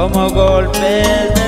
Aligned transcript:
como 0.00 0.30
golpes 0.30 1.39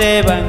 te 0.00 0.22
van 0.24 0.39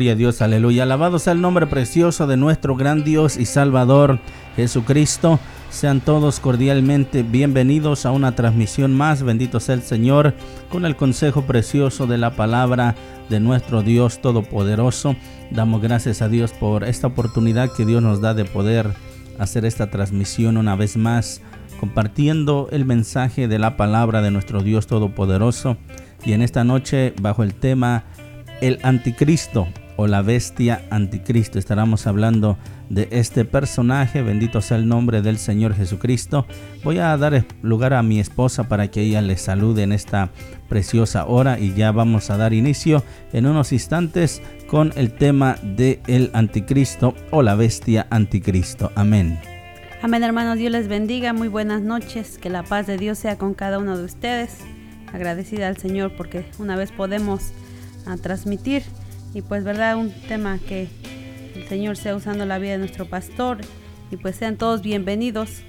Gloria 0.00 0.12
a 0.14 0.16
Dios, 0.16 0.40
aleluya. 0.40 0.84
Alabado 0.84 1.18
sea 1.18 1.34
el 1.34 1.42
nombre 1.42 1.66
precioso 1.66 2.26
de 2.26 2.38
nuestro 2.38 2.74
gran 2.74 3.04
Dios 3.04 3.36
y 3.36 3.44
Salvador 3.44 4.18
Jesucristo. 4.56 5.38
Sean 5.68 6.00
todos 6.00 6.40
cordialmente 6.40 7.22
bienvenidos 7.22 8.06
a 8.06 8.10
una 8.10 8.34
transmisión 8.34 8.96
más. 8.96 9.22
Bendito 9.22 9.60
sea 9.60 9.74
el 9.74 9.82
Señor 9.82 10.32
con 10.70 10.86
el 10.86 10.96
consejo 10.96 11.42
precioso 11.42 12.06
de 12.06 12.16
la 12.16 12.34
palabra 12.34 12.94
de 13.28 13.40
nuestro 13.40 13.82
Dios 13.82 14.22
Todopoderoso. 14.22 15.16
Damos 15.50 15.82
gracias 15.82 16.22
a 16.22 16.30
Dios 16.30 16.52
por 16.52 16.84
esta 16.84 17.08
oportunidad 17.08 17.70
que 17.70 17.84
Dios 17.84 18.02
nos 18.02 18.22
da 18.22 18.32
de 18.32 18.46
poder 18.46 18.94
hacer 19.38 19.66
esta 19.66 19.90
transmisión 19.90 20.56
una 20.56 20.76
vez 20.76 20.96
más, 20.96 21.42
compartiendo 21.78 22.68
el 22.72 22.86
mensaje 22.86 23.48
de 23.48 23.58
la 23.58 23.76
palabra 23.76 24.22
de 24.22 24.30
nuestro 24.30 24.62
Dios 24.62 24.86
Todopoderoso. 24.86 25.76
Y 26.24 26.32
en 26.32 26.40
esta 26.40 26.64
noche, 26.64 27.12
bajo 27.20 27.42
el 27.42 27.52
tema 27.52 28.04
el 28.60 28.78
anticristo 28.82 29.68
o 30.00 30.06
la 30.06 30.22
bestia 30.22 30.80
anticristo. 30.88 31.58
Estaremos 31.58 32.06
hablando 32.06 32.56
de 32.88 33.06
este 33.10 33.44
personaje. 33.44 34.22
Bendito 34.22 34.62
sea 34.62 34.78
el 34.78 34.88
nombre 34.88 35.20
del 35.20 35.36
Señor 35.36 35.74
Jesucristo. 35.74 36.46
Voy 36.82 36.96
a 36.96 37.14
dar 37.18 37.44
lugar 37.60 37.92
a 37.92 38.02
mi 38.02 38.18
esposa 38.18 38.66
para 38.66 38.90
que 38.90 39.02
ella 39.02 39.20
le 39.20 39.36
salude 39.36 39.82
en 39.82 39.92
esta 39.92 40.30
preciosa 40.70 41.26
hora 41.26 41.58
y 41.58 41.74
ya 41.74 41.92
vamos 41.92 42.30
a 42.30 42.38
dar 42.38 42.54
inicio 42.54 43.04
en 43.34 43.44
unos 43.44 43.72
instantes 43.72 44.40
con 44.68 44.94
el 44.96 45.12
tema 45.12 45.56
de 45.62 46.00
el 46.06 46.30
anticristo 46.32 47.14
o 47.30 47.42
la 47.42 47.54
bestia 47.54 48.06
anticristo. 48.08 48.92
Amén. 48.94 49.38
Amén, 50.00 50.24
hermanos. 50.24 50.56
Dios 50.56 50.72
les 50.72 50.88
bendiga. 50.88 51.34
Muy 51.34 51.48
buenas 51.48 51.82
noches. 51.82 52.38
Que 52.38 52.48
la 52.48 52.62
paz 52.62 52.86
de 52.86 52.96
Dios 52.96 53.18
sea 53.18 53.36
con 53.36 53.52
cada 53.52 53.78
uno 53.78 53.98
de 53.98 54.04
ustedes. 54.06 54.56
Agradecida 55.12 55.68
al 55.68 55.76
Señor 55.76 56.16
porque 56.16 56.46
una 56.58 56.74
vez 56.74 56.90
podemos 56.90 57.52
a 58.06 58.16
transmitir 58.16 58.82
y 59.34 59.42
pues 59.42 59.64
verdad 59.64 59.96
un 59.96 60.10
tema 60.28 60.58
que 60.58 60.88
el 61.54 61.68
Señor 61.68 61.96
sea 61.96 62.16
usando 62.16 62.44
la 62.46 62.58
vida 62.58 62.72
de 62.72 62.78
nuestro 62.78 63.06
pastor 63.06 63.58
y 64.10 64.16
pues 64.16 64.36
sean 64.36 64.56
todos 64.56 64.82
bienvenidos 64.82 65.62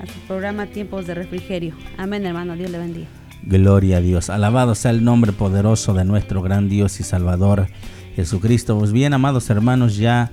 a 0.00 0.06
su 0.06 0.18
programa 0.26 0.66
Tiempos 0.66 1.06
de 1.06 1.14
Refrigerio. 1.14 1.74
Amén 1.96 2.24
hermano, 2.24 2.54
Dios 2.54 2.70
le 2.70 2.78
bendiga. 2.78 3.08
Gloria 3.42 3.96
a 3.96 4.00
Dios. 4.00 4.30
Alabado 4.30 4.74
sea 4.74 4.90
el 4.90 5.02
nombre 5.02 5.32
poderoso 5.32 5.94
de 5.94 6.04
nuestro 6.04 6.42
gran 6.42 6.68
Dios 6.68 7.00
y 7.00 7.02
Salvador 7.02 7.68
Jesucristo. 8.14 8.78
Pues 8.78 8.92
bien, 8.92 9.14
amados 9.14 9.50
hermanos, 9.50 9.96
ya 9.96 10.30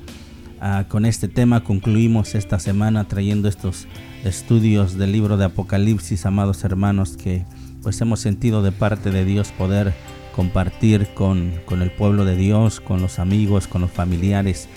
ah, 0.62 0.86
con 0.88 1.06
este 1.06 1.28
tema 1.28 1.64
concluimos 1.64 2.36
esta 2.36 2.60
semana 2.60 3.08
trayendo 3.08 3.48
estos 3.48 3.88
estudios 4.24 4.98
del 4.98 5.12
libro 5.12 5.38
de 5.38 5.46
Apocalipsis, 5.46 6.26
amados 6.26 6.64
hermanos, 6.64 7.18
que 7.18 7.46
pues 7.82 8.00
hemos 8.02 8.20
sentido 8.20 8.62
de 8.64 8.72
parte 8.72 9.12
de 9.12 9.26
Dios 9.26 9.52
poder 9.52 9.94
compartir 10.36 11.08
con, 11.14 11.54
con 11.64 11.82
el 11.82 11.92
pueblo 11.92 12.26
de 12.26 12.36
Dios, 12.36 12.82
con 12.82 13.02
los 13.02 13.20
amigos, 13.20 13.68
con 13.68 13.82
los 13.82 13.92
familiares, 13.92 14.68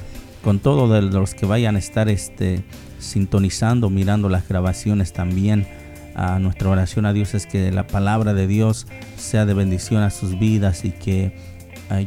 con 0.44 0.60
todos 0.60 1.02
los 1.02 1.34
que 1.34 1.46
vayan 1.46 1.74
a 1.74 1.80
estar 1.80 2.08
este, 2.08 2.62
sintonizando, 3.00 3.90
mirando 3.90 4.28
las 4.28 4.46
grabaciones 4.46 5.12
también. 5.12 5.66
A 6.14 6.38
nuestra 6.38 6.68
oración 6.68 7.06
a 7.06 7.12
Dios 7.12 7.34
es 7.34 7.46
que 7.46 7.72
la 7.72 7.88
palabra 7.88 8.34
de 8.34 8.46
Dios 8.46 8.86
sea 9.16 9.46
de 9.46 9.54
bendición 9.54 10.02
a 10.02 10.10
sus 10.10 10.38
vidas 10.38 10.84
y 10.84 10.90
que, 10.92 11.36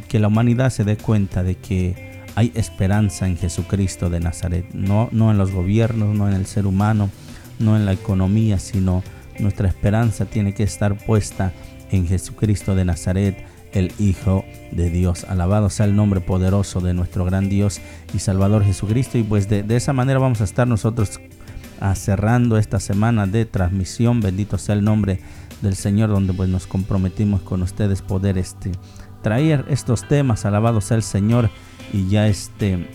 que 0.08 0.18
la 0.18 0.28
humanidad 0.28 0.70
se 0.70 0.84
dé 0.84 0.96
cuenta 0.96 1.42
de 1.42 1.56
que 1.56 2.22
hay 2.34 2.52
esperanza 2.54 3.26
en 3.26 3.36
Jesucristo 3.36 4.08
de 4.08 4.20
Nazaret, 4.20 4.64
no, 4.72 5.10
no 5.12 5.30
en 5.30 5.36
los 5.36 5.50
gobiernos, 5.50 6.16
no 6.16 6.26
en 6.26 6.34
el 6.34 6.46
ser 6.46 6.66
humano, 6.66 7.10
no 7.58 7.76
en 7.76 7.84
la 7.84 7.92
economía, 7.92 8.58
sino 8.58 9.02
nuestra 9.38 9.68
esperanza 9.68 10.24
tiene 10.24 10.54
que 10.54 10.62
estar 10.62 10.96
puesta 10.96 11.52
en 11.92 12.08
Jesucristo 12.08 12.74
de 12.74 12.84
Nazaret, 12.84 13.44
el 13.72 13.92
Hijo 13.98 14.44
de 14.72 14.90
Dios. 14.90 15.24
Alabado 15.24 15.70
sea 15.70 15.86
el 15.86 15.94
nombre 15.94 16.20
poderoso 16.20 16.80
de 16.80 16.94
nuestro 16.94 17.24
gran 17.24 17.48
Dios 17.48 17.80
y 18.14 18.18
Salvador 18.18 18.64
Jesucristo. 18.64 19.18
Y 19.18 19.22
pues 19.22 19.48
de, 19.48 19.64
esa 19.76 19.92
manera 19.92 20.18
vamos 20.18 20.40
a 20.40 20.44
estar 20.44 20.66
nosotros 20.66 21.20
cerrando 21.94 22.56
esta 22.58 22.80
semana 22.80 23.26
de 23.26 23.44
transmisión. 23.44 24.20
Bendito 24.20 24.58
sea 24.58 24.74
el 24.74 24.84
nombre 24.84 25.20
del 25.60 25.76
Señor, 25.76 26.10
donde 26.10 26.32
pues 26.32 26.48
nos 26.48 26.66
comprometimos 26.66 27.42
con 27.42 27.62
ustedes 27.62 28.02
poder 28.02 28.38
este, 28.38 28.72
traer 29.22 29.64
estos 29.68 30.06
temas. 30.08 30.44
Alabado 30.44 30.80
sea 30.80 30.96
el 30.96 31.02
Señor. 31.02 31.50
Y 31.92 32.08
ya 32.08 32.26
este, 32.26 32.88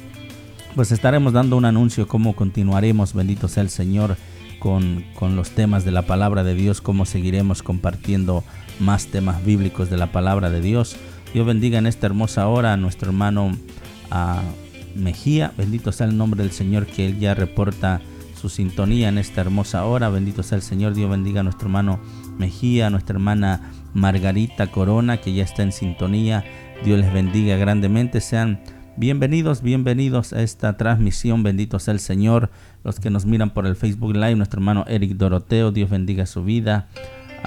pues 0.75 0.91
estaremos 0.91 1.33
dando 1.33 1.55
un 1.55 1.65
anuncio 1.65 2.07
cómo 2.07 2.35
continuaremos. 2.35 3.13
Bendito 3.13 3.47
sea 3.47 3.63
el 3.63 3.69
Señor. 3.69 4.17
Con, 4.59 5.05
con, 5.13 5.35
los 5.35 5.51
temas 5.51 5.85
de 5.85 5.91
la 5.91 6.07
palabra 6.07 6.43
de 6.43 6.55
Dios, 6.55 6.81
cómo 6.81 7.05
seguiremos 7.05 7.61
compartiendo 7.61 8.43
más 8.79 9.07
temas 9.07 9.43
bíblicos 9.43 9.89
de 9.89 9.97
la 9.97 10.11
palabra 10.11 10.49
de 10.49 10.61
Dios. 10.61 10.95
Dios 11.33 11.45
bendiga 11.45 11.77
en 11.77 11.87
esta 11.87 12.07
hermosa 12.07 12.47
hora 12.47 12.73
a 12.73 12.77
nuestro 12.77 13.09
hermano 13.09 13.57
Mejía. 14.95 15.53
Bendito 15.57 15.91
sea 15.91 16.07
el 16.07 16.17
nombre 16.17 16.41
del 16.41 16.51
Señor 16.51 16.85
que 16.85 17.05
él 17.05 17.19
ya 17.19 17.35
reporta 17.35 18.01
su 18.39 18.49
sintonía 18.49 19.09
en 19.09 19.17
esta 19.17 19.41
hermosa 19.41 19.85
hora. 19.85 20.09
Bendito 20.09 20.43
sea 20.43 20.55
el 20.55 20.61
Señor. 20.61 20.93
Dios 20.93 21.09
bendiga 21.09 21.41
a 21.41 21.43
nuestro 21.43 21.67
hermano 21.67 21.99
Mejía, 22.37 22.87
a 22.87 22.89
nuestra 22.89 23.15
hermana 23.15 23.71
Margarita 23.93 24.67
Corona, 24.67 25.17
que 25.17 25.33
ya 25.33 25.43
está 25.43 25.63
en 25.63 25.71
sintonía. 25.71 26.43
Dios 26.83 26.99
les 26.99 27.11
bendiga 27.11 27.57
grandemente. 27.57 28.21
Sean 28.21 28.61
bienvenidos, 28.95 29.61
bienvenidos 29.61 30.33
a 30.33 30.41
esta 30.41 30.77
transmisión. 30.77 31.43
Bendito 31.43 31.79
sea 31.79 31.93
el 31.93 31.99
Señor. 31.99 32.49
Los 32.83 32.99
que 32.99 33.09
nos 33.09 33.25
miran 33.25 33.49
por 33.49 33.65
el 33.65 33.75
Facebook 33.75 34.13
Live, 34.13 34.35
nuestro 34.35 34.59
hermano 34.59 34.85
Eric 34.87 35.13
Doroteo, 35.13 35.71
Dios 35.71 35.89
bendiga 35.89 36.25
su 36.25 36.43
vida. 36.43 36.87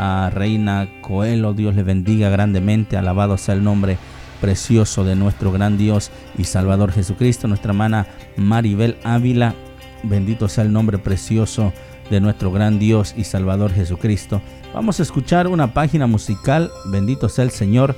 A 0.02 0.30
Reina 0.30 0.88
Coelho, 1.02 1.52
Dios 1.52 1.74
le 1.74 1.82
bendiga 1.82 2.30
grandemente. 2.30 2.96
Alabado 2.96 3.36
sea 3.36 3.54
el 3.54 3.62
nombre 3.62 3.98
precioso 4.40 5.04
de 5.04 5.14
nuestro 5.14 5.52
gran 5.52 5.76
Dios 5.76 6.10
y 6.38 6.44
Salvador 6.44 6.90
Jesucristo. 6.90 7.48
Nuestra 7.48 7.72
hermana 7.72 8.06
Maribel 8.38 8.96
Ávila, 9.04 9.54
Bendito 10.02 10.48
sea 10.48 10.64
el 10.64 10.72
nombre 10.72 10.96
precioso 10.96 11.74
de 12.10 12.20
nuestro 12.20 12.50
gran 12.50 12.78
Dios 12.78 13.14
y 13.14 13.24
Salvador 13.24 13.72
Jesucristo. 13.72 14.40
Vamos 14.72 14.98
a 15.00 15.02
escuchar 15.02 15.46
una 15.48 15.74
página 15.74 16.06
musical, 16.06 16.70
bendito 16.86 17.28
sea 17.28 17.44
el 17.44 17.50
Señor. 17.50 17.94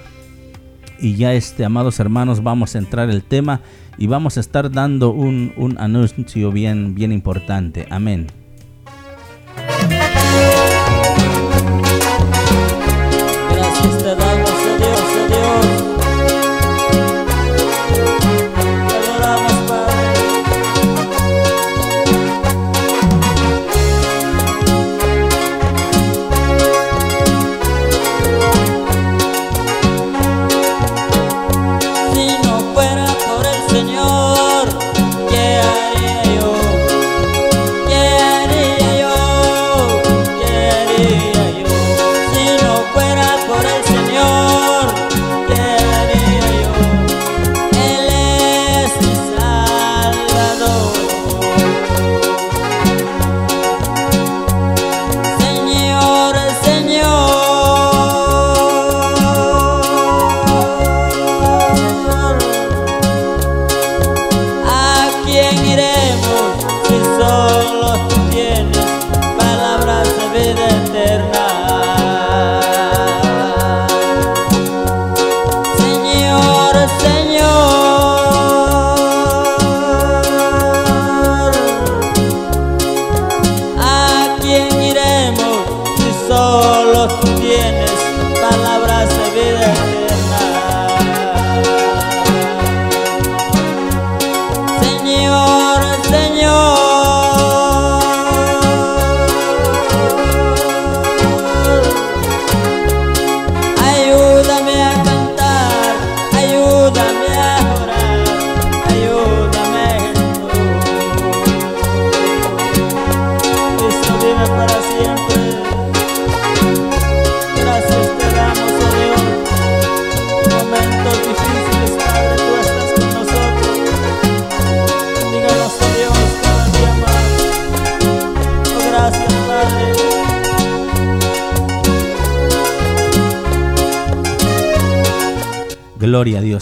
Y 0.98 1.14
ya 1.14 1.34
este, 1.34 1.64
amados 1.64 2.00
hermanos, 2.00 2.42
vamos 2.42 2.74
a 2.74 2.78
entrar 2.78 3.10
el 3.10 3.22
tema 3.22 3.60
y 3.96 4.08
vamos 4.08 4.36
a 4.36 4.40
estar 4.40 4.72
dando 4.72 5.10
un, 5.10 5.52
un 5.56 5.78
anuncio 5.78 6.50
bien, 6.50 6.94
bien 6.94 7.12
importante. 7.12 7.86
Amén. 7.90 8.41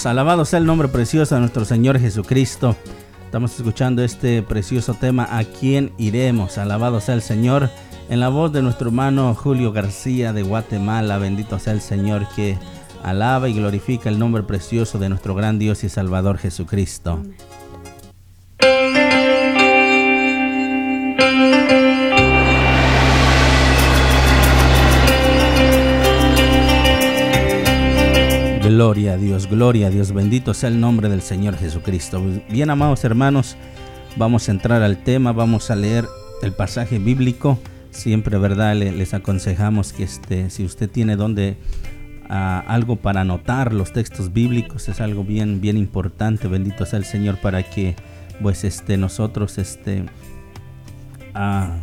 Alabado 0.06 0.44
sea 0.46 0.58
el 0.58 0.64
nombre 0.64 0.88
precioso 0.88 1.34
de 1.34 1.42
nuestro 1.42 1.64
Señor 1.66 1.98
Jesucristo. 1.98 2.74
Estamos 3.26 3.54
escuchando 3.54 4.02
este 4.02 4.42
precioso 4.42 4.94
tema, 4.94 5.28
¿a 5.30 5.44
quién 5.44 5.92
iremos? 5.98 6.56
Alabado 6.56 7.00
sea 7.00 7.14
el 7.14 7.22
Señor. 7.22 7.68
En 8.08 8.20
la 8.20 8.30
voz 8.30 8.50
de 8.52 8.62
nuestro 8.62 8.88
hermano 8.88 9.34
Julio 9.34 9.72
García 9.72 10.32
de 10.32 10.42
Guatemala, 10.42 11.18
bendito 11.18 11.58
sea 11.58 11.74
el 11.74 11.82
Señor 11.82 12.26
que 12.34 12.56
alaba 13.02 13.48
y 13.48 13.54
glorifica 13.54 14.08
el 14.08 14.18
nombre 14.18 14.42
precioso 14.42 14.98
de 14.98 15.10
nuestro 15.10 15.34
gran 15.34 15.58
Dios 15.58 15.84
y 15.84 15.90
Salvador 15.90 16.38
Jesucristo. 16.38 17.22
Gloria 28.70 29.14
a 29.14 29.16
Dios, 29.16 29.48
gloria 29.48 29.88
a 29.88 29.90
Dios, 29.90 30.12
bendito 30.12 30.54
sea 30.54 30.68
el 30.68 30.78
nombre 30.78 31.08
del 31.08 31.22
Señor 31.22 31.56
Jesucristo. 31.56 32.22
Bien 32.48 32.70
amados 32.70 33.02
hermanos, 33.02 33.56
vamos 34.16 34.48
a 34.48 34.52
entrar 34.52 34.84
al 34.84 35.02
tema, 35.02 35.32
vamos 35.32 35.72
a 35.72 35.74
leer 35.74 36.06
el 36.40 36.52
pasaje 36.52 37.00
bíblico. 37.00 37.58
siempre, 37.90 38.38
¿verdad? 38.38 38.76
les 38.76 39.12
aconsejamos 39.12 39.92
que 39.92 40.04
este, 40.04 40.50
si 40.50 40.64
usted 40.64 40.88
tiene 40.88 41.16
donde 41.16 41.56
ah, 42.28 42.62
algo 42.68 42.94
para 42.94 43.22
anotar 43.22 43.74
los 43.74 43.92
textos 43.92 44.32
bíblicos, 44.32 44.88
es 44.88 45.00
algo 45.00 45.24
bien, 45.24 45.60
bien 45.60 45.76
importante, 45.76 46.46
bendito 46.46 46.86
sea 46.86 47.00
el 47.00 47.04
Señor, 47.04 47.38
para 47.40 47.64
que 47.64 47.96
pues 48.40 48.62
este, 48.62 48.96
nosotros 48.96 49.58
este, 49.58 50.04
ah, 51.34 51.76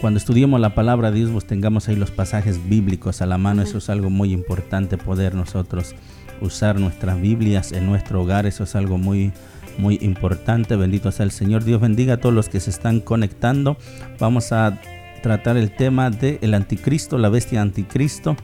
cuando 0.00 0.18
estudiemos 0.18 0.60
la 0.60 0.74
palabra 0.74 1.10
de 1.10 1.18
Dios, 1.18 1.30
pues 1.30 1.46
tengamos 1.46 1.88
ahí 1.88 1.96
los 1.96 2.10
pasajes 2.10 2.68
bíblicos 2.68 3.20
a 3.20 3.26
la 3.26 3.36
mano. 3.36 3.62
Eso 3.62 3.78
es 3.78 3.90
algo 3.90 4.10
muy 4.10 4.32
importante, 4.32 4.96
poder 4.96 5.34
nosotros 5.34 5.94
usar 6.40 6.78
nuestras 6.78 7.20
Biblias 7.20 7.72
en 7.72 7.86
nuestro 7.86 8.22
hogar. 8.22 8.46
Eso 8.46 8.64
es 8.64 8.76
algo 8.76 8.96
muy, 8.96 9.32
muy 9.76 9.98
importante. 10.00 10.76
Bendito 10.76 11.10
sea 11.10 11.24
el 11.24 11.32
Señor. 11.32 11.64
Dios 11.64 11.80
bendiga 11.80 12.14
a 12.14 12.16
todos 12.18 12.34
los 12.34 12.48
que 12.48 12.60
se 12.60 12.70
están 12.70 13.00
conectando. 13.00 13.76
Vamos 14.20 14.52
a 14.52 14.80
tratar 15.22 15.56
el 15.56 15.74
tema 15.74 16.10
del 16.10 16.38
el 16.42 16.54
anticristo, 16.54 17.18
la 17.18 17.28
bestia 17.28 17.60
anticristo. 17.60 18.36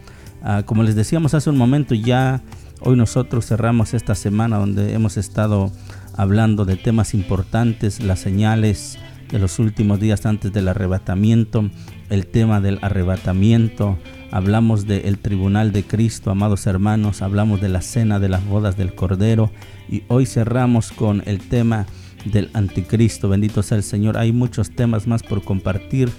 Ah, 0.43 0.63
como 0.67 0.83
les 0.83 0.97
decíamos 0.97 1.35
hace 1.35 1.51
un 1.51 1.57
momento, 1.57 1.95
ya 1.95 2.43
hoy 2.81 2.97
nosotros 2.97 3.47
cerramos 3.47 3.95
esta 3.95 4.17
semana 4.17 4.59
donde 4.59 4.93
hemos 4.93 5.17
estado 5.17 5.71
hablando 6.17 6.65
de 6.65 6.77
temas 6.77 7.15
importantes, 7.15 8.01
las 8.01 8.19
señales 8.19 8.99
de 9.31 9.39
los 9.39 9.59
últimos 9.59 10.01
días 10.01 10.27
antes 10.27 10.53
del 10.53 10.69
arrebatamiento, 10.69 11.71
el 12.11 12.27
tema 12.27 12.61
del 12.61 12.79
arrebatamiento, 12.83 13.99
hablamos 14.31 14.87
del 14.87 15.19
tribunal 15.19 15.73
de 15.73 15.85
Cristo, 15.85 16.31
amados 16.31 16.67
hermanos, 16.67 17.23
hablamos 17.23 17.61
de 17.61 17.69
la 17.69 17.81
cena 17.81 18.21
de 18.21 18.29
las 18.29 18.47
bodas 18.47 18.77
del 18.77 18.95
Cordero 18.95 19.51
y 19.89 20.03
hoy 20.09 20.27
cerramos 20.27 20.93
con 20.93 21.23
el 21.27 21.39
tema 21.39 21.87
del 22.25 22.51
anticristo, 22.55 23.29
bendito 23.29 23.63
sea 23.63 23.77
el 23.79 23.85
Señor. 23.85 24.17
Hay 24.19 24.33
muchos 24.33 24.71
temas 24.71 25.07
más 25.07 25.23
por 25.23 25.43
compartir, 25.43 26.11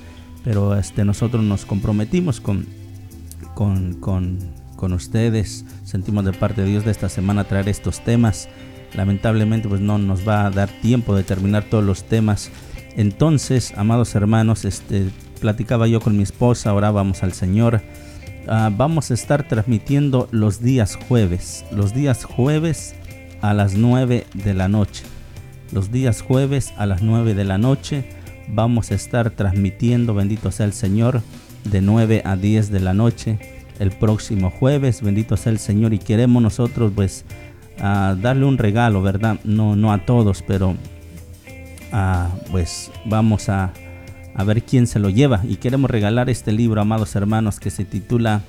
pero 0.43 0.75
este, 0.75 1.03
nosotros 1.05 1.43
nos 1.43 1.65
comprometimos 1.65 2.39
con, 2.39 2.65
con, 3.53 3.95
con, 3.95 4.39
con 4.75 4.93
ustedes, 4.93 5.65
sentimos 5.83 6.25
de 6.25 6.33
parte 6.33 6.61
de 6.61 6.69
Dios 6.69 6.85
de 6.85 6.91
esta 6.91 7.09
semana 7.09 7.43
traer 7.43 7.69
estos 7.69 8.03
temas. 8.03 8.49
Lamentablemente 8.93 9.67
pues 9.67 9.81
no 9.81 9.97
nos 9.97 10.25
va 10.25 10.45
a 10.45 10.51
dar 10.51 10.69
tiempo 10.69 11.15
de 11.15 11.23
terminar 11.23 11.65
todos 11.69 11.83
los 11.83 12.05
temas 12.05 12.49
entonces, 12.95 13.73
amados 13.75 14.15
hermanos, 14.15 14.63
este, 14.63 15.09
platicaba 15.41 15.87
yo 15.87 15.99
con 15.99 16.15
mi 16.15 16.23
esposa, 16.23 16.73
orábamos 16.73 17.23
al 17.23 17.33
Señor. 17.33 17.81
Ah, 18.47 18.71
vamos 18.75 19.11
a 19.11 19.13
estar 19.13 19.47
transmitiendo 19.47 20.29
los 20.31 20.61
días 20.61 20.97
jueves, 21.07 21.65
los 21.71 21.93
días 21.93 22.23
jueves 22.23 22.95
a 23.41 23.53
las 23.53 23.75
9 23.75 24.25
de 24.33 24.53
la 24.53 24.67
noche. 24.67 25.03
Los 25.71 25.91
días 25.91 26.21
jueves 26.21 26.73
a 26.77 26.85
las 26.85 27.01
9 27.01 27.33
de 27.33 27.43
la 27.43 27.57
noche 27.57 28.05
vamos 28.47 28.91
a 28.91 28.95
estar 28.95 29.31
transmitiendo, 29.31 30.13
bendito 30.13 30.51
sea 30.51 30.65
el 30.65 30.73
Señor, 30.73 31.21
de 31.65 31.81
9 31.81 32.21
a 32.23 32.37
10 32.37 32.71
de 32.71 32.79
la 32.79 32.93
noche. 32.93 33.39
El 33.79 33.91
próximo 33.91 34.51
jueves, 34.51 35.01
bendito 35.01 35.35
sea 35.35 35.51
el 35.51 35.59
Señor, 35.59 35.93
y 35.93 35.99
queremos 35.99 36.41
nosotros 36.41 36.93
pues 36.95 37.25
ah, 37.79 38.15
darle 38.21 38.45
un 38.45 38.57
regalo, 38.57 39.01
¿verdad? 39.01 39.39
No, 39.43 39.75
no 39.75 39.91
a 39.91 40.05
todos, 40.05 40.43
pero 40.47 40.75
pues 42.51 42.91
vamos 43.05 43.49
a, 43.49 43.71
a 44.33 44.43
ver 44.43 44.63
quién 44.63 44.87
se 44.87 44.99
lo 44.99 45.09
lleva. 45.09 45.41
Y 45.47 45.57
queremos 45.57 45.89
regalar 45.89 46.29
este 46.29 46.51
libro, 46.51 46.81
amados 46.81 47.15
hermanos, 47.15 47.59
que 47.59 47.71
se 47.71 47.85
titula 47.85 48.41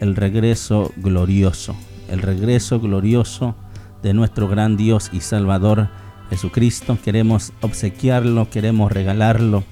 El 0.00 0.16
regreso 0.16 0.92
glorioso. 0.96 1.74
El 2.08 2.20
regreso 2.20 2.80
glorioso 2.80 3.54
de 4.02 4.12
nuestro 4.14 4.48
gran 4.48 4.76
Dios 4.76 5.10
y 5.12 5.20
Salvador 5.20 5.88
Jesucristo. 6.28 6.98
Queremos 7.02 7.52
obsequiarlo, 7.62 8.50
queremos 8.50 8.92
regalarlo. 8.92 9.64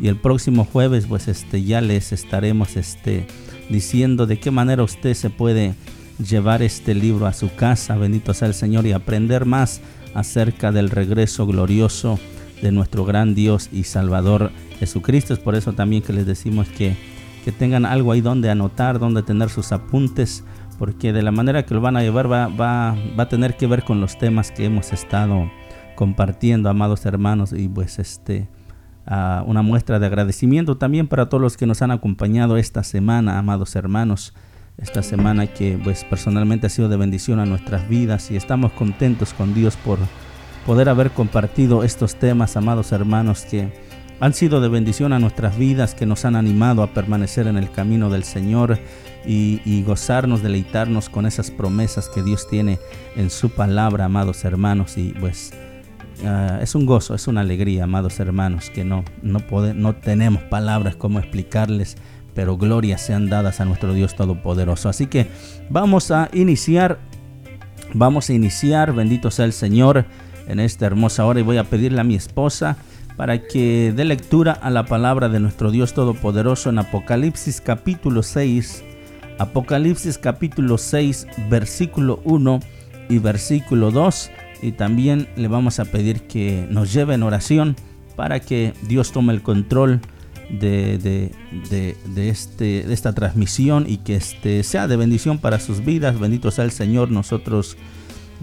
Y 0.00 0.06
el 0.06 0.16
próximo 0.16 0.64
jueves, 0.64 1.06
pues 1.06 1.26
este, 1.26 1.64
ya 1.64 1.80
les 1.80 2.12
estaremos 2.12 2.76
este, 2.76 3.26
diciendo 3.68 4.26
de 4.26 4.38
qué 4.38 4.52
manera 4.52 4.84
usted 4.84 5.14
se 5.14 5.30
puede 5.30 5.74
llevar 6.24 6.62
este 6.62 6.94
libro 6.94 7.26
a 7.26 7.32
su 7.32 7.52
casa. 7.54 7.96
Bendito 7.96 8.34
sea 8.34 8.46
el 8.46 8.54
Señor 8.54 8.86
y 8.86 8.92
aprender 8.92 9.44
más 9.44 9.80
acerca 10.14 10.70
del 10.70 10.90
regreso 10.90 11.46
glorioso 11.46 12.20
de 12.62 12.72
nuestro 12.72 13.04
gran 13.04 13.34
Dios 13.34 13.68
y 13.72 13.84
Salvador 13.84 14.50
Jesucristo. 14.78 15.32
Es 15.32 15.38
por 15.38 15.54
eso 15.54 15.72
también 15.72 16.02
que 16.02 16.12
les 16.12 16.26
decimos 16.26 16.68
que, 16.68 16.96
que 17.44 17.52
tengan 17.52 17.84
algo 17.84 18.12
ahí 18.12 18.20
donde 18.20 18.50
anotar, 18.50 18.98
donde 18.98 19.22
tener 19.22 19.50
sus 19.50 19.72
apuntes, 19.72 20.44
porque 20.78 21.12
de 21.12 21.22
la 21.22 21.32
manera 21.32 21.64
que 21.64 21.74
lo 21.74 21.80
van 21.80 21.96
a 21.96 22.02
llevar 22.02 22.30
va, 22.30 22.48
va, 22.48 22.96
va 23.18 23.22
a 23.24 23.28
tener 23.28 23.56
que 23.56 23.66
ver 23.66 23.84
con 23.84 24.00
los 24.00 24.18
temas 24.18 24.50
que 24.50 24.64
hemos 24.64 24.92
estado 24.92 25.50
compartiendo, 25.94 26.68
amados 26.70 27.04
hermanos, 27.06 27.52
y 27.52 27.68
pues 27.68 27.98
este... 27.98 28.48
una 29.06 29.62
muestra 29.62 29.98
de 29.98 30.06
agradecimiento 30.06 30.76
también 30.76 31.08
para 31.08 31.28
todos 31.28 31.40
los 31.40 31.56
que 31.56 31.66
nos 31.66 31.82
han 31.82 31.90
acompañado 31.90 32.56
esta 32.56 32.82
semana, 32.84 33.38
amados 33.38 33.74
hermanos 33.74 34.34
esta 34.78 35.02
semana 35.02 35.48
que 35.48 35.78
pues 35.82 36.04
personalmente 36.04 36.68
ha 36.68 36.70
sido 36.70 36.88
de 36.88 36.96
bendición 36.96 37.40
a 37.40 37.46
nuestras 37.46 37.88
vidas 37.88 38.30
y 38.30 38.36
estamos 38.36 38.72
contentos 38.72 39.34
con 39.34 39.52
Dios 39.52 39.76
por 39.76 39.98
poder 40.68 40.90
haber 40.90 41.12
compartido 41.12 41.82
estos 41.82 42.16
temas, 42.16 42.54
amados 42.58 42.92
hermanos, 42.92 43.46
que 43.50 43.72
han 44.20 44.34
sido 44.34 44.60
de 44.60 44.68
bendición 44.68 45.14
a 45.14 45.18
nuestras 45.18 45.56
vidas, 45.56 45.94
que 45.94 46.04
nos 46.04 46.26
han 46.26 46.36
animado 46.36 46.82
a 46.82 46.92
permanecer 46.92 47.46
en 47.46 47.56
el 47.56 47.70
camino 47.70 48.10
del 48.10 48.22
Señor 48.22 48.78
y, 49.24 49.82
gozarnos, 49.86 50.42
deleitarnos 50.42 51.08
con 51.08 51.24
esas 51.24 51.50
promesas 51.50 52.10
que 52.10 52.22
Dios 52.22 52.46
tiene 52.50 52.78
en 53.16 53.30
su 53.30 53.48
palabra, 53.48 54.04
amados 54.04 54.44
hermanos. 54.44 54.98
Y 54.98 55.14
pues 55.18 55.54
ah, 56.26 56.58
es 56.60 56.74
un 56.74 56.84
gozo, 56.84 57.14
es 57.14 57.28
una 57.28 57.40
alegría, 57.40 57.84
amados 57.84 58.20
hermanos, 58.20 58.68
que 58.68 58.84
no, 58.84 59.06
no, 59.22 59.40
no 59.74 59.96
tenemos 59.96 60.42
palabras 60.42 60.96
como 60.96 61.18
explicarles, 61.18 61.96
pero 62.34 62.58
glorias 62.58 63.00
sean 63.00 63.30
dadas 63.30 63.62
a 63.62 63.64
nuestro 63.64 63.94
Dios 63.94 64.14
Todopoderoso. 64.16 64.90
Así 64.90 65.06
que 65.06 65.28
vamos 65.70 66.10
a 66.10 66.28
iniciar, 66.34 66.98
vamos 67.94 68.28
a 68.28 68.34
iniciar, 68.34 68.92
bendito 68.92 69.30
sea 69.30 69.46
el 69.46 69.54
Señor 69.54 70.04
en 70.48 70.60
esta 70.60 70.86
hermosa 70.86 71.24
hora 71.24 71.40
y 71.40 71.44
voy 71.44 71.58
a 71.58 71.64
pedirle 71.64 72.00
a 72.00 72.04
mi 72.04 72.14
esposa 72.16 72.76
para 73.16 73.42
que 73.46 73.92
dé 73.94 74.04
lectura 74.04 74.52
a 74.52 74.70
la 74.70 74.86
palabra 74.86 75.28
de 75.28 75.40
nuestro 75.40 75.70
Dios 75.70 75.92
Todopoderoso 75.92 76.70
en 76.70 76.78
Apocalipsis 76.78 77.60
capítulo 77.60 78.22
6. 78.22 78.84
Apocalipsis 79.38 80.18
capítulo 80.18 80.78
6 80.78 81.26
versículo 81.50 82.20
1 82.24 82.60
y 83.08 83.18
versículo 83.18 83.90
2. 83.90 84.30
Y 84.62 84.72
también 84.72 85.28
le 85.36 85.48
vamos 85.48 85.80
a 85.80 85.84
pedir 85.84 86.22
que 86.22 86.66
nos 86.70 86.92
lleve 86.92 87.14
en 87.14 87.22
oración 87.22 87.76
para 88.16 88.40
que 88.40 88.72
Dios 88.82 89.12
tome 89.12 89.32
el 89.32 89.42
control 89.42 90.00
de, 90.48 90.98
de, 90.98 92.28
este, 92.28 92.84
de 92.84 92.94
esta 92.94 93.12
transmisión 93.12 93.84
y 93.86 93.98
que 93.98 94.16
este 94.16 94.62
sea 94.62 94.88
de 94.88 94.96
bendición 94.96 95.38
para 95.38 95.60
sus 95.60 95.84
vidas. 95.84 96.18
Bendito 96.18 96.50
sea 96.50 96.64
el 96.64 96.72
Señor. 96.72 97.10
Nosotros 97.10 97.76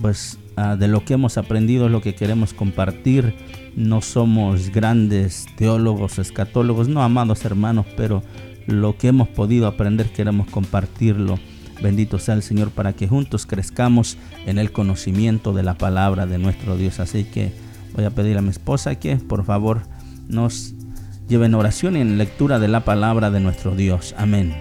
pues 0.01 0.37
Ah, 0.57 0.77
de 0.77 0.87
lo 0.87 1.03
que 1.03 1.13
hemos 1.13 1.37
aprendido 1.37 1.85
es 1.85 1.91
lo 1.91 2.01
que 2.01 2.15
queremos 2.15 2.53
compartir. 2.53 3.35
No 3.75 4.01
somos 4.01 4.69
grandes 4.69 5.47
teólogos, 5.57 6.17
escatólogos, 6.17 6.87
no 6.87 7.03
amados 7.03 7.43
hermanos, 7.43 7.85
pero 7.97 8.23
lo 8.65 8.97
que 8.97 9.09
hemos 9.09 9.27
podido 9.27 9.67
aprender 9.67 10.07
queremos 10.07 10.47
compartirlo. 10.47 11.39
Bendito 11.81 12.19
sea 12.19 12.35
el 12.35 12.41
Señor 12.41 12.71
para 12.71 12.93
que 12.93 13.07
juntos 13.07 13.45
crezcamos 13.45 14.17
en 14.45 14.57
el 14.57 14.71
conocimiento 14.71 15.51
de 15.51 15.63
la 15.63 15.77
palabra 15.77 16.25
de 16.25 16.37
nuestro 16.37 16.77
Dios. 16.77 17.01
Así 17.01 17.25
que 17.25 17.51
voy 17.93 18.05
a 18.05 18.11
pedir 18.11 18.37
a 18.37 18.41
mi 18.41 18.49
esposa 18.49 18.95
que 18.95 19.17
por 19.17 19.43
favor 19.43 19.81
nos 20.29 20.73
lleve 21.27 21.47
en 21.47 21.55
oración 21.55 21.97
y 21.97 22.01
en 22.01 22.17
lectura 22.17 22.59
de 22.59 22.69
la 22.69 22.85
palabra 22.85 23.29
de 23.29 23.41
nuestro 23.41 23.75
Dios. 23.75 24.15
Amén. 24.17 24.55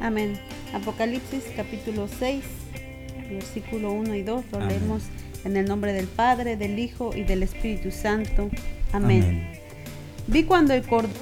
Amén. 0.00 0.38
Apocalipsis 0.72 1.42
capítulo 1.56 2.08
6 2.20 2.55
versículo 3.34 3.92
1 3.92 4.14
y 4.14 4.22
2, 4.22 4.44
lo 4.52 4.60
leemos 4.60 5.02
en 5.44 5.56
el 5.56 5.66
nombre 5.66 5.92
del 5.92 6.06
Padre, 6.06 6.56
del 6.56 6.78
Hijo 6.78 7.14
y 7.14 7.22
del 7.22 7.42
Espíritu 7.42 7.90
Santo. 7.90 8.50
Amén. 8.92 9.52
Vi 10.26 10.44
cuando 10.44 10.74
el 10.74 10.82
cordero 10.82 11.14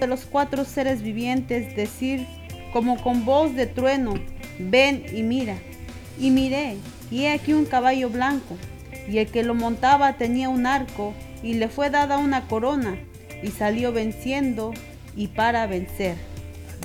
de 0.00 0.06
los 0.06 0.24
cuatro 0.24 0.64
seres 0.64 1.02
vivientes 1.02 1.76
decir 1.76 2.26
como 2.72 3.02
con 3.02 3.24
voz 3.24 3.54
de 3.54 3.66
trueno, 3.66 4.14
ven 4.58 5.04
y 5.12 5.22
mira. 5.22 5.56
Y 6.18 6.30
miré, 6.30 6.76
y 7.10 7.22
he 7.22 7.32
aquí 7.32 7.52
un 7.52 7.64
caballo 7.64 8.10
blanco, 8.10 8.56
y 9.08 9.18
el 9.18 9.26
que 9.26 9.42
lo 9.42 9.54
montaba 9.54 10.14
tenía 10.14 10.48
un 10.48 10.66
arco, 10.66 11.14
y 11.42 11.54
le 11.54 11.68
fue 11.68 11.90
dada 11.90 12.18
una 12.18 12.46
corona, 12.46 12.98
y 13.42 13.48
salió 13.48 13.92
venciendo 13.92 14.72
y 15.16 15.28
para 15.28 15.66
vencer. 15.66 16.16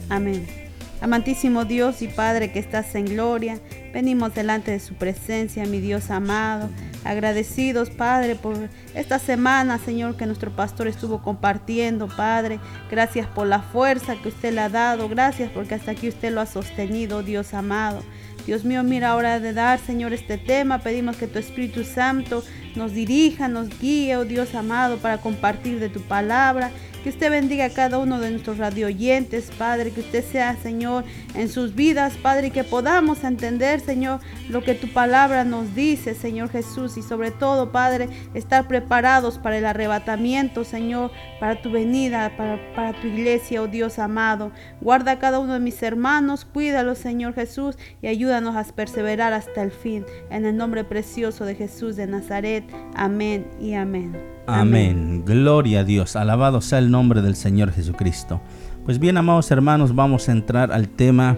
Amén. 0.09 0.64
Amantísimo 1.01 1.65
Dios 1.65 2.01
y 2.01 2.07
Padre 2.07 2.51
que 2.51 2.59
estás 2.59 2.95
en 2.95 3.05
gloria, 3.05 3.59
venimos 3.93 4.33
delante 4.33 4.71
de 4.71 4.79
su 4.79 4.95
presencia, 4.95 5.65
mi 5.65 5.79
Dios 5.79 6.09
amado, 6.09 6.69
agradecidos, 7.03 7.89
Padre, 7.89 8.35
por 8.35 8.55
esta 8.93 9.19
semana, 9.19 9.77
Señor, 9.77 10.15
que 10.15 10.25
nuestro 10.25 10.55
pastor 10.55 10.87
estuvo 10.87 11.21
compartiendo, 11.21 12.07
Padre. 12.07 12.59
Gracias 12.89 13.27
por 13.27 13.45
la 13.45 13.59
fuerza 13.59 14.15
que 14.15 14.29
usted 14.29 14.53
le 14.53 14.61
ha 14.61 14.69
dado, 14.69 15.09
gracias 15.09 15.51
porque 15.51 15.75
hasta 15.75 15.91
aquí 15.91 16.07
usted 16.07 16.33
lo 16.33 16.41
ha 16.41 16.45
sostenido, 16.45 17.23
Dios 17.23 17.53
amado. 17.53 18.01
Dios 18.45 18.63
mío, 18.63 18.83
mira 18.83 19.09
ahora 19.09 19.39
de 19.39 19.53
dar, 19.53 19.79
Señor, 19.79 20.13
este 20.13 20.37
tema. 20.37 20.79
Pedimos 20.79 21.17
que 21.17 21.27
tu 21.27 21.39
Espíritu 21.39 21.83
Santo 21.83 22.43
nos 22.75 22.93
dirija, 22.93 23.47
nos 23.47 23.79
guíe, 23.79 24.17
oh 24.17 24.25
Dios 24.25 24.55
amado, 24.55 24.97
para 24.97 25.19
compartir 25.19 25.79
de 25.79 25.89
tu 25.89 26.01
palabra. 26.01 26.71
Que 27.05 27.09
usted 27.09 27.29
bendiga 27.29 27.65
a 27.65 27.69
cada 27.69 27.99
uno 27.99 28.19
de 28.19 28.31
nuestros 28.31 28.57
radio 28.57 28.87
oyentes, 28.87 29.51
Padre. 29.59 29.91
Que 29.91 29.99
usted 29.99 30.25
sea, 30.25 30.55
Señor, 30.55 31.03
en 31.35 31.49
sus 31.49 31.75
vidas, 31.75 32.15
Padre. 32.17 32.47
Y 32.47 32.49
que 32.49 32.63
podamos 32.63 33.23
entender, 33.23 33.79
Señor, 33.79 34.21
lo 34.49 34.63
que 34.63 34.73
tu 34.73 34.87
palabra 34.91 35.43
nos 35.43 35.75
dice, 35.75 36.15
Señor 36.15 36.49
Jesús. 36.49 36.97
Y 36.97 37.03
sobre 37.03 37.29
todo, 37.29 37.71
Padre, 37.71 38.09
estar 38.33 38.67
preparados 38.67 39.37
para 39.37 39.59
el 39.59 39.67
arrebatamiento, 39.67 40.63
Señor, 40.63 41.11
para 41.39 41.61
tu 41.61 41.69
venida, 41.69 42.35
para, 42.37 42.73
para 42.73 42.99
tu 42.99 43.05
iglesia, 43.05 43.61
oh 43.61 43.67
Dios 43.67 43.99
amado. 43.99 44.51
Guarda 44.81 45.11
a 45.11 45.19
cada 45.19 45.37
uno 45.37 45.53
de 45.53 45.59
mis 45.59 45.83
hermanos, 45.83 46.43
cuídalos, 46.43 46.97
Señor 46.97 47.35
Jesús, 47.35 47.77
y 48.01 48.07
ayúdanos 48.07 48.55
a 48.55 48.63
perseverar 48.73 49.31
hasta 49.31 49.61
el 49.61 49.69
fin. 49.69 50.07
En 50.31 50.43
el 50.47 50.57
nombre 50.57 50.83
precioso 50.83 51.45
de 51.45 51.53
Jesús 51.53 51.97
de 51.97 52.07
Nazaret. 52.07 52.64
Amén 52.95 53.47
y 53.59 53.73
amén. 53.73 54.15
Amén. 54.47 55.23
Gloria 55.25 55.81
a 55.81 55.83
Dios. 55.83 56.15
Alabado 56.15 56.61
sea 56.61 56.79
el 56.79 56.91
nombre 56.91 57.21
del 57.21 57.35
Señor 57.35 57.71
Jesucristo. 57.71 58.41
Pues 58.85 58.99
bien, 58.99 59.17
amados 59.17 59.49
hermanos, 59.49 59.95
vamos 59.95 60.29
a 60.29 60.31
entrar 60.31 60.71
al 60.71 60.89
tema, 60.89 61.37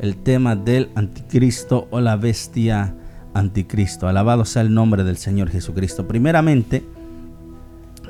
el 0.00 0.16
tema 0.16 0.56
del 0.56 0.90
anticristo 0.94 1.86
o 1.90 2.00
la 2.00 2.16
bestia 2.16 2.94
anticristo. 3.34 4.08
Alabado 4.08 4.44
sea 4.44 4.62
el 4.62 4.72
nombre 4.72 5.04
del 5.04 5.18
Señor 5.18 5.50
Jesucristo. 5.50 6.08
Primeramente, 6.08 6.82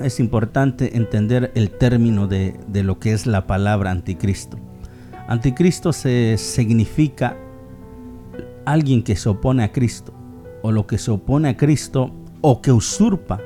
es 0.00 0.20
importante 0.20 0.96
entender 0.96 1.50
el 1.54 1.70
término 1.70 2.28
de, 2.28 2.54
de 2.68 2.84
lo 2.84 3.00
que 3.00 3.12
es 3.12 3.26
la 3.26 3.46
palabra 3.46 3.90
anticristo. 3.90 4.58
Anticristo 5.26 5.92
se 5.92 6.36
significa 6.38 7.36
alguien 8.64 9.02
que 9.02 9.16
se 9.16 9.28
opone 9.28 9.64
a 9.64 9.72
Cristo, 9.72 10.12
o 10.62 10.70
lo 10.70 10.86
que 10.86 10.98
se 10.98 11.10
opone 11.10 11.48
a 11.48 11.56
Cristo, 11.56 12.12
o 12.48 12.62
que 12.62 12.70
usurpa 12.70 13.40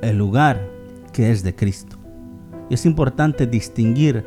el 0.00 0.16
lugar 0.16 0.64
que 1.12 1.32
es 1.32 1.42
de 1.42 1.56
Cristo. 1.56 1.96
Es 2.70 2.86
importante 2.86 3.48
distinguir 3.48 4.24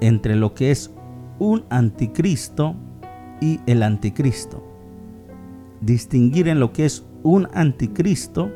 entre 0.00 0.36
lo 0.36 0.54
que 0.54 0.70
es 0.70 0.92
un 1.40 1.64
anticristo 1.70 2.76
y 3.40 3.58
el 3.66 3.82
anticristo. 3.82 4.64
Distinguir 5.80 6.46
en 6.46 6.60
lo 6.60 6.72
que 6.72 6.84
es 6.84 7.04
un 7.24 7.48
anticristo 7.52 8.52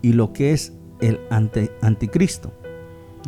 y 0.00 0.14
lo 0.14 0.32
que 0.32 0.54
es 0.54 0.72
el 1.02 1.20
anticristo. 1.82 2.50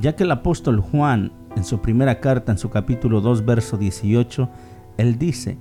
Ya 0.01 0.17
que 0.17 0.25
el 0.25 0.31
apóstol 0.31 0.81
Juan 0.81 1.31
en 1.57 1.65
su 1.65 1.83
primera 1.83 2.21
carta, 2.21 2.53
en 2.53 2.59
su 2.59 2.71
capítulo 2.71 3.21
2, 3.21 3.45
verso 3.45 3.77
18, 3.77 4.49
él 4.97 5.19
dice, 5.19 5.59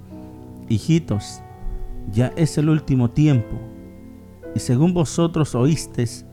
hijitos, 0.69 1.41
ya 2.09 2.31
es 2.37 2.57
el 2.57 2.69
último 2.69 3.09
tiempo, 3.09 3.57
y 4.57 4.59
según 4.59 4.91
vosotros 4.91 5.53
oísteis 5.53 6.25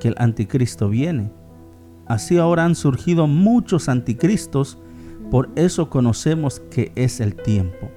que 0.00 0.08
el 0.08 0.14
anticristo 0.18 0.90
viene. 0.90 1.32
Así 2.06 2.36
ahora 2.36 2.66
han 2.66 2.74
surgido 2.74 3.26
muchos 3.26 3.88
anticristos, 3.88 4.76
por 5.30 5.48
eso 5.56 5.88
conocemos 5.88 6.60
que 6.70 6.92
es 6.94 7.20
el 7.20 7.34
tiempo. 7.36 7.90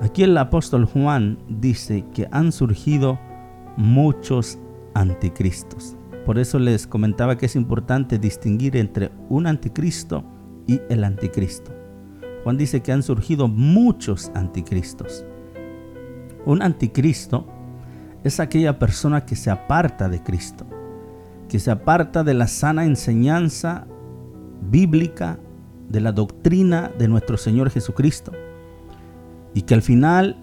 Aquí 0.00 0.22
el 0.22 0.38
apóstol 0.38 0.86
Juan 0.86 1.38
dice 1.50 2.06
que 2.14 2.28
han 2.32 2.50
surgido 2.50 3.20
muchos 3.76 4.58
anticristos. 4.94 5.98
Por 6.24 6.38
eso 6.38 6.58
les 6.58 6.86
comentaba 6.86 7.36
que 7.36 7.44
es 7.44 7.56
importante 7.56 8.18
distinguir 8.18 8.74
entre 8.74 9.10
un 9.28 9.46
anticristo 9.46 10.24
y 10.66 10.80
el 10.88 11.04
anticristo. 11.04 11.72
Juan 12.42 12.56
dice 12.56 12.80
que 12.80 12.92
han 12.92 13.02
surgido 13.02 13.48
muchos 13.48 14.32
anticristos. 14.34 15.26
Un 16.46 16.62
anticristo 16.62 17.59
es 18.24 18.40
aquella 18.40 18.78
persona 18.78 19.24
que 19.24 19.36
se 19.36 19.50
aparta 19.50 20.08
de 20.08 20.22
Cristo 20.22 20.66
que 21.50 21.58
se 21.58 21.72
aparta 21.72 22.22
de 22.22 22.32
la 22.32 22.46
sana 22.46 22.84
enseñanza 22.84 23.86
bíblica, 24.70 25.40
de 25.88 26.00
la 26.00 26.12
doctrina 26.12 26.92
de 26.96 27.08
nuestro 27.08 27.36
Señor 27.36 27.70
Jesucristo, 27.70 28.30
y 29.52 29.62
que 29.62 29.74
al 29.74 29.82
final 29.82 30.36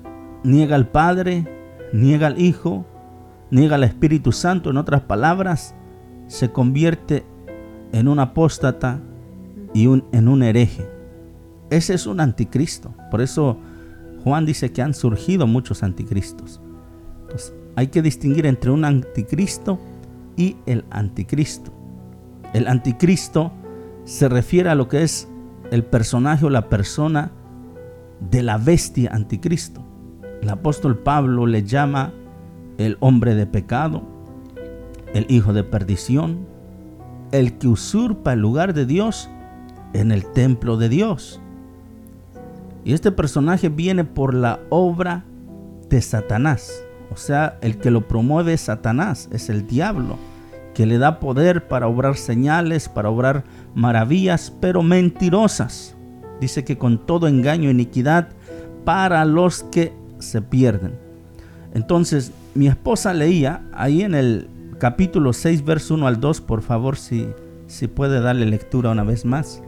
niega 0.43 0.75
al 0.75 0.89
Padre, 0.89 1.47
niega 1.93 2.27
al 2.27 2.41
Hijo, 2.41 2.85
niega 3.51 3.75
al 3.75 3.85
Espíritu 3.85 4.33
Santo, 4.33 4.69
en 4.69 4.75
otras 4.75 5.01
palabras, 5.01 5.73
se 6.27 6.51
convierte 6.51 7.25
en 7.93 8.09
un 8.09 8.19
apóstata 8.19 8.99
y 9.73 9.85
en 9.85 10.27
un 10.27 10.43
hereje. 10.43 10.89
Ese 11.69 11.93
es 11.93 12.05
un 12.05 12.19
anticristo. 12.19 12.93
Por 13.09 13.21
eso 13.21 13.57
Juan 14.25 14.45
dice 14.45 14.73
que 14.73 14.81
han 14.81 14.93
surgido 14.93 15.47
muchos 15.47 15.83
anticristos. 15.83 16.59
Entonces, 17.21 17.53
hay 17.77 17.87
que 17.87 18.01
distinguir 18.01 18.47
entre 18.47 18.71
un 18.71 18.83
anticristo 18.85 19.77
y 20.35 20.57
el 20.65 20.83
anticristo. 20.89 21.71
El 22.53 22.67
anticristo 22.67 23.51
se 24.03 24.27
refiere 24.27 24.71
a 24.71 24.75
lo 24.75 24.87
que 24.87 25.03
es 25.03 25.27
el 25.69 25.85
personaje 25.85 26.47
o 26.47 26.49
la 26.49 26.69
persona 26.69 27.31
de 28.31 28.41
la 28.41 28.57
bestia 28.57 29.11
anticristo. 29.13 29.83
El 30.41 30.49
apóstol 30.49 30.97
Pablo 30.97 31.45
le 31.45 31.65
llama 31.65 32.13
el 32.79 32.97
hombre 32.99 33.35
de 33.35 33.45
pecado, 33.45 34.01
el 35.13 35.27
hijo 35.29 35.53
de 35.53 35.63
perdición, 35.63 36.47
el 37.31 37.59
que 37.59 37.67
usurpa 37.67 38.33
el 38.33 38.39
lugar 38.39 38.73
de 38.73 38.87
Dios 38.87 39.29
en 39.93 40.11
el 40.11 40.25
templo 40.25 40.77
de 40.77 40.89
Dios. 40.89 41.39
Y 42.83 42.93
este 42.93 43.11
personaje 43.11 43.69
viene 43.69 44.03
por 44.03 44.33
la 44.33 44.61
obra 44.71 45.25
de 45.89 46.01
Satanás. 46.01 46.86
O 47.11 47.17
sea, 47.17 47.57
el 47.61 47.77
que 47.77 47.91
lo 47.91 48.07
promueve 48.07 48.53
es 48.53 48.61
Satanás, 48.61 49.29
es 49.31 49.49
el 49.49 49.67
diablo, 49.67 50.17
que 50.73 50.85
le 50.85 50.97
da 50.97 51.19
poder 51.19 51.67
para 51.67 51.87
obrar 51.87 52.17
señales, 52.17 52.89
para 52.89 53.09
obrar 53.09 53.43
maravillas, 53.73 54.53
pero 54.59 54.83
mentirosas. 54.83 55.95
Dice 56.39 56.63
que 56.63 56.77
con 56.77 57.05
todo 57.05 57.27
engaño 57.27 57.69
e 57.69 57.71
iniquidad 57.71 58.29
para 58.83 59.25
los 59.25 59.63
que 59.63 59.93
se 60.19 60.41
pierden. 60.41 60.93
Entonces, 61.73 62.31
mi 62.53 62.67
esposa 62.67 63.13
leía 63.13 63.63
ahí 63.73 64.01
en 64.01 64.15
el 64.15 64.49
capítulo 64.79 65.33
6, 65.33 65.65
verso 65.65 65.95
1 65.95 66.07
al 66.07 66.19
2, 66.19 66.41
por 66.41 66.61
favor, 66.61 66.97
si, 66.97 67.27
si 67.67 67.87
puede 67.87 68.21
darle 68.21 68.45
lectura 68.45 68.91
una 68.91 69.03
vez 69.03 69.25
más. 69.25 69.61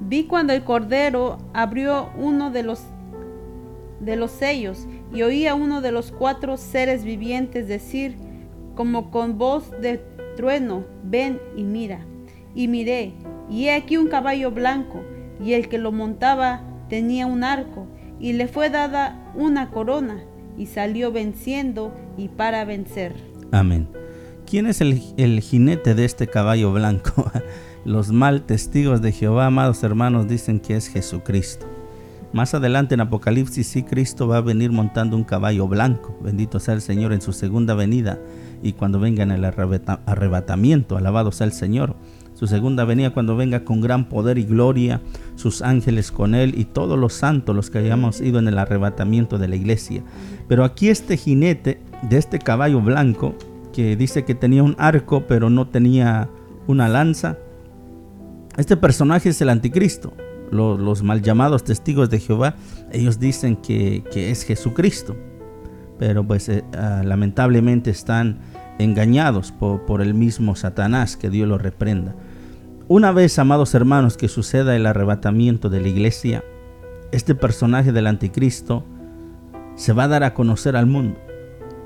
Vi 0.00 0.24
cuando 0.24 0.52
el 0.52 0.64
Cordero 0.64 1.38
abrió 1.54 2.10
uno 2.18 2.50
de 2.50 2.62
los 2.62 2.82
de 4.00 4.16
los 4.16 4.30
sellos 4.30 4.86
y 5.16 5.22
oí 5.22 5.46
a 5.46 5.54
uno 5.54 5.80
de 5.80 5.92
los 5.92 6.12
cuatro 6.12 6.58
seres 6.58 7.02
vivientes 7.02 7.66
decir, 7.68 8.16
como 8.74 9.10
con 9.10 9.38
voz 9.38 9.70
de 9.80 10.02
trueno, 10.36 10.84
ven 11.04 11.40
y 11.56 11.62
mira. 11.62 12.04
Y 12.54 12.68
miré, 12.68 13.14
y 13.48 13.64
he 13.64 13.72
aquí 13.72 13.96
un 13.96 14.08
caballo 14.08 14.50
blanco, 14.50 15.02
y 15.42 15.54
el 15.54 15.70
que 15.70 15.78
lo 15.78 15.90
montaba 15.90 16.60
tenía 16.90 17.24
un 17.24 17.44
arco, 17.44 17.86
y 18.20 18.34
le 18.34 18.46
fue 18.46 18.68
dada 18.68 19.32
una 19.34 19.70
corona, 19.70 20.22
y 20.58 20.66
salió 20.66 21.10
venciendo 21.12 21.94
y 22.18 22.28
para 22.28 22.66
vencer. 22.66 23.14
Amén. 23.52 23.88
¿Quién 24.44 24.66
es 24.66 24.82
el, 24.82 25.02
el 25.16 25.40
jinete 25.40 25.94
de 25.94 26.04
este 26.04 26.26
caballo 26.26 26.74
blanco? 26.74 27.32
Los 27.86 28.12
mal 28.12 28.42
testigos 28.42 29.00
de 29.00 29.12
Jehová, 29.12 29.46
amados 29.46 29.82
hermanos, 29.82 30.28
dicen 30.28 30.60
que 30.60 30.76
es 30.76 30.88
Jesucristo. 30.88 31.66
Más 32.36 32.52
adelante 32.52 32.92
en 32.92 33.00
Apocalipsis 33.00 33.66
sí 33.66 33.82
Cristo 33.82 34.28
va 34.28 34.36
a 34.36 34.42
venir 34.42 34.70
montando 34.70 35.16
un 35.16 35.24
caballo 35.24 35.66
blanco. 35.68 36.14
Bendito 36.22 36.60
sea 36.60 36.74
el 36.74 36.82
Señor 36.82 37.14
en 37.14 37.22
su 37.22 37.32
segunda 37.32 37.74
venida 37.74 38.18
y 38.62 38.74
cuando 38.74 39.00
venga 39.00 39.22
en 39.22 39.30
el 39.30 39.42
arrebatamiento. 39.42 40.98
Alabado 40.98 41.32
sea 41.32 41.46
el 41.46 41.54
Señor. 41.54 41.96
Su 42.34 42.46
segunda 42.46 42.84
venida 42.84 43.14
cuando 43.14 43.36
venga 43.36 43.64
con 43.64 43.80
gran 43.80 44.10
poder 44.10 44.36
y 44.36 44.44
gloria, 44.44 45.00
sus 45.36 45.62
ángeles 45.62 46.12
con 46.12 46.34
él 46.34 46.52
y 46.58 46.66
todos 46.66 46.98
los 46.98 47.14
santos 47.14 47.56
los 47.56 47.70
que 47.70 47.78
hayamos 47.78 48.20
ido 48.20 48.38
en 48.38 48.48
el 48.48 48.58
arrebatamiento 48.58 49.38
de 49.38 49.48
la 49.48 49.56
iglesia. 49.56 50.02
Pero 50.46 50.64
aquí 50.64 50.90
este 50.90 51.16
jinete 51.16 51.80
de 52.02 52.18
este 52.18 52.38
caballo 52.38 52.82
blanco 52.82 53.34
que 53.72 53.96
dice 53.96 54.26
que 54.26 54.34
tenía 54.34 54.62
un 54.62 54.76
arco 54.78 55.26
pero 55.26 55.48
no 55.48 55.68
tenía 55.68 56.28
una 56.66 56.86
lanza. 56.86 57.38
Este 58.58 58.76
personaje 58.76 59.30
es 59.30 59.40
el 59.40 59.48
anticristo 59.48 60.12
los, 60.50 61.02
mal 61.02 61.22
llamados 61.22 61.64
testigos 61.64 62.10
de 62.10 62.20
Jehová, 62.20 62.56
ellos 62.92 63.18
dicen 63.18 63.56
que, 63.56 64.04
es 64.14 64.44
Jesucristo, 64.44 65.16
pero 65.98 66.26
pues 66.26 66.48
eh, 66.48 66.64
ah, 66.76 67.02
lamentablemente 67.04 67.90
están 67.90 68.38
engañados 68.78 69.52
por, 69.52 69.86
por, 69.86 70.02
el 70.02 70.14
mismo 70.14 70.56
Satanás, 70.56 71.16
que 71.16 71.30
Dios 71.30 71.48
los 71.48 71.60
reprenda. 71.60 72.14
Una 72.88 73.10
vez, 73.12 73.38
amados 73.38 73.74
hermanos, 73.74 74.16
que 74.16 74.28
suceda 74.28 74.76
el 74.76 74.86
arrebatamiento 74.86 75.68
de 75.68 75.80
la 75.80 75.88
iglesia, 75.88 76.44
este 77.12 77.34
personaje 77.34 77.92
del 77.92 78.06
anticristo 78.06 78.84
se 79.74 79.92
va 79.92 80.04
a 80.04 80.08
dar 80.08 80.24
a 80.24 80.34
conocer 80.34 80.76
al 80.76 80.86
mundo. 80.86 81.18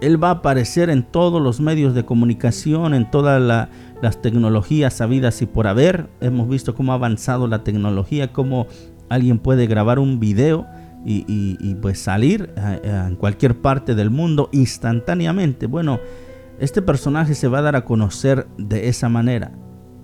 Él 0.01 0.23
va 0.23 0.29
a 0.29 0.33
aparecer 0.33 0.89
en 0.91 1.03
todos 1.03 1.43
los 1.43 1.61
medios 1.61 1.95
de 1.95 2.05
comunicación, 2.05 2.95
en 2.95 3.11
todas 3.11 3.69
las 4.01 4.23
tecnologías 4.23 4.95
sabidas 4.95 5.43
y 5.43 5.47
por 5.47 5.67
haber. 5.67 6.09
Hemos 6.21 6.49
visto 6.49 6.75
cómo 6.75 6.93
ha 6.93 6.95
avanzado 6.95 7.47
la 7.47 7.65
tecnología, 7.65 8.33
cómo 8.33 8.67
alguien 9.09 9.39
puede 9.39 9.67
grabar 9.67 9.99
un 9.99 10.19
video 10.19 10.67
y, 11.05 11.75
pues 11.83 11.99
salir 11.99 12.53
en 12.83 13.17
cualquier 13.17 13.61
parte 13.61 13.95
del 13.95 14.11
mundo 14.11 14.49
instantáneamente. 14.53 15.67
Bueno, 15.67 16.01
este 16.59 16.83
personaje 16.83 17.35
se 17.35 17.49
va 17.49 17.59
a 17.59 17.63
dar 17.63 17.77
a 17.77 17.85
conocer 17.85 18.47
de 18.57 18.89
esa 18.89 19.09
manera. 19.09 19.53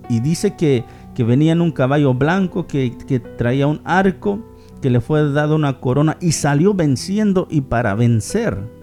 Y 0.09 0.21
dice 0.21 0.55
que, 0.55 0.85
que 1.15 1.23
venía 1.23 1.51
en 1.51 1.61
un 1.61 1.71
caballo 1.71 2.13
blanco, 2.13 2.67
que, 2.67 2.91
traía 3.37 3.67
un 3.67 3.81
arco, 3.83 4.45
que 4.81 4.89
le 4.89 5.01
fue 5.01 5.31
dado 5.31 5.55
una 5.55 5.79
corona 5.79 6.17
y 6.21 6.33
salió 6.33 6.73
venciendo 6.73 7.47
y 7.49 7.61
para 7.61 7.95
vencer. 7.95 8.76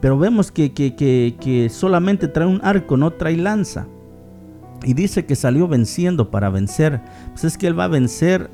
Pero 0.00 0.18
vemos 0.18 0.50
que, 0.50 0.72
que, 0.72 1.68
solamente 1.70 2.28
trae 2.28 2.46
un 2.46 2.60
arco, 2.62 2.96
no 2.96 3.10
trae 3.12 3.36
lanza. 3.36 3.86
Y 4.82 4.94
dice 4.94 5.26
que 5.26 5.36
salió 5.36 5.68
venciendo 5.68 6.30
para 6.30 6.48
vencer. 6.48 7.00
Pues 7.30 7.44
es 7.44 7.58
que 7.58 7.66
él 7.66 7.78
va 7.78 7.84
a 7.84 7.88
vencer 7.88 8.50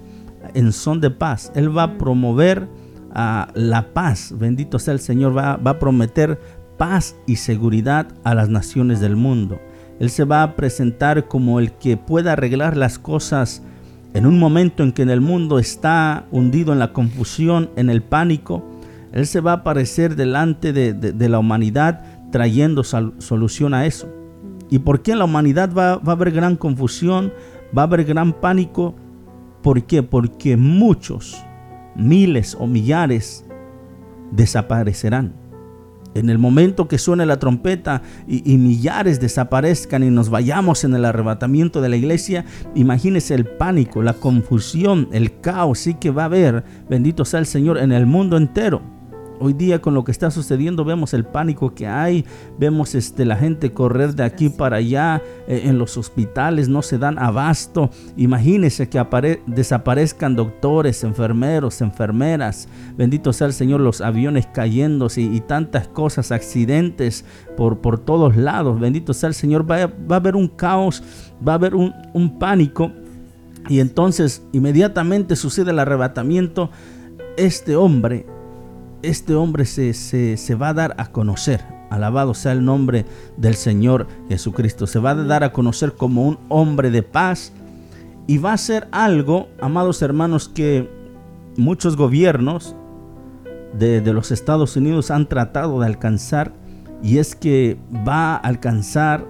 en 0.55 0.73
son 0.73 1.01
de 1.01 1.11
paz. 1.11 1.53
Él 1.55 1.77
va 1.77 1.85
a 1.85 1.99
promover 1.99 2.69
a 3.15 3.49
la 3.55 3.95
paz. 3.95 4.35
Bendito 4.37 4.81
sea 4.81 4.95
el 4.95 5.01
Señor. 5.01 5.37
Va, 5.37 5.57
va 5.57 5.73
a 5.73 5.79
prometer 5.79 6.41
paz 6.77 7.15
y 7.27 7.37
seguridad 7.37 8.09
a 8.25 8.35
las 8.35 8.49
naciones 8.49 9.01
del 9.01 9.15
mundo. 9.15 9.61
Él 10.01 10.11
se 10.11 10.25
va 10.25 10.43
a 10.43 10.57
presentar 10.57 11.29
como 11.29 11.61
el 11.61 11.73
que 11.73 11.97
pueda 11.97 12.33
arreglar 12.33 12.77
las 12.77 12.99
cosas 12.99 13.63
en 14.17 14.27
un 14.27 14.39
momento 14.39 14.83
en 14.83 14.93
que 14.93 15.03
en 15.03 15.11
el 15.11 15.21
mundo 15.21 15.59
está 15.59 16.27
hundido 16.31 16.73
en 16.73 16.79
la 16.79 16.93
confusión, 16.93 17.71
en 17.77 17.91
el 17.91 18.03
pánico. 18.03 18.65
Él 19.13 19.27
se 19.27 19.41
va 19.41 19.53
a 19.53 19.57
aparecer 19.57 20.17
delante 20.17 20.73
de, 20.73 21.29
la 21.29 21.39
humanidad 21.39 22.03
trayendo 22.31 22.85
solución 22.85 23.75
a 23.75 23.87
eso. 23.87 24.09
¿Y 24.69 24.81
por 24.81 25.03
qué 25.03 25.15
la 25.15 25.25
humanidad 25.25 25.73
va, 25.73 25.93
a 25.93 26.13
haber 26.13 26.33
gran 26.33 26.57
confusión? 26.57 27.33
Va 27.77 27.83
a 27.83 27.85
haber 27.87 28.05
gran 28.05 28.33
pánico. 28.33 28.95
¿Por 29.63 29.85
qué? 29.85 30.03
Porque 30.03 30.57
muchos, 30.57 31.43
miles 31.95 32.57
o 32.59 32.67
millares 32.67 33.45
desaparecerán. 34.33 35.47
En 36.17 36.31
el 36.31 36.39
momento 36.39 36.89
que 36.89 36.97
suene 36.97 37.27
la 37.27 37.39
trompeta 37.39 38.01
y, 38.27 38.57
millares 38.57 39.21
desaparezcan 39.21 40.03
y 40.03 40.11
nos 40.11 40.31
vayamos 40.31 40.83
en 40.85 40.95
el 40.95 41.05
arrebatamiento 41.05 41.83
de 41.83 41.91
la 41.91 41.97
iglesia, 41.97 42.47
imagínese 42.75 43.35
el 43.35 43.45
pánico, 43.45 44.03
la 44.03 44.15
confusión, 44.15 45.09
el 45.13 45.41
caos 45.43 45.81
sí 45.81 45.95
que 45.95 46.11
va 46.11 46.23
a 46.23 46.27
haber, 46.27 46.65
bendito 46.89 47.27
sea 47.27 47.41
el 47.41 47.47
Señor, 47.47 47.77
en 47.77 47.93
el 47.93 48.07
mundo 48.07 48.39
entero. 48.39 48.96
Hoy 49.39 49.53
día 49.53 49.83
con 49.83 49.93
lo 49.93 50.03
que 50.03 50.13
está 50.13 50.31
sucediendo 50.31 50.85
vemos 50.85 51.13
el 51.13 51.25
pánico 51.25 51.75
que 51.75 51.87
hay, 51.87 52.25
vemos 52.59 52.95
este, 52.95 53.27
la 53.27 53.37
gente 53.37 53.73
correr 53.73 54.15
de 54.15 54.25
aquí 54.25 54.49
para 54.49 54.77
allá, 54.77 55.23
eh, 55.47 55.63
en 55.65 55.79
los 55.79 55.99
hospitales 55.99 56.69
no 56.69 56.81
se 56.81 56.97
dan 56.97 57.19
abasto. 57.19 57.91
Imagínense 58.17 58.89
que 58.89 59.05
desaparezcan 59.47 60.37
doctores, 60.37 61.05
enfermeros, 61.05 61.83
enfermeras. 61.83 62.67
Bendito 62.97 63.33
sea 63.33 63.49
el 63.49 63.53
Señor, 63.53 63.81
los 63.81 64.01
aviones 64.01 64.47
cayéndose 64.47 65.21
y, 65.21 65.41
tantas 65.41 65.87
cosas, 65.89 66.33
accidentes 66.33 67.25
por, 67.57 67.81
por 67.81 67.99
todos 67.99 68.37
lados. 68.37 68.81
Bendito 68.81 69.13
sea 69.13 69.29
el 69.29 69.35
Señor, 69.35 69.71
va, 69.71 69.83
a 69.83 70.17
haber 70.17 70.35
un 70.35 70.49
caos, 70.49 71.03
va 71.47 71.53
a 71.53 71.57
haber 71.57 71.75
un, 71.75 71.93
un 72.15 72.39
pánico. 72.39 72.91
Y 73.69 73.81
entonces 73.81 74.43
inmediatamente 74.53 75.37
sucede 75.37 75.73
el 75.73 75.79
arrebatamiento. 75.79 76.71
Este 77.37 77.77
hombre 77.77 78.25
este 79.09 79.35
hombre 79.35 79.65
se, 79.65 79.95
se, 79.95 80.55
va 80.55 80.71
a 80.71 80.75
dar 80.75 80.95
a 80.99 81.13
conocer. 81.13 81.65
Alabado 81.91 82.35
sea 82.35 82.53
el 82.53 82.65
nombre 82.65 83.07
del 83.37 83.55
Señor 83.55 84.07
Jesucristo. 84.29 84.87
Se 84.87 84.99
va 84.99 85.11
a 85.11 85.15
dar 85.15 85.45
a 85.45 85.53
conocer 85.53 85.93
como 85.93 86.27
un 86.27 86.39
hombre 86.49 86.91
de 86.91 87.03
paz. 87.03 87.53
Y 88.27 88.39
va 88.39 88.53
a 88.53 88.59
ser 88.59 88.89
algo, 88.91 89.49
amados 89.61 90.03
hermanos, 90.03 90.49
que 90.49 90.91
muchos 91.57 91.97
gobiernos 91.97 92.75
de, 93.73 94.01
de 94.01 94.13
los 94.13 94.33
Estados 94.33 94.77
Unidos 94.77 95.11
han 95.11 95.29
tratado 95.29 95.81
de 95.81 95.87
alcanzar. 95.87 96.53
Y 97.03 97.19
es 97.19 97.37
que 97.37 97.79
va 98.07 98.35
a 98.35 98.37
alcanzar 98.37 99.25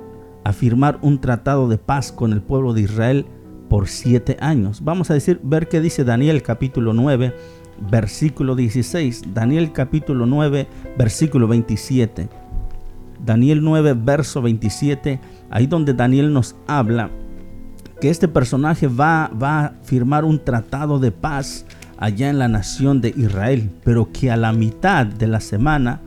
a 0.44 0.52
firmar 0.52 0.98
un 1.02 1.20
tratado 1.20 1.68
de 1.68 1.76
paz 1.76 2.12
con 2.12 2.32
el 2.32 2.40
pueblo 2.40 2.72
de 2.72 2.82
Israel 2.82 3.26
por 3.68 3.88
siete 3.88 4.36
años. 4.40 4.82
Vamos 4.82 5.10
a 5.10 5.14
decir, 5.14 5.40
ver 5.42 5.68
qué 5.68 5.80
dice 5.80 6.04
Daniel 6.04 6.42
capítulo 6.42 6.92
9, 6.92 7.34
versículo 7.80 8.54
16. 8.54 9.34
Daniel 9.34 9.72
capítulo 9.72 10.26
9, 10.26 10.66
versículo 10.98 11.48
27. 11.48 12.28
Daniel 13.24 13.62
9, 13.62 13.94
verso 13.94 14.42
27. 14.42 15.20
Ahí 15.50 15.66
donde 15.66 15.94
Daniel 15.94 16.32
nos 16.32 16.56
habla 16.66 17.10
que 18.00 18.10
este 18.10 18.28
personaje 18.28 18.88
va, 18.88 19.30
va 19.30 19.64
a 19.64 19.72
firmar 19.82 20.24
un 20.24 20.42
tratado 20.42 20.98
de 20.98 21.12
paz 21.12 21.64
allá 21.98 22.28
en 22.28 22.38
la 22.38 22.48
nación 22.48 23.00
de 23.00 23.14
Israel, 23.16 23.70
pero 23.84 24.12
que 24.12 24.30
a 24.30 24.36
la 24.36 24.52
mitad 24.52 25.06
de 25.06 25.26
la 25.26 25.40
semana 25.40 26.00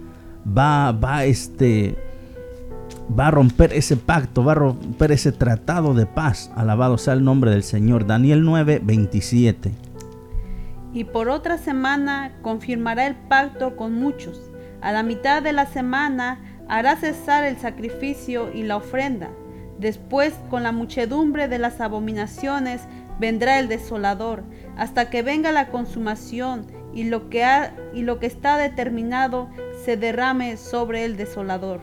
va, 0.45 0.91
va, 0.91 1.25
este, 1.25 1.97
va 3.17 3.27
a 3.27 3.32
romper 3.32 3.73
ese 3.73 3.97
pacto, 3.97 4.43
va 4.43 4.51
a 4.51 4.55
romper 4.55 5.12
ese 5.12 5.32
tratado 5.32 5.95
de 5.95 6.05
paz. 6.05 6.51
Alabado 6.55 6.97
sea 6.99 7.13
el 7.13 7.23
nombre 7.23 7.49
del 7.49 7.63
Señor. 7.63 8.05
Daniel 8.05 8.43
9, 8.43 8.82
27 8.84 9.88
y 10.93 11.04
por 11.04 11.30
otra 11.30 11.58
semana 11.58 12.34
confirmará 12.41 13.08
el 13.08 13.15
pacto 13.15 13.75
con 13.75 13.93
muchos. 13.93 14.52
A 14.82 14.91
la 14.91 15.04
mitad 15.04 15.41
de 15.41 15.54
la 15.54 15.65
semana 15.65 16.39
hará 16.67 16.95
cesar 16.95 17.43
el 17.43 17.58
sacrificio 17.58 18.52
y 18.54 18.63
la 18.63 18.78
ofrenda. 18.78 19.30
Después, 19.78 20.34
con 20.49 20.63
la 20.63 20.71
muchedumbre 20.71 21.47
de 21.47 21.60
las 21.60 21.80
abominaciones, 21.80 22.82
vendrá 23.19 23.60
el 23.60 23.67
desolador, 23.67 24.43
hasta 24.78 25.10
que 25.10 25.21
venga 25.21 25.52
la 25.52 25.69
consumación 25.69 26.67
y 26.93 27.04
lo 27.04 27.30
que, 27.30 27.43
ha, 27.43 27.73
y 27.93 28.02
lo 28.02 28.19
que 28.19 28.25
está 28.25 28.58
determinado 28.58 29.49
se 29.86 29.95
derrame 29.97 30.58
sobre 30.58 31.06
el 31.06 31.17
desolador. 31.17 31.82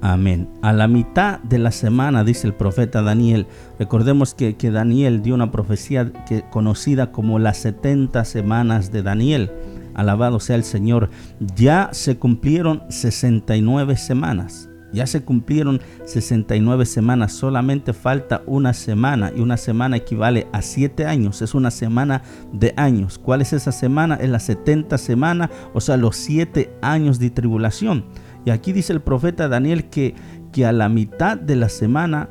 Amén. 0.00 0.48
A 0.62 0.72
la 0.72 0.88
mitad 0.88 1.40
de 1.40 1.58
la 1.58 1.72
semana, 1.72 2.22
dice 2.22 2.46
el 2.46 2.54
profeta 2.54 3.02
Daniel, 3.02 3.46
recordemos 3.78 4.34
que, 4.34 4.54
Daniel 4.70 5.22
dio 5.22 5.34
una 5.34 5.50
profecía 5.50 6.12
que, 6.26 6.44
conocida 6.50 7.12
como 7.12 7.38
las 7.38 7.58
70 7.58 8.24
semanas 8.24 8.92
de 8.92 9.02
Daniel. 9.02 9.50
Alabado 9.94 10.40
sea 10.40 10.56
el 10.56 10.64
Señor. 10.64 11.08
Ya 11.56 11.88
se 11.92 12.18
cumplieron 12.18 12.82
69 12.90 13.96
semanas. 13.96 14.68
Ya 14.92 15.06
se 15.06 15.22
cumplieron 15.24 15.80
69 16.04 16.86
semanas, 16.86 17.32
solamente 17.32 17.92
falta 17.92 18.42
una 18.46 18.72
semana 18.72 19.32
y 19.34 19.40
una 19.40 19.56
semana 19.56 19.96
equivale 19.96 20.46
a 20.52 20.62
7 20.62 21.04
años, 21.06 21.42
es 21.42 21.54
una 21.54 21.70
semana 21.70 22.22
de 22.52 22.72
años. 22.76 23.18
¿Cuál 23.18 23.42
es 23.42 23.52
esa 23.52 23.72
semana? 23.72 24.14
Es 24.14 24.30
la 24.30 24.38
70 24.38 24.96
semana, 24.96 25.50
o 25.74 25.80
sea, 25.80 25.96
los 25.96 26.16
7 26.16 26.72
años 26.82 27.18
de 27.18 27.30
tribulación. 27.30 28.04
Y 28.46 28.50
aquí 28.50 28.72
dice 28.72 28.92
el 28.92 29.02
profeta 29.02 29.48
Daniel 29.48 29.90
que, 29.90 30.14
que 30.52 30.64
a 30.64 30.72
la 30.72 30.88
mitad 30.88 31.36
de 31.36 31.56
la 31.56 31.68
semana 31.68 32.30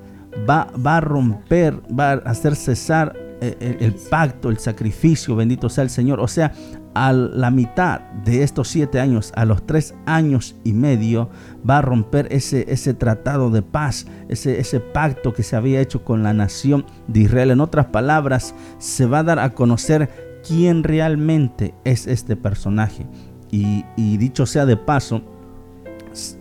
va, 0.49 0.71
va 0.83 0.97
a 0.97 1.01
romper, 1.01 1.81
va 1.93 2.13
a 2.13 2.13
hacer 2.15 2.55
cesar 2.55 3.13
eh, 3.41 3.77
el, 3.81 3.93
pacto, 3.93 4.49
el 4.49 4.57
sacrificio, 4.57 5.35
bendito 5.35 5.69
sea 5.69 5.83
el 5.83 5.89
Señor. 5.89 6.21
O 6.21 6.27
sea, 6.29 6.53
a 6.93 7.11
la 7.11 7.51
mitad 7.51 7.99
de 8.23 8.43
estos 8.43 8.69
siete 8.69 9.01
años, 9.01 9.33
a 9.35 9.43
los 9.43 9.67
tres 9.67 9.93
años 10.05 10.55
y 10.63 10.71
medio, 10.71 11.29
va 11.69 11.79
a 11.79 11.81
romper 11.81 12.29
ese, 12.31 12.65
ese 12.69 12.93
tratado 12.93 13.49
de 13.49 13.61
paz, 13.61 14.07
ese, 14.29 14.57
ese 14.57 14.79
pacto 14.79 15.33
que 15.33 15.43
se 15.43 15.57
había 15.57 15.81
hecho 15.81 16.05
con 16.05 16.23
la 16.23 16.33
nación 16.33 16.85
de 17.09 17.21
Israel. 17.21 17.51
En 17.51 17.59
otras 17.59 17.87
palabras, 17.87 18.55
se 18.77 19.05
va 19.05 19.19
a 19.19 19.23
dar 19.23 19.39
a 19.39 19.49
conocer 19.49 20.39
quién 20.47 20.85
realmente 20.85 21.73
es 21.83 22.07
este 22.07 22.37
personaje. 22.37 23.05
Y, 23.51 23.83
y 23.97 24.15
dicho 24.15 24.45
sea 24.45 24.65
de 24.65 24.77
paso, 24.77 25.34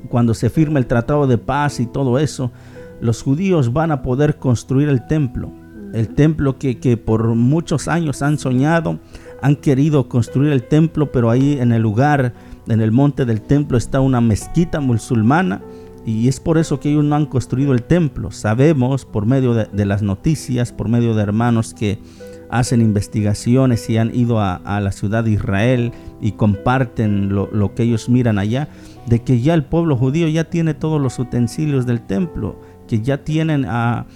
cuando 0.08 0.34
se 0.34 0.50
firma 0.50 0.78
el 0.78 0.86
tratado 0.86 1.26
de 1.26 1.38
paz 1.38 1.80
y 1.80 1.86
todo 1.86 2.18
eso, 2.18 2.52
los 3.00 3.22
judíos 3.22 3.72
van 3.72 3.90
a 3.90 4.02
poder 4.02 4.36
construir 4.38 4.88
el 4.88 5.06
templo. 5.06 5.52
El 5.92 6.08
templo 6.14 6.58
que, 6.58 6.78
que 6.78 6.96
por 6.96 7.34
muchos 7.34 7.86
años 7.86 8.22
han 8.22 8.38
soñado, 8.38 8.98
han 9.42 9.56
querido 9.56 10.08
construir 10.08 10.52
el 10.52 10.62
templo, 10.62 11.12
pero 11.12 11.30
ahí 11.30 11.58
en 11.60 11.72
el 11.72 11.82
lugar, 11.82 12.34
en 12.66 12.80
el 12.80 12.92
monte 12.92 13.24
del 13.24 13.42
templo 13.42 13.76
está 13.76 14.00
una 14.00 14.20
mezquita 14.20 14.80
musulmana 14.80 15.60
y 16.06 16.28
es 16.28 16.38
por 16.38 16.58
eso 16.58 16.80
que 16.80 16.90
ellos 16.90 17.04
no 17.04 17.16
han 17.16 17.26
construido 17.26 17.72
el 17.72 17.82
templo. 17.82 18.30
Sabemos 18.30 19.04
por 19.04 19.26
medio 19.26 19.54
de, 19.54 19.86
las 19.86 20.02
noticias, 20.02 20.72
por 20.72 20.88
medio 20.88 21.14
de 21.14 21.22
hermanos 21.22 21.72
que 21.72 21.98
hacen 22.50 22.80
investigaciones 22.82 23.88
y 23.88 23.96
han 23.96 24.14
ido 24.14 24.40
a, 24.40 24.80
la 24.80 24.92
ciudad 24.92 25.24
de 25.24 25.32
Israel 25.32 25.92
y 26.20 26.32
comparten 26.32 27.30
lo, 27.30 27.48
lo, 27.52 27.74
que 27.74 27.84
ellos 27.84 28.08
miran 28.08 28.38
allá, 28.38 28.68
de 29.06 29.22
que 29.22 29.40
ya 29.40 29.54
el 29.54 29.64
pueblo 29.64 29.96
judío 29.96 30.28
ya 30.28 30.44
tiene 30.44 30.74
todos 30.74 31.00
los 31.00 31.18
utensilios 31.18 31.86
del 31.86 32.00
templo, 32.00 32.58
que 32.86 33.00
ya 33.00 33.24
tienen 33.24 33.64
a, 33.66 34.06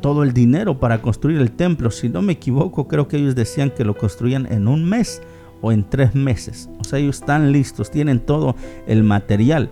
todo 0.00 0.22
el 0.22 0.32
dinero 0.32 0.78
para 0.78 1.02
construir 1.02 1.40
el 1.40 1.52
templo. 1.52 1.90
Si 1.90 2.08
no 2.08 2.22
me 2.22 2.34
equivoco, 2.34 2.88
creo 2.88 3.08
que 3.08 3.16
ellos 3.16 3.34
decían 3.34 3.70
que 3.70 3.84
lo 3.84 3.96
construían 3.96 4.50
en 4.50 4.68
un 4.68 4.84
mes 4.84 5.20
o 5.60 5.72
en 5.72 5.88
tres 5.88 6.14
meses. 6.14 6.70
O 6.78 6.84
sea, 6.84 6.98
ellos 6.98 7.20
están 7.20 7.52
listos, 7.52 7.90
tienen 7.90 8.20
todo 8.20 8.56
el 8.86 9.02
material. 9.02 9.70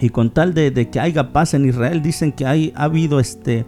Y 0.00 0.10
con 0.10 0.30
tal 0.30 0.54
de, 0.54 0.72
que 0.90 1.00
haya 1.00 1.32
paz 1.32 1.54
en 1.54 1.66
Israel, 1.66 2.02
dicen 2.02 2.32
que 2.32 2.46
hay, 2.46 2.72
ha 2.74 2.84
habido 2.84 3.20
este, 3.20 3.64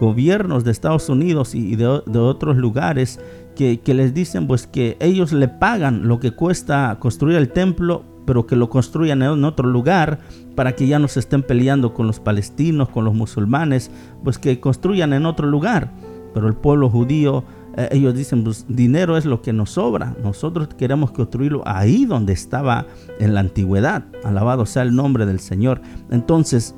gobiernos 0.00 0.64
de 0.64 0.70
Estados 0.70 1.08
Unidos 1.08 1.54
y 1.54 1.76
de, 1.76 2.02
de 2.06 2.18
otros 2.18 2.56
lugares 2.56 3.20
que, 3.56 3.94
les 3.94 4.14
dicen 4.14 4.46
pues 4.46 4.66
que 4.66 4.96
ellos 5.00 5.32
le 5.32 5.48
pagan 5.48 6.06
lo 6.06 6.20
que 6.20 6.30
cuesta 6.30 6.96
construir 7.00 7.38
el 7.38 7.48
templo, 7.48 8.04
pero 8.26 8.46
que 8.46 8.56
lo 8.56 8.68
construyan 8.68 9.22
en 9.22 9.44
otro 9.44 9.68
lugar 9.68 10.18
para 10.54 10.72
que 10.74 10.86
ya 10.86 10.98
no 10.98 11.08
se 11.08 11.20
estén 11.20 11.42
peleando 11.42 11.94
con 11.94 12.06
los 12.06 12.20
palestinos, 12.20 12.88
con 12.88 13.04
los 13.04 13.14
musulmanes, 13.14 13.90
pues 14.24 14.38
que 14.38 14.60
construyan 14.60 15.12
en 15.12 15.24
otro 15.24 15.46
lugar. 15.46 15.92
Pero 16.34 16.48
el 16.48 16.54
pueblo 16.54 16.90
judío, 16.90 17.44
eh, 17.76 17.88
ellos 17.92 18.14
dicen, 18.14 18.44
pues 18.44 18.66
dinero 18.68 19.16
es 19.16 19.24
lo 19.24 19.40
que 19.40 19.52
nos 19.52 19.70
sobra, 19.70 20.14
nosotros 20.22 20.68
queremos 20.76 21.12
construirlo 21.12 21.62
ahí 21.64 22.04
donde 22.04 22.32
estaba 22.32 22.86
en 23.18 23.32
la 23.32 23.40
antigüedad. 23.40 24.04
Alabado 24.24 24.66
sea 24.66 24.82
el 24.82 24.94
nombre 24.94 25.24
del 25.24 25.40
Señor. 25.40 25.80
Entonces, 26.10 26.74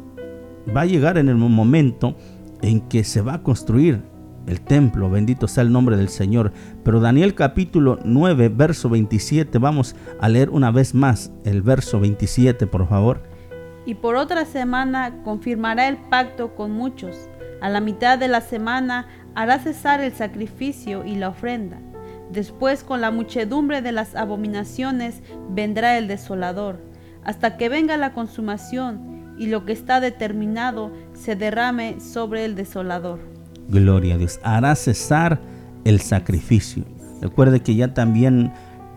va 0.77 0.83
a 0.83 0.87
llegar 0.87 1.19
en 1.19 1.29
el 1.29 1.37
momento 1.37 2.15
en 2.63 2.81
que 2.83 3.05
se 3.05 3.21
va 3.21 3.35
a 3.35 3.43
construir 3.43 4.03
el 4.49 4.61
templo, 4.61 5.11
bendito 5.11 5.47
sea 5.47 5.63
el 5.63 5.73
nombre 5.73 5.97
del 5.97 6.09
Señor. 6.09 6.53
Pero 6.83 7.01
Daniel 7.01 7.35
capítulo 7.35 7.99
9, 8.05 8.49
verso 8.49 8.89
27, 8.89 9.59
vamos 9.59 9.95
a 10.21 10.29
leer 10.29 10.51
una 10.51 10.71
vez 10.71 10.95
más 10.95 11.31
el 11.45 11.63
verso 11.63 12.01
27, 12.01 12.67
por 12.67 12.89
favor. 12.89 13.23
Y 13.87 13.95
por 13.95 14.17
otra 14.17 14.45
semana 14.45 15.23
confirmará 15.23 15.89
el 15.89 15.97
pacto 15.97 16.55
con 16.55 16.73
muchos. 16.73 17.29
A 17.61 17.69
la 17.69 17.81
mitad 17.81 18.19
de 18.19 18.29
la 18.29 18.41
semana 18.41 19.07
hará 19.35 19.59
cesar 19.59 20.01
el 20.01 20.13
sacrificio 20.13 21.05
y 21.05 21.15
la 21.17 21.29
ofrenda. 21.29 21.79
Después 22.31 22.85
con 22.85 23.01
la 23.01 23.11
muchedumbre 23.11 23.83
de 23.83 23.93
las 23.93 24.15
abominaciones 24.15 25.23
vendrá 25.51 25.97
el 25.97 26.09
desolador, 26.09 26.81
hasta 27.25 27.57
que 27.57 27.69
venga 27.69 27.97
la 27.97 28.13
consumación 28.13 29.35
y 29.39 29.47
lo 29.47 29.65
que 29.65 29.73
está 29.73 30.01
determinado 30.01 30.93
se 31.15 31.37
derrame 31.37 32.01
sobre 32.01 32.45
el 32.45 32.55
desolador. 32.55 33.38
Gloria 33.69 34.15
a 34.15 34.19
Dios. 34.19 34.41
Hará 34.43 34.75
cesar 34.75 35.41
el 35.85 36.01
sacrificio. 36.01 36.85
Recuerde 37.21 37.61
que 37.61 37.75
ya 37.75 37.95
también 37.95 38.53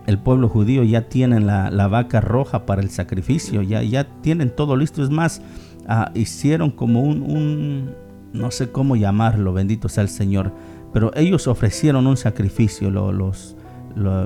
el 0.06 0.18
pueblo 0.18 0.48
judío 0.48 0.82
ya 0.82 1.08
tiene 1.08 1.40
la, 1.40 1.88
vaca 1.88 2.20
roja 2.20 2.66
para 2.66 2.82
el 2.82 2.90
sacrificio, 2.90 3.62
ya, 3.62 3.82
ya 3.82 4.04
tienen 4.22 4.54
todo 4.54 4.76
listo. 4.76 5.02
Es 5.02 5.10
más, 5.10 5.42
ah, 5.86 6.10
hicieron 6.14 6.70
como 6.70 7.02
un, 7.02 7.94
no 8.32 8.50
sé 8.50 8.70
cómo 8.70 8.96
llamarlo, 8.96 9.52
bendito 9.52 9.88
sea 9.88 10.02
el 10.02 10.08
Señor, 10.08 10.52
pero 10.92 11.12
ellos 11.14 11.46
ofrecieron 11.46 12.06
un 12.06 12.16
sacrificio, 12.16 12.90
los, 12.90 13.56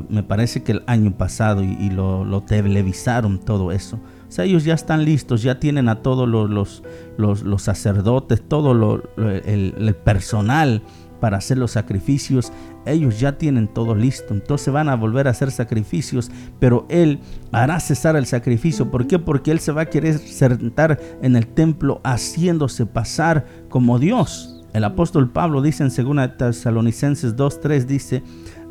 me 0.08 0.22
parece 0.22 0.62
que 0.62 0.72
el 0.72 0.82
año 0.86 1.16
pasado 1.16 1.62
y, 1.62 1.90
lo, 1.90 2.24
lo, 2.24 2.40
televisaron 2.42 3.38
todo 3.38 3.72
eso. 3.72 3.98
Ellos 4.38 4.64
ya 4.64 4.74
están 4.74 5.04
listos, 5.04 5.42
ya 5.42 5.58
tienen 5.58 5.88
a 5.88 6.02
todos 6.02 6.28
los, 6.28 6.82
los, 7.16 7.62
sacerdotes, 7.62 8.42
todo 8.46 9.02
el, 9.16 9.74
el, 9.76 9.94
personal 9.94 10.82
para 11.20 11.38
hacer 11.38 11.58
los 11.58 11.72
sacrificios. 11.72 12.52
Ellos 12.84 13.18
ya 13.18 13.38
tienen 13.38 13.68
todo 13.68 13.94
listo. 13.94 14.34
Entonces 14.34 14.72
van 14.72 14.88
a 14.88 14.96
volver 14.96 15.26
a 15.26 15.30
hacer 15.30 15.50
sacrificios, 15.50 16.30
pero 16.58 16.86
Él 16.88 17.20
hará 17.52 17.80
cesar 17.80 18.16
el 18.16 18.26
sacrificio. 18.26 18.90
¿Por 18.90 19.06
qué? 19.06 19.18
Porque 19.18 19.50
Él 19.50 19.60
se 19.60 19.72
va 19.72 19.82
a 19.82 19.86
querer 19.86 20.18
sentar 20.18 21.00
en 21.22 21.36
el 21.36 21.46
templo 21.46 22.00
haciéndose 22.04 22.86
pasar 22.86 23.46
como 23.68 23.98
Dios. 23.98 24.52
El 24.72 24.84
apóstol 24.84 25.30
Pablo 25.30 25.62
dice 25.62 25.84
en 25.84 25.88
2 25.88 26.36
Tesalonicenses 26.36 27.34
2.3, 27.34 27.86
dice, 27.86 28.22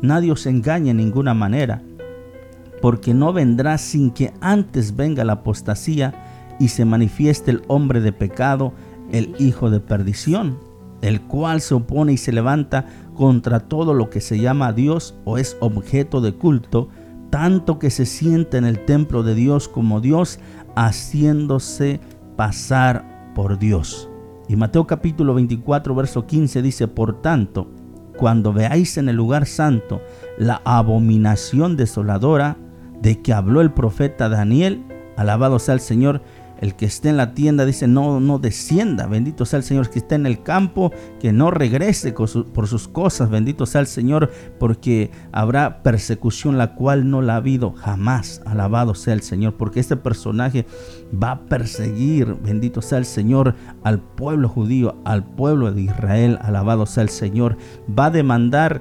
nadie 0.02 0.30
os 0.30 0.46
engañe 0.46 0.90
en 0.90 0.98
ninguna 0.98 1.34
manera 1.34 1.82
porque 2.86 3.14
no 3.14 3.32
vendrá 3.32 3.78
sin 3.78 4.12
que 4.12 4.32
antes 4.40 4.94
venga 4.94 5.24
la 5.24 5.32
apostasía 5.32 6.54
y 6.60 6.68
se 6.68 6.84
manifieste 6.84 7.50
el 7.50 7.62
hombre 7.66 8.00
de 8.00 8.12
pecado, 8.12 8.74
el 9.10 9.34
hijo 9.40 9.70
de 9.70 9.80
perdición, 9.80 10.60
el 11.02 11.20
cual 11.22 11.60
se 11.60 11.74
opone 11.74 12.12
y 12.12 12.16
se 12.16 12.30
levanta 12.30 12.86
contra 13.16 13.58
todo 13.58 13.92
lo 13.92 14.08
que 14.08 14.20
se 14.20 14.38
llama 14.38 14.72
Dios 14.72 15.16
o 15.24 15.36
es 15.36 15.56
objeto 15.58 16.20
de 16.20 16.36
culto, 16.36 16.88
tanto 17.28 17.80
que 17.80 17.90
se 17.90 18.06
siente 18.06 18.56
en 18.56 18.64
el 18.64 18.84
templo 18.84 19.24
de 19.24 19.34
Dios 19.34 19.66
como 19.66 20.00
Dios, 20.00 20.38
haciéndose 20.76 21.98
pasar 22.36 23.32
por 23.34 23.58
Dios. 23.58 24.08
Y 24.48 24.54
Mateo 24.54 24.86
capítulo 24.86 25.34
24, 25.34 25.92
verso 25.92 26.24
15 26.24 26.62
dice, 26.62 26.86
por 26.86 27.20
tanto, 27.20 27.68
cuando 28.16 28.52
veáis 28.52 28.96
en 28.96 29.08
el 29.08 29.16
lugar 29.16 29.44
santo 29.46 30.00
la 30.38 30.62
abominación 30.64 31.76
desoladora, 31.76 32.58
de 33.00 33.20
que 33.22 33.32
habló 33.32 33.60
el 33.60 33.72
profeta 33.72 34.28
Daniel, 34.28 34.84
alabado 35.16 35.58
sea 35.58 35.74
el 35.74 35.80
Señor, 35.80 36.22
el 36.60 36.74
que 36.74 36.86
esté 36.86 37.10
en 37.10 37.16
la 37.16 37.34
tienda 37.34 37.66
dice, 37.66 37.86
no, 37.86 38.20
no 38.20 38.38
descienda, 38.38 39.06
bendito 39.06 39.44
sea 39.44 39.58
el 39.58 39.62
Señor, 39.62 39.90
que 39.90 39.98
esté 39.98 40.14
en 40.14 40.26
el 40.26 40.42
campo, 40.42 40.90
que 41.20 41.32
no 41.32 41.50
regrese 41.50 42.12
por 42.12 42.66
sus 42.66 42.88
cosas, 42.88 43.28
bendito 43.28 43.66
sea 43.66 43.82
el 43.82 43.86
Señor, 43.86 44.30
porque 44.58 45.10
habrá 45.32 45.82
persecución 45.82 46.56
la 46.56 46.74
cual 46.74 47.10
no 47.10 47.20
la 47.20 47.34
ha 47.34 47.36
habido 47.36 47.72
jamás, 47.72 48.40
alabado 48.46 48.94
sea 48.94 49.12
el 49.14 49.22
Señor, 49.22 49.54
porque 49.56 49.80
este 49.80 49.96
personaje 49.96 50.66
va 51.22 51.32
a 51.32 51.40
perseguir, 51.40 52.34
bendito 52.42 52.80
sea 52.80 52.98
el 52.98 53.06
Señor, 53.06 53.54
al 53.82 54.00
pueblo 54.00 54.48
judío, 54.48 54.96
al 55.04 55.24
pueblo 55.24 55.72
de 55.72 55.82
Israel, 55.82 56.38
alabado 56.40 56.86
sea 56.86 57.02
el 57.02 57.10
Señor, 57.10 57.58
va 57.86 58.06
a 58.06 58.10
demandar 58.10 58.80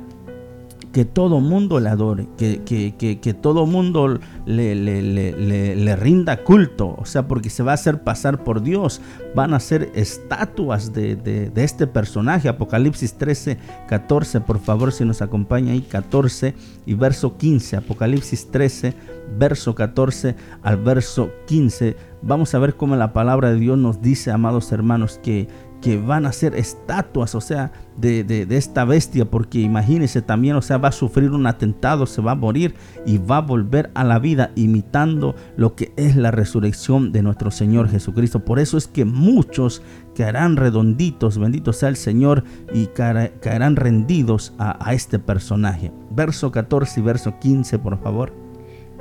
que 0.95 1.03
todo 1.03 1.41
mundo 1.41 1.81
le 1.81 1.89
adore, 1.89 2.29
que, 2.37 2.63
que, 2.63 2.95
que, 2.95 3.19
que 3.19 3.33
todo 3.33 3.65
mundo 3.65 4.17
le, 4.45 4.75
le, 4.75 5.01
le, 5.01 5.75
le, 5.75 5.95
rinda 5.97 6.41
culto, 6.41 6.95
o 6.97 7.05
sea, 7.05 7.27
porque 7.27 7.49
se 7.49 7.63
va 7.63 7.71
a 7.71 7.73
hacer 7.73 8.01
pasar 8.03 8.45
por 8.45 8.61
Dios, 8.61 9.01
van 9.35 9.53
a 9.53 9.59
ser 9.59 9.91
estatuas 9.93 10.93
de, 10.93 11.17
de, 11.17 11.49
de, 11.49 11.63
este 11.65 11.85
personaje, 11.85 12.47
Apocalipsis 12.47 13.15
13, 13.15 13.57
14, 13.89 14.39
por 14.39 14.57
favor, 14.57 14.93
si 14.93 15.03
nos 15.03 15.21
acompaña 15.21 15.73
ahí, 15.73 15.81
14 15.81 16.55
y 16.85 16.93
verso 16.93 17.35
15, 17.35 17.75
Apocalipsis 17.75 18.49
13, 18.49 18.93
verso 19.37 19.75
14 19.75 20.37
al 20.63 20.77
verso 20.77 21.29
15, 21.47 21.97
vamos 22.21 22.55
a 22.55 22.59
ver 22.59 22.75
cómo 22.75 22.95
la 22.95 23.11
palabra 23.11 23.51
de 23.51 23.59
Dios 23.59 23.77
nos 23.77 24.01
dice, 24.01 24.31
amados 24.31 24.71
hermanos, 24.71 25.19
que 25.21 25.49
que 25.81 25.97
van 25.97 26.25
a 26.25 26.31
ser 26.31 26.55
estatuas, 26.55 27.35
o 27.35 27.41
sea, 27.41 27.71
de, 27.97 28.23
de, 28.23 28.57
esta 28.57 28.85
bestia, 28.85 29.25
porque 29.25 29.59
imagínense 29.59 30.21
también, 30.21 30.55
o 30.55 30.61
sea, 30.61 30.77
va 30.77 30.89
a 30.89 30.91
sufrir 30.91 31.31
un 31.31 31.47
atentado, 31.47 32.05
se 32.05 32.21
va 32.21 32.31
a 32.31 32.35
morir 32.35 32.75
y 33.05 33.17
va 33.17 33.37
a 33.37 33.41
volver 33.41 33.91
a 33.93 34.03
la 34.03 34.19
vida 34.19 34.51
imitando 34.55 35.35
lo 35.55 35.75
que 35.75 35.93
es 35.95 36.15
la 36.15 36.31
resurrección 36.31 37.11
de 37.11 37.21
nuestro 37.21 37.51
Señor 37.51 37.89
Jesucristo. 37.89 38.43
Por 38.43 38.59
eso 38.59 38.77
es 38.77 38.87
que 38.87 39.05
muchos 39.05 39.81
caerán 40.15 40.57
redonditos, 40.57 41.37
bendito 41.37 41.71
sea 41.71 41.89
el 41.89 41.97
Señor, 41.97 42.43
y 42.73 42.87
caerán 42.87 43.75
rendidos 43.75 44.53
a, 44.57 44.77
a 44.85 44.93
este 44.93 45.19
personaje. 45.19 45.91
Verso 46.09 46.51
14 46.51 46.99
y 46.99 47.03
verso 47.03 47.39
15, 47.39 47.79
por 47.79 48.01
favor. 48.01 48.33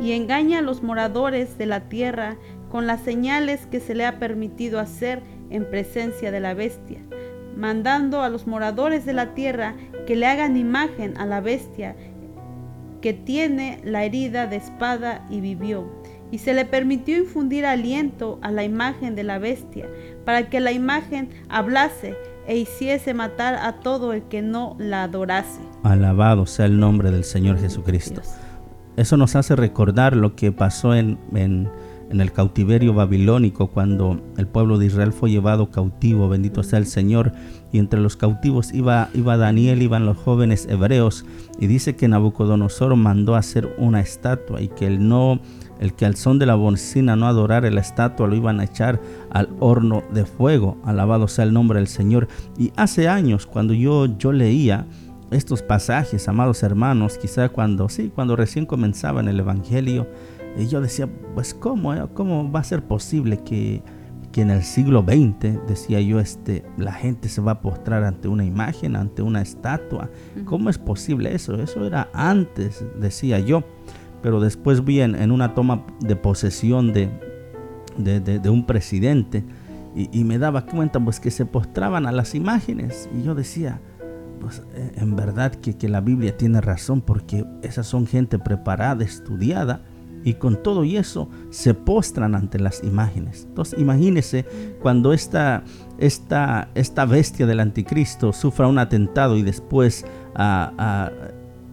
Y 0.00 0.12
engaña 0.12 0.58
a 0.58 0.62
los 0.62 0.82
moradores 0.82 1.56
de 1.56 1.66
la 1.66 1.88
tierra 1.88 2.36
con 2.68 2.88
las 2.88 3.02
señales 3.02 3.66
que 3.66 3.78
se 3.78 3.94
le 3.94 4.04
ha 4.04 4.18
permitido 4.18 4.80
hacer 4.80 5.22
en 5.54 5.64
presencia 5.70 6.30
de 6.30 6.40
la 6.40 6.54
bestia, 6.54 6.98
mandando 7.56 8.22
a 8.22 8.28
los 8.28 8.46
moradores 8.46 9.06
de 9.06 9.12
la 9.12 9.34
tierra 9.34 9.74
que 10.06 10.16
le 10.16 10.26
hagan 10.26 10.56
imagen 10.56 11.16
a 11.16 11.26
la 11.26 11.40
bestia 11.40 11.96
que 13.00 13.12
tiene 13.12 13.80
la 13.84 14.04
herida 14.04 14.46
de 14.46 14.56
espada 14.56 15.26
y 15.28 15.40
vivió. 15.40 15.84
Y 16.30 16.38
se 16.38 16.54
le 16.54 16.64
permitió 16.64 17.18
infundir 17.18 17.66
aliento 17.66 18.38
a 18.40 18.50
la 18.50 18.64
imagen 18.64 19.14
de 19.14 19.24
la 19.24 19.38
bestia, 19.38 19.86
para 20.24 20.48
que 20.48 20.58
la 20.58 20.72
imagen 20.72 21.28
hablase 21.50 22.16
e 22.46 22.56
hiciese 22.56 23.12
matar 23.12 23.56
a 23.56 23.80
todo 23.80 24.14
el 24.14 24.22
que 24.22 24.40
no 24.40 24.74
la 24.78 25.02
adorase. 25.02 25.60
Alabado 25.82 26.46
sea 26.46 26.64
el 26.64 26.80
nombre 26.80 27.10
del 27.10 27.24
Señor 27.24 27.60
Jesucristo. 27.60 28.22
Eso 28.96 29.16
nos 29.16 29.36
hace 29.36 29.54
recordar 29.54 30.16
lo 30.16 30.34
que 30.34 30.50
pasó 30.50 30.94
en, 30.94 31.18
en 31.34 31.68
en 32.10 32.20
el 32.20 32.32
cautiverio 32.32 32.94
babilónico 32.94 33.68
cuando 33.68 34.20
el 34.36 34.46
pueblo 34.46 34.78
de 34.78 34.86
Israel 34.86 35.12
fue 35.12 35.30
llevado 35.30 35.70
cautivo, 35.70 36.28
bendito 36.28 36.62
sea 36.62 36.78
el 36.78 36.86
Señor, 36.86 37.32
y 37.72 37.78
entre 37.78 38.00
los 38.00 38.16
cautivos 38.16 38.72
iba, 38.72 39.08
iba 39.14 39.36
Daniel, 39.36 39.82
iban 39.82 40.06
los 40.06 40.16
jóvenes 40.16 40.66
hebreos, 40.68 41.24
y 41.58 41.66
dice 41.66 41.96
que 41.96 42.08
Nabucodonosor 42.08 42.94
mandó 42.96 43.36
hacer 43.36 43.74
una 43.78 44.00
estatua 44.00 44.60
y 44.60 44.68
que 44.68 44.86
el 44.86 45.08
no 45.08 45.40
el 45.80 45.92
que 45.92 46.06
al 46.06 46.16
son 46.16 46.38
de 46.38 46.46
la 46.46 46.54
bocina 46.54 47.16
no 47.16 47.26
adorara 47.26 47.70
la 47.70 47.80
estatua 47.80 48.28
lo 48.28 48.36
iban 48.36 48.60
a 48.60 48.64
echar 48.64 49.00
al 49.30 49.48
horno 49.58 50.02
de 50.12 50.24
fuego. 50.24 50.78
Alabado 50.84 51.28
sea 51.28 51.44
el 51.44 51.52
nombre 51.52 51.78
del 51.78 51.88
Señor. 51.88 52.28
Y 52.56 52.72
hace 52.76 53.08
años 53.08 53.46
cuando 53.46 53.74
yo, 53.74 54.06
yo 54.16 54.32
leía 54.32 54.86
estos 55.30 55.62
pasajes, 55.62 56.28
amados 56.28 56.62
hermanos, 56.62 57.18
quizá 57.18 57.48
cuando 57.48 57.88
sí, 57.88 58.10
cuando 58.14 58.36
recién 58.36 58.66
comenzaba 58.66 59.20
en 59.20 59.28
el 59.28 59.40
evangelio, 59.40 60.06
y 60.56 60.66
yo 60.66 60.80
decía, 60.80 61.08
pues 61.34 61.54
¿cómo, 61.54 61.94
eh? 61.94 62.06
cómo 62.14 62.50
va 62.50 62.60
a 62.60 62.64
ser 62.64 62.84
posible 62.84 63.38
que, 63.38 63.82
que, 64.32 64.42
en 64.42 64.50
el 64.50 64.62
siglo 64.62 65.02
XX, 65.02 65.66
decía 65.66 66.00
yo, 66.00 66.20
este, 66.20 66.64
la 66.76 66.92
gente 66.92 67.28
se 67.28 67.40
va 67.40 67.52
a 67.52 67.60
postrar 67.60 68.04
ante 68.04 68.28
una 68.28 68.44
imagen, 68.44 68.94
ante 68.94 69.22
una 69.22 69.42
estatua? 69.42 70.10
¿Cómo 70.44 70.70
es 70.70 70.78
posible 70.78 71.34
eso? 71.34 71.54
Eso 71.60 71.84
era 71.84 72.08
antes, 72.12 72.84
decía 73.00 73.40
yo. 73.40 73.64
Pero 74.22 74.40
después 74.40 74.84
vi 74.84 75.00
en, 75.00 75.30
una 75.30 75.54
toma 75.54 75.84
de 76.00 76.16
posesión 76.16 76.92
de, 76.92 77.10
de, 77.98 78.20
de, 78.20 78.48
un 78.48 78.64
presidente 78.64 79.44
y, 79.94 80.08
y, 80.18 80.24
me 80.24 80.38
daba 80.38 80.64
cuenta 80.64 80.98
pues 80.98 81.20
que 81.20 81.30
se 81.30 81.44
postraban 81.44 82.06
a 82.06 82.12
las 82.12 82.34
imágenes. 82.34 83.06
Y 83.14 83.22
yo 83.22 83.34
decía, 83.34 83.82
pues, 84.40 84.62
eh, 84.74 84.92
en 84.96 85.14
verdad 85.14 85.52
que, 85.54 85.76
que 85.76 85.90
la 85.90 86.00
Biblia 86.00 86.38
tiene 86.38 86.62
razón 86.62 87.02
porque 87.02 87.44
esas 87.62 87.86
son 87.86 88.06
gente 88.06 88.38
preparada, 88.38 89.04
estudiada 89.04 89.82
y 90.24 90.34
con 90.34 90.62
todo 90.62 90.84
y 90.84 90.96
eso 90.96 91.28
se 91.50 91.74
postran 91.74 92.34
ante 92.34 92.58
las 92.58 92.82
imágenes. 92.82 93.44
Entonces 93.48 93.78
imagínese 93.78 94.46
cuando 94.80 95.12
esta, 95.12 95.62
esta, 95.98 96.70
esta 96.74 97.04
bestia 97.04 97.46
del 97.46 97.60
anticristo 97.60 98.32
sufra 98.32 98.66
un 98.66 98.78
atentado 98.78 99.36
y 99.36 99.42
después 99.42 100.04
a, 100.34 100.72
a 100.78 101.12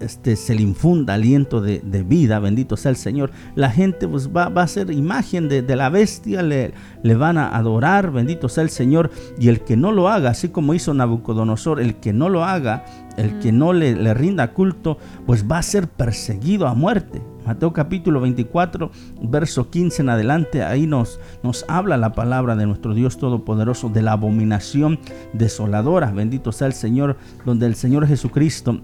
este, 0.01 0.35
se 0.35 0.55
le 0.55 0.61
infunda 0.61 1.13
aliento 1.13 1.61
de, 1.61 1.79
vida, 2.03 2.39
bendito 2.39 2.77
sea 2.77 2.89
el 2.89 2.97
Señor, 2.97 3.31
la 3.55 3.69
gente 3.69 4.07
pues, 4.07 4.29
va, 4.29 4.45
a 4.45 4.67
ser 4.67 4.91
imagen 4.91 5.47
de, 5.49 5.75
la 5.75 5.89
bestia, 5.89 6.41
le, 6.41 6.73
le, 7.03 7.15
van 7.15 7.37
a 7.37 7.55
adorar, 7.55 8.11
bendito 8.11 8.49
sea 8.49 8.63
el 8.63 8.69
Señor, 8.69 9.11
y 9.39 9.47
el 9.47 9.61
que 9.61 9.77
no 9.77 9.91
lo 9.91 10.09
haga, 10.09 10.31
así 10.31 10.49
como 10.49 10.73
hizo 10.73 10.93
Nabucodonosor, 10.93 11.79
el 11.79 11.95
que 11.95 12.13
no 12.13 12.29
lo 12.29 12.43
haga, 12.43 12.83
el 13.17 13.39
que 13.39 13.51
no 13.51 13.73
le, 13.73 13.95
le 13.95 14.13
rinda 14.13 14.53
culto, 14.53 14.97
pues 15.25 15.45
va 15.49 15.59
a 15.59 15.63
ser 15.63 15.87
perseguido 15.87 16.67
a 16.67 16.73
muerte. 16.73 17.21
Mateo 17.45 17.73
capítulo 17.73 18.21
24, 18.21 18.91
verso 19.23 19.69
15 19.69 20.03
en 20.03 20.09
adelante, 20.09 20.63
ahí 20.63 20.85
nos, 20.85 21.19
nos 21.43 21.65
habla 21.67 21.97
la 21.97 22.13
palabra 22.13 22.55
de 22.55 22.67
nuestro 22.67 22.93
Dios 22.93 23.17
Todopoderoso 23.17 23.89
de 23.89 24.03
la 24.03 24.13
abominación 24.13 24.99
desoladora. 25.33 26.11
Bendito 26.11 26.51
sea 26.51 26.67
el 26.67 26.73
Señor, 26.73 27.17
donde 27.45 27.65
el 27.65 27.75
Señor 27.75 28.07
Jesucristo 28.07 28.81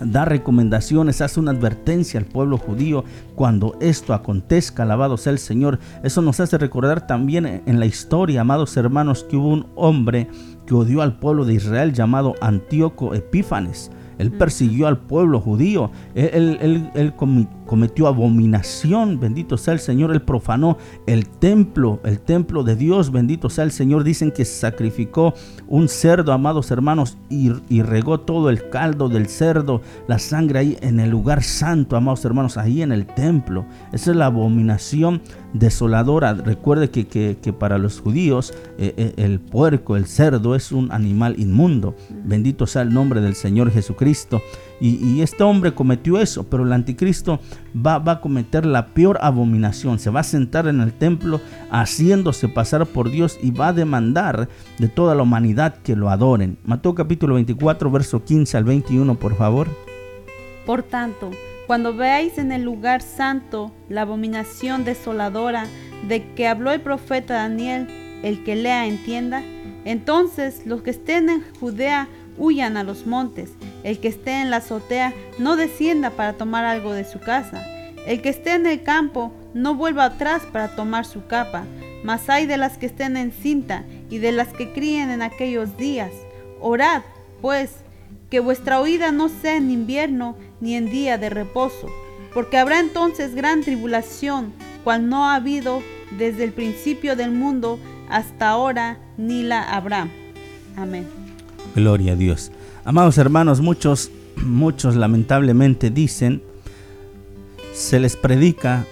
da 0.00 0.24
recomendaciones, 0.24 1.20
hace 1.20 1.40
una 1.40 1.52
advertencia 1.52 2.18
al 2.18 2.26
pueblo 2.26 2.58
judío 2.58 3.04
cuando 3.34 3.76
esto 3.80 4.14
acontezca, 4.14 4.82
alabado 4.82 5.16
sea 5.16 5.32
el 5.32 5.38
Señor. 5.38 5.78
Eso 6.02 6.22
nos 6.22 6.40
hace 6.40 6.58
recordar 6.58 7.06
también 7.06 7.62
en 7.66 7.80
la 7.80 7.86
historia, 7.86 8.40
amados 8.40 8.76
hermanos, 8.76 9.24
que 9.24 9.36
hubo 9.36 9.48
un 9.48 9.66
hombre 9.76 10.28
que 10.66 10.74
odió 10.74 11.02
al 11.02 11.18
pueblo 11.18 11.44
de 11.44 11.54
Israel 11.54 11.92
llamado 11.92 12.34
Antíoco 12.40 13.14
Epífanes. 13.14 13.90
Él 14.20 14.30
persiguió 14.32 14.86
al 14.86 14.98
pueblo 14.98 15.40
judío. 15.40 15.90
Él, 16.14 16.58
él, 16.60 16.90
él, 16.94 17.14
cometió 17.70 18.08
abominación. 18.08 19.20
Bendito 19.20 19.56
sea 19.56 19.74
el 19.74 19.78
Señor. 19.78 20.10
Él 20.10 20.22
profanó 20.22 20.76
el 21.06 21.28
templo, 21.28 22.00
el 22.02 22.18
templo 22.18 22.64
de 22.64 22.74
Dios. 22.74 23.12
Bendito 23.12 23.48
sea 23.48 23.62
el 23.62 23.70
Señor. 23.70 24.02
Dicen 24.02 24.32
que 24.32 24.44
sacrificó 24.44 25.34
un 25.68 25.88
cerdo, 25.88 26.32
amados 26.32 26.72
hermanos, 26.72 27.16
y, 27.28 27.52
regó 27.82 28.18
todo 28.18 28.50
el 28.50 28.70
caldo 28.70 29.08
del 29.08 29.28
cerdo, 29.28 29.82
la 30.08 30.18
sangre 30.18 30.58
ahí 30.58 30.78
en 30.80 30.98
el 30.98 31.10
lugar 31.10 31.44
santo, 31.44 31.94
amados 31.94 32.24
hermanos, 32.24 32.56
ahí 32.56 32.82
en 32.82 32.90
el 32.90 33.06
templo. 33.06 33.64
Esa 33.92 34.10
es 34.10 34.16
la 34.16 34.26
abominación 34.26 35.22
desoladora. 35.52 36.34
Recuerde 36.34 36.90
que, 36.90 37.06
que, 37.06 37.52
para 37.52 37.78
los 37.78 38.00
judíos 38.00 38.52
eh, 38.78 38.94
eh, 38.96 39.14
el 39.16 39.38
puerco, 39.38 39.96
el 39.96 40.06
cerdo 40.06 40.56
es 40.56 40.72
un 40.72 40.90
animal 40.90 41.38
inmundo. 41.38 41.94
Bendito 42.24 42.66
sea 42.66 42.82
el 42.82 42.92
nombre 42.92 43.20
del 43.20 43.36
Señor 43.36 43.70
Jesucristo. 43.70 44.42
Y, 44.80 45.20
este 45.20 45.44
hombre 45.44 45.74
cometió 45.74 46.18
eso, 46.18 46.48
pero 46.48 46.64
el 46.64 46.72
anticristo 46.72 47.40
va, 47.74 47.98
va, 47.98 48.12
a 48.12 48.20
cometer 48.20 48.64
la 48.64 48.86
peor 48.86 49.18
abominación. 49.20 49.98
Se 49.98 50.08
va 50.08 50.20
a 50.20 50.24
sentar 50.24 50.66
en 50.68 50.80
el 50.80 50.94
templo 50.94 51.40
haciéndose 51.70 52.48
pasar 52.48 52.86
por 52.86 53.10
Dios 53.10 53.38
y 53.42 53.50
va 53.50 53.68
a 53.68 53.72
demandar 53.74 54.48
de 54.78 54.88
toda 54.88 55.14
la 55.14 55.22
humanidad 55.22 55.76
que 55.82 55.96
lo 55.96 56.08
adoren. 56.08 56.56
Mateo 56.64 56.94
capítulo 56.94 57.34
24, 57.34 57.90
verso 57.90 58.24
15 58.24 58.56
al 58.56 58.64
21, 58.64 59.14
por 59.16 59.36
favor. 59.36 59.68
Por 60.64 60.82
tanto, 60.82 61.30
cuando 61.66 61.94
veáis 61.94 62.38
en 62.38 62.50
el 62.50 62.62
lugar 62.62 63.02
santo 63.02 63.72
la 63.88 64.02
abominación 64.02 64.84
desoladora 64.84 65.66
de 66.08 66.24
que 66.34 66.48
habló 66.48 66.72
el 66.72 66.80
profeta 66.80 67.34
Daniel, 67.34 67.86
el 68.22 68.42
que 68.44 68.56
lea 68.56 68.86
entienda, 68.86 69.42
entonces 69.84 70.66
los 70.66 70.82
que 70.82 70.90
estén 70.90 71.28
en 71.28 71.44
Judea 71.60 72.08
huyan 72.38 72.76
a 72.76 72.82
los 72.82 73.06
montes, 73.06 73.52
el 73.84 73.98
que 73.98 74.08
esté 74.08 74.40
en 74.42 74.50
la 74.50 74.56
azotea 74.56 75.14
no 75.38 75.56
descienda 75.56 76.10
para 76.10 76.34
tomar 76.34 76.64
algo 76.64 76.92
de 76.92 77.04
su 77.04 77.18
casa, 77.18 77.62
el 78.06 78.22
que 78.22 78.28
esté 78.30 78.54
en 78.54 78.66
el 78.66 78.82
campo 78.82 79.32
no 79.54 79.74
vuelva 79.74 80.04
atrás 80.06 80.42
para 80.50 80.74
tomar 80.74 81.04
su 81.04 81.26
capa, 81.26 81.64
mas 82.02 82.28
hay 82.28 82.46
de 82.46 82.56
las 82.56 82.78
que 82.78 82.86
estén 82.86 83.16
en 83.16 83.32
cinta 83.32 83.84
y 84.08 84.18
de 84.18 84.32
las 84.32 84.48
que 84.48 84.72
críen 84.72 85.10
en 85.10 85.22
aquellos 85.22 85.76
días. 85.76 86.10
Orad, 86.60 87.02
pues, 87.40 87.70
que 88.30 88.40
vuestra 88.40 88.80
oída 88.80 89.12
no 89.12 89.28
sea 89.28 89.56
en 89.56 89.70
invierno 89.70 90.36
ni 90.60 90.76
en 90.76 90.90
día 90.90 91.18
de 91.18 91.30
reposo, 91.30 91.88
porque 92.32 92.58
habrá 92.58 92.80
entonces 92.80 93.34
gran 93.34 93.62
tribulación, 93.62 94.52
cual 94.84 95.08
no 95.08 95.26
ha 95.26 95.34
habido 95.34 95.82
desde 96.16 96.44
el 96.44 96.52
principio 96.52 97.16
del 97.16 97.32
mundo 97.32 97.78
hasta 98.08 98.48
ahora, 98.48 98.98
ni 99.16 99.42
la 99.42 99.62
habrá. 99.62 100.08
Amén. 100.76 101.06
Gloria 101.74 102.12
a 102.12 102.16
Dios. 102.16 102.50
Amados 102.90 103.18
hermanos, 103.18 103.60
muchos, 103.60 104.10
muchos 104.44 104.96
lamentablemente 104.96 105.90
dicen, 105.90 106.42
se 107.72 108.00
les 108.00 108.16
predica, 108.16 108.84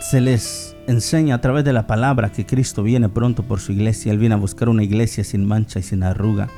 se 0.00 0.22
les 0.22 0.74
enseña 0.86 1.34
a 1.34 1.40
través 1.42 1.62
de 1.62 1.74
la 1.74 1.86
palabra 1.86 2.32
que 2.32 2.46
Cristo 2.46 2.82
viene 2.82 3.10
pronto 3.10 3.42
por 3.42 3.60
su 3.60 3.72
iglesia. 3.72 4.10
Él 4.10 4.16
viene 4.16 4.36
a 4.36 4.38
buscar 4.38 4.70
una 4.70 4.84
iglesia 4.84 5.22
sin 5.22 5.44
mancha 5.44 5.80
y 5.80 5.82
sin 5.82 6.02
arruga. 6.02 6.48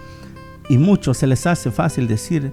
Y 0.69 0.79
muchos 0.79 1.19
se 1.19 1.27
les 1.27 1.49
hace 1.49 1.73
fácil 1.73 2.07
decir, 2.07 2.53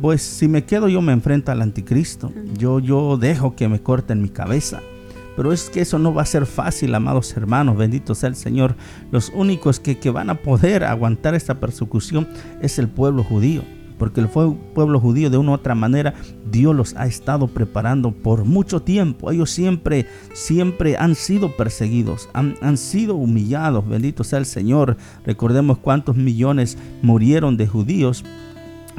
pues 0.00 0.22
si 0.22 0.46
me 0.46 0.64
quedo 0.64 0.86
yo 0.86 1.02
me 1.02 1.12
enfrento 1.12 1.50
al 1.50 1.60
anticristo, 1.60 2.32
yo, 2.56 2.78
yo 2.78 3.16
dejo 3.16 3.56
que 3.56 3.66
me 3.66 3.82
corten 3.82 4.22
mi 4.22 4.28
cabeza. 4.28 4.82
Pero 5.36 5.52
es 5.52 5.70
que 5.70 5.80
eso 5.80 5.98
no 5.98 6.14
va 6.14 6.22
a 6.22 6.26
ser 6.26 6.46
fácil, 6.46 6.94
amados 6.94 7.36
hermanos, 7.36 7.76
bendito 7.76 8.14
sea 8.14 8.28
el 8.28 8.36
Señor. 8.36 8.76
Los 9.10 9.30
únicos 9.34 9.80
que, 9.80 9.98
que 9.98 10.10
van 10.10 10.30
a 10.30 10.34
poder 10.42 10.84
aguantar 10.84 11.34
esta 11.34 11.60
persecución 11.60 12.28
es 12.60 12.78
el 12.78 12.88
pueblo 12.88 13.24
judío 13.24 13.62
porque 13.98 14.20
el 14.20 14.28
pueblo 14.28 15.00
judío 15.00 15.30
de 15.30 15.38
una 15.38 15.52
u 15.52 15.54
otra 15.54 15.74
manera 15.74 16.14
Dios 16.50 16.74
los 16.74 16.94
ha 16.96 17.06
estado 17.06 17.46
preparando 17.46 18.12
por 18.12 18.44
mucho 18.44 18.82
tiempo. 18.82 19.30
Ellos 19.30 19.50
siempre, 19.50 20.06
siempre 20.32 20.96
han 20.96 21.14
sido 21.14 21.56
perseguidos, 21.56 22.28
han, 22.32 22.56
han 22.60 22.76
sido 22.76 23.14
humillados. 23.14 23.88
Bendito 23.88 24.24
sea 24.24 24.38
el 24.38 24.46
Señor. 24.46 24.96
Recordemos 25.24 25.78
cuántos 25.78 26.16
millones 26.16 26.76
murieron 27.02 27.56
de 27.56 27.66
judíos 27.66 28.24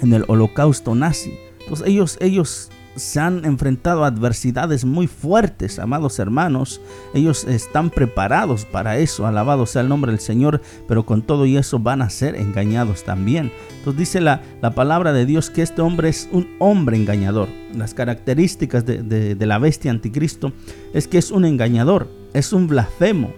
en 0.02 0.14
el 0.14 0.26
holocausto 0.28 0.96
nazi. 0.96 1.34
Entonces 1.60 1.88
ellos, 1.88 2.18
ellos 2.22 2.72
se 2.96 3.20
han 3.20 3.46
enfrentado 3.46 4.04
a 4.04 4.08
adversidades 4.08 4.86
muy 4.86 5.08
fuertes, 5.08 5.80
amados 5.80 6.20
hermanos. 6.20 6.82
Ellos 7.14 7.44
están 7.46 7.90
preparados 7.90 8.66
para 8.66 8.98
eso, 8.98 9.26
alabado 9.28 9.66
sea 9.66 9.82
el 9.82 9.90
nombre 9.90 10.12
del 10.12 10.20
Señor, 10.20 10.62
pero 10.88 11.06
con 11.06 11.22
todo 11.22 11.46
y 11.46 11.58
eso 11.58 11.80
van 11.80 12.02
a 12.02 12.10
ser 12.10 12.36
engañados 12.36 13.04
también. 13.04 13.52
Entonces 13.78 14.00
dice 14.00 14.22
la, 14.22 14.42
la 14.62 14.76
palabra 14.76 15.14
de 15.14 15.26
Dios 15.26 15.50
que 15.50 15.62
este 15.62 15.82
hombre 15.82 16.10
es 16.10 16.30
un 16.32 16.48
hombre 16.60 16.98
engañador. 16.98 17.50
Las 17.74 17.94
características 17.94 18.86
de, 18.86 19.04
de 19.36 19.46
la 19.46 19.60
bestia 19.60 19.92
anticristo 19.92 20.54
es 20.94 21.08
que 21.08 21.18
es 21.18 21.32
un 21.32 21.46
engañador, 21.46 22.08
es 22.34 22.54
un 22.54 22.68
blasfemo. 22.68 23.34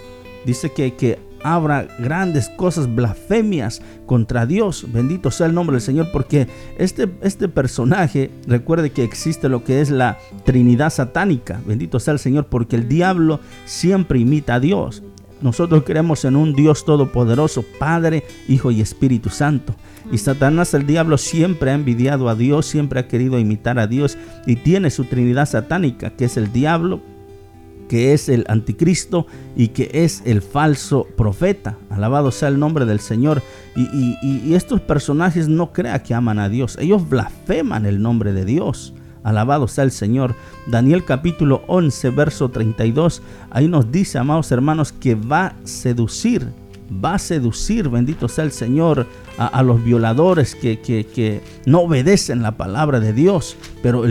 Dice 0.45 0.71
que, 0.71 0.95
que 0.95 1.19
habrá 1.43 1.87
grandes 1.99 2.49
cosas, 2.49 2.93
blasfemias 2.93 3.81
contra 4.05 4.45
Dios. 4.45 4.85
Bendito 4.91 5.31
sea 5.31 5.47
el 5.47 5.53
nombre 5.53 5.75
del 5.75 5.81
Señor, 5.81 6.09
porque 6.11 6.47
este, 6.77 7.09
este 7.21 7.47
personaje, 7.47 8.31
recuerde 8.47 8.91
que 8.91 9.03
existe 9.03 9.49
lo 9.49 9.63
que 9.63 9.81
es 9.81 9.89
la 9.89 10.17
Trinidad 10.43 10.89
satánica. 10.89 11.61
Bendito 11.65 11.99
sea 11.99 12.13
el 12.13 12.19
Señor, 12.19 12.47
porque 12.47 12.75
el 12.75 12.87
diablo 12.87 13.39
siempre 13.65 14.19
imita 14.19 14.55
a 14.55 14.59
Dios. 14.59 15.03
Nosotros 15.41 15.83
creemos 15.85 16.25
en 16.25 16.35
un 16.35 16.53
Dios 16.53 16.83
todopoderoso, 16.83 17.63
Padre, 17.77 18.23
Hijo 18.47 18.71
y 18.71 18.81
Espíritu 18.81 19.29
Santo. 19.29 19.75
Y 20.11 20.17
Satanás, 20.17 20.73
el 20.73 20.87
diablo, 20.87 21.17
siempre 21.17 21.71
ha 21.71 21.75
envidiado 21.75 22.29
a 22.29 22.35
Dios, 22.35 22.65
siempre 22.65 22.99
ha 22.99 23.07
querido 23.07 23.37
imitar 23.37 23.77
a 23.77 23.87
Dios 23.87 24.17
y 24.45 24.55
tiene 24.55 24.89
su 24.89 25.03
Trinidad 25.05 25.47
satánica, 25.47 26.11
que 26.11 26.25
es 26.25 26.37
el 26.37 26.51
diablo, 26.51 27.01
que 27.87 28.13
es 28.13 28.29
el 28.29 28.45
anticristo 28.47 29.27
y 29.55 29.69
que 29.69 29.89
es 29.93 30.21
el 30.25 30.41
falso 30.41 31.07
profeta. 31.15 31.77
Alabado 31.89 32.31
sea 32.31 32.49
el 32.49 32.59
nombre 32.59 32.85
del 32.85 32.99
Señor. 32.99 33.41
Y, 33.75 34.53
estos 34.53 34.81
personajes 34.81 35.47
no 35.47 35.71
crean 35.71 36.01
que 36.01 36.13
aman 36.13 36.39
a 36.39 36.49
Dios, 36.49 36.77
ellos 36.79 37.07
blasfeman 37.07 37.85
el 37.85 38.01
nombre 38.01 38.33
de 38.33 38.45
Dios. 38.45 38.93
Alabado 39.23 39.67
sea 39.67 39.83
el 39.83 39.91
Señor. 39.91 40.35
Daniel 40.67 41.03
capítulo 41.03 41.63
11, 41.67 42.09
verso 42.11 42.49
32. 42.49 43.21
Ahí 43.49 43.67
nos 43.67 43.91
dice, 43.91 44.17
amados 44.17 44.51
hermanos, 44.51 44.91
que 44.93 45.15
va 45.15 45.47
a 45.47 45.55
seducir, 45.63 46.47
va 47.03 47.15
a 47.15 47.19
seducir, 47.19 47.89
bendito 47.89 48.29
sea 48.29 48.45
el 48.45 48.51
Señor, 48.51 49.05
a, 49.37 49.61
los 49.63 49.83
violadores 49.83 50.55
que, 50.55 50.79
que, 50.79 51.41
no 51.65 51.81
obedecen 51.81 52.41
la 52.41 52.57
palabra 52.57 52.99
de 52.99 53.13
Dios. 53.13 53.57
Pero 53.83 54.03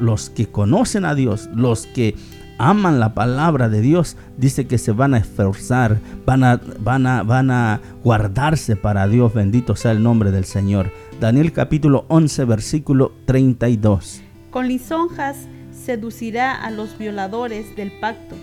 los 0.00 0.30
que 0.30 0.46
conocen 0.46 1.04
a 1.04 1.14
Dios, 1.14 1.48
los 1.54 1.86
que 1.86 2.16
aman 2.58 3.00
la 3.00 3.14
palabra 3.14 3.68
de 3.68 3.80
Dios, 3.80 4.16
dice 4.36 4.66
que 4.66 4.78
se 4.78 4.92
van 4.92 5.14
a 5.14 5.18
esforzar, 5.18 6.00
van 6.26 6.44
a, 6.44 6.60
van 6.80 7.06
a, 7.06 7.22
van 7.22 7.50
a 7.50 7.80
guardarse 8.04 8.76
para 8.76 9.08
Dios. 9.08 9.32
Bendito 9.32 9.76
sea 9.76 9.92
el 9.92 10.02
nombre 10.02 10.30
del 10.30 10.44
Señor. 10.44 10.90
Daniel 11.20 11.52
capítulo 11.52 12.04
11, 12.08 12.44
versículo 12.44 13.12
32. 13.24 14.22
Con 14.50 14.68
lisonjas 14.68 15.48
seducirá 15.72 16.54
a 16.54 16.70
los 16.70 16.98
violadores 16.98 17.74
del 17.76 17.92
pacto, 18.00 18.36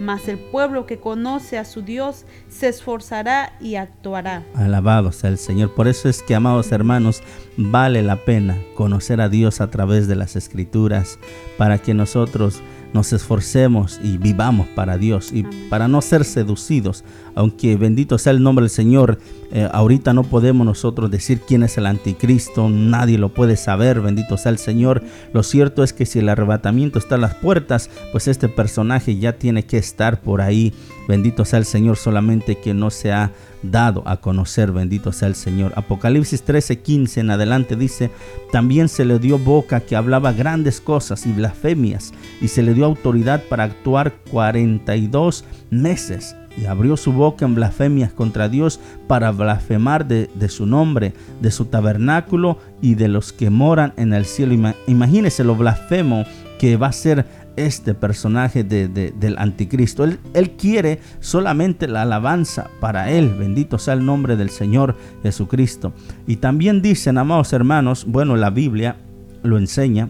mas 0.00 0.28
el 0.28 0.38
pueblo 0.38 0.86
que 0.86 0.98
conoce 0.98 1.58
a 1.58 1.64
su 1.64 1.82
Dios 1.82 2.24
se 2.48 2.68
esforzará 2.68 3.52
y 3.60 3.76
actuará. 3.76 4.44
Alabado 4.54 5.12
sea 5.12 5.30
el 5.30 5.38
Señor. 5.38 5.74
Por 5.74 5.88
eso 5.88 6.08
es 6.08 6.22
que, 6.22 6.34
amados 6.34 6.72
hermanos, 6.72 7.22
vale 7.56 8.02
la 8.02 8.24
pena 8.24 8.58
conocer 8.74 9.20
a 9.20 9.28
Dios 9.28 9.60
a 9.60 9.70
través 9.70 10.08
de 10.08 10.16
las 10.16 10.36
escrituras, 10.36 11.18
para 11.58 11.78
que 11.78 11.94
nosotros 11.94 12.62
nos 12.92 13.12
esforcemos 13.12 13.98
y 14.02 14.18
vivamos 14.18 14.68
para 14.68 14.98
Dios 14.98 15.32
y 15.32 15.44
para 15.68 15.88
no 15.88 16.02
ser 16.02 16.24
seducidos. 16.24 17.04
Aunque 17.34 17.76
bendito 17.76 18.18
sea 18.18 18.32
el 18.32 18.42
nombre 18.42 18.64
del 18.64 18.70
Señor, 18.70 19.18
eh, 19.52 19.68
ahorita 19.70 20.14
no 20.14 20.22
podemos 20.22 20.66
nosotros 20.66 21.10
decir 21.10 21.40
quién 21.46 21.62
es 21.62 21.76
el 21.76 21.86
anticristo, 21.86 22.70
nadie 22.70 23.18
lo 23.18 23.28
puede 23.30 23.56
saber, 23.56 24.00
bendito 24.00 24.36
sea 24.36 24.50
el 24.50 24.58
Señor. 24.58 25.02
Lo 25.32 25.42
cierto 25.42 25.84
es 25.84 25.92
que 25.92 26.06
si 26.06 26.20
el 26.20 26.28
arrebatamiento 26.28 26.98
está 26.98 27.16
a 27.16 27.18
las 27.18 27.34
puertas, 27.34 27.90
pues 28.12 28.28
este 28.28 28.48
personaje 28.48 29.18
ya 29.18 29.34
tiene 29.34 29.64
que 29.64 29.78
estar 29.78 30.20
por 30.20 30.40
ahí. 30.40 30.72
Bendito 31.08 31.44
sea 31.44 31.58
el 31.58 31.64
Señor, 31.64 31.96
solamente 31.96 32.56
que 32.56 32.74
no 32.74 32.90
se 32.90 33.12
ha 33.12 33.32
dado 33.62 34.02
a 34.06 34.18
conocer, 34.18 34.72
bendito 34.72 35.12
sea 35.12 35.28
el 35.28 35.34
Señor. 35.34 35.72
Apocalipsis 35.76 36.44
13:15 36.44 37.20
en 37.20 37.30
adelante 37.30 37.76
dice, 37.76 38.10
también 38.50 38.88
se 38.88 39.04
le 39.04 39.18
dio 39.18 39.38
boca 39.38 39.80
que 39.80 39.96
hablaba 39.96 40.32
grandes 40.32 40.80
cosas 40.80 41.26
y 41.26 41.32
blasfemias, 41.32 42.12
y 42.40 42.48
se 42.48 42.62
le 42.62 42.74
dio 42.74 42.84
autoridad 42.84 43.42
para 43.48 43.64
actuar 43.64 44.14
42 44.30 45.44
meses. 45.70 46.36
Y 46.56 46.66
abrió 46.66 46.96
su 46.96 47.12
boca 47.12 47.44
en 47.44 47.54
blasfemias 47.54 48.12
contra 48.12 48.48
Dios 48.48 48.80
para 49.06 49.30
blasfemar 49.30 50.06
de, 50.06 50.28
su 50.48 50.66
nombre, 50.66 51.14
de 51.40 51.50
su 51.50 51.66
tabernáculo 51.66 52.58
y 52.80 52.94
de 52.94 53.08
los 53.08 53.32
que 53.32 53.50
moran 53.50 53.92
en 53.96 54.12
el 54.12 54.24
cielo. 54.24 54.74
Imagínese 54.86 55.44
lo 55.44 55.56
blasfemo 55.56 56.24
que 56.58 56.76
va 56.76 56.88
a 56.88 56.92
ser 56.92 57.26
este 57.56 57.94
personaje 57.94 58.64
del 58.64 59.38
anticristo. 59.38 60.04
Él, 60.04 60.18
él, 60.34 60.52
quiere 60.52 61.00
solamente 61.20 61.88
la 61.88 62.02
alabanza 62.02 62.70
para 62.80 63.10
él. 63.10 63.34
Bendito 63.34 63.78
sea 63.78 63.94
el 63.94 64.04
nombre 64.04 64.36
del 64.36 64.50
Señor 64.50 64.96
Jesucristo. 65.22 65.92
Y 66.26 66.36
también 66.36 66.82
dicen, 66.82 67.18
amados 67.18 67.52
hermanos, 67.52 68.04
bueno, 68.06 68.36
la 68.36 68.50
Biblia 68.50 68.96
lo 69.42 69.58
enseña. 69.58 70.08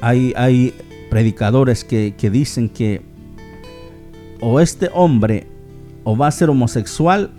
Hay, 0.00 0.32
hay 0.36 0.74
predicadores 1.10 1.84
que, 1.84 2.12
dicen 2.30 2.68
que 2.68 3.02
o 4.44 4.60
este 4.60 4.90
hombre 4.92 5.46
o 6.04 6.14
va 6.16 6.26
a 6.26 6.30
ser 6.30 6.50
homosexual 6.50 7.30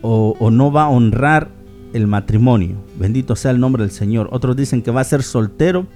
o, 0.00 0.50
no 0.50 0.72
va 0.72 0.84
a 0.84 0.88
honrar 0.88 1.50
el 1.92 2.06
matrimonio. 2.06 2.76
Bendito 2.98 3.36
sea 3.36 3.50
el 3.50 3.60
nombre 3.60 3.82
del 3.82 3.90
Señor. 3.92 4.30
Otros 4.32 4.56
dicen 4.56 4.80
que 4.80 4.90
va 4.90 5.02
a 5.02 5.04
ser 5.04 5.22
soltero 5.22 5.86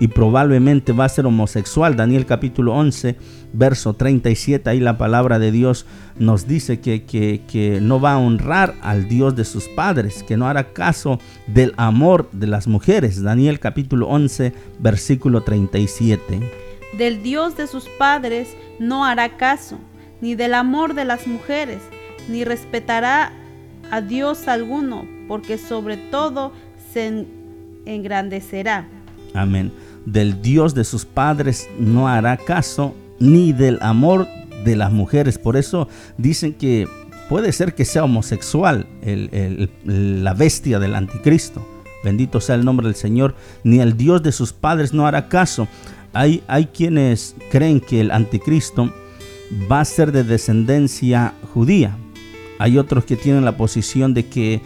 y 0.00 0.08
probablemente 0.08 0.92
va 0.92 1.04
a 1.04 1.08
ser 1.08 1.26
homosexual. 1.26 1.94
Daniel 1.94 2.26
capítulo 2.26 2.74
11, 2.74 3.16
verso 3.52 3.94
37, 3.94 4.68
ahí 4.68 4.80
la 4.80 4.98
palabra 4.98 5.38
de 5.38 5.52
Dios 5.52 5.86
nos 6.18 6.48
dice 6.48 6.80
que, 6.80 7.04
que, 7.04 7.78
no 7.80 8.00
va 8.00 8.14
a 8.14 8.18
honrar 8.18 8.74
al 8.82 9.08
Dios 9.08 9.36
de 9.36 9.44
sus 9.44 9.68
padres, 9.68 10.24
que 10.24 10.36
no 10.36 10.48
hará 10.48 10.72
caso 10.72 11.20
del 11.46 11.72
amor 11.76 12.28
de 12.32 12.48
las 12.48 12.66
mujeres. 12.66 13.22
Daniel 13.22 13.60
capítulo 13.60 14.08
11, 14.08 14.52
versículo 14.80 15.42
37. 15.42 16.63
Del 16.98 17.22
Dios 17.22 17.56
de 17.56 17.66
sus 17.66 17.88
padres 17.98 18.56
no 18.78 19.04
hará 19.04 19.36
caso, 19.36 19.78
ni 20.20 20.34
del 20.34 20.54
amor 20.54 20.94
de 20.94 21.04
las 21.04 21.26
mujeres, 21.26 21.82
ni 22.28 22.44
respetará 22.44 23.32
a 23.90 24.00
Dios 24.00 24.48
alguno, 24.48 25.06
porque 25.28 25.58
sobre 25.58 25.96
todo 25.96 26.52
se 26.92 27.26
engrandecerá. 27.86 28.86
Amén 29.34 29.72
del 30.06 30.42
Dios 30.42 30.74
de 30.74 30.84
sus 30.84 31.04
padres 31.04 31.68
no 31.78 32.08
hará 32.08 32.36
caso, 32.36 32.94
ni 33.18 33.52
del 33.52 33.78
amor 33.80 34.28
de 34.64 34.76
las 34.76 34.92
mujeres. 34.92 35.38
Por 35.38 35.56
eso 35.56 35.88
dicen 36.18 36.54
que 36.54 36.88
puede 37.28 37.52
ser 37.52 37.74
que 37.74 37.84
sea 37.84 38.04
homosexual 38.04 38.86
la 39.84 40.34
bestia 40.34 40.78
del 40.78 40.94
anticristo. 40.94 41.66
Bendito 42.02 42.40
sea 42.40 42.56
el 42.56 42.64
nombre 42.64 42.86
del 42.86 42.96
Señor. 42.96 43.34
Ni 43.62 43.80
el 43.80 43.96
Dios 43.96 44.22
de 44.22 44.32
sus 44.32 44.52
padres 44.52 44.92
no 44.92 45.06
hará 45.06 45.28
caso. 45.28 45.68
Hay, 46.14 46.42
hay 46.46 46.66
quienes 46.66 47.36
creen 47.50 47.80
que 47.80 48.00
el 48.00 48.10
anticristo 48.10 48.92
va 49.70 49.80
a 49.80 49.84
ser 49.84 50.12
de 50.12 50.24
descendencia 50.24 51.34
judía. 51.52 51.96
Hay 52.58 52.78
otros 52.78 53.04
que 53.04 53.16
tienen 53.16 53.44
la 53.44 53.56
posición 53.56 54.14
de 54.14 54.26
que 54.26 54.62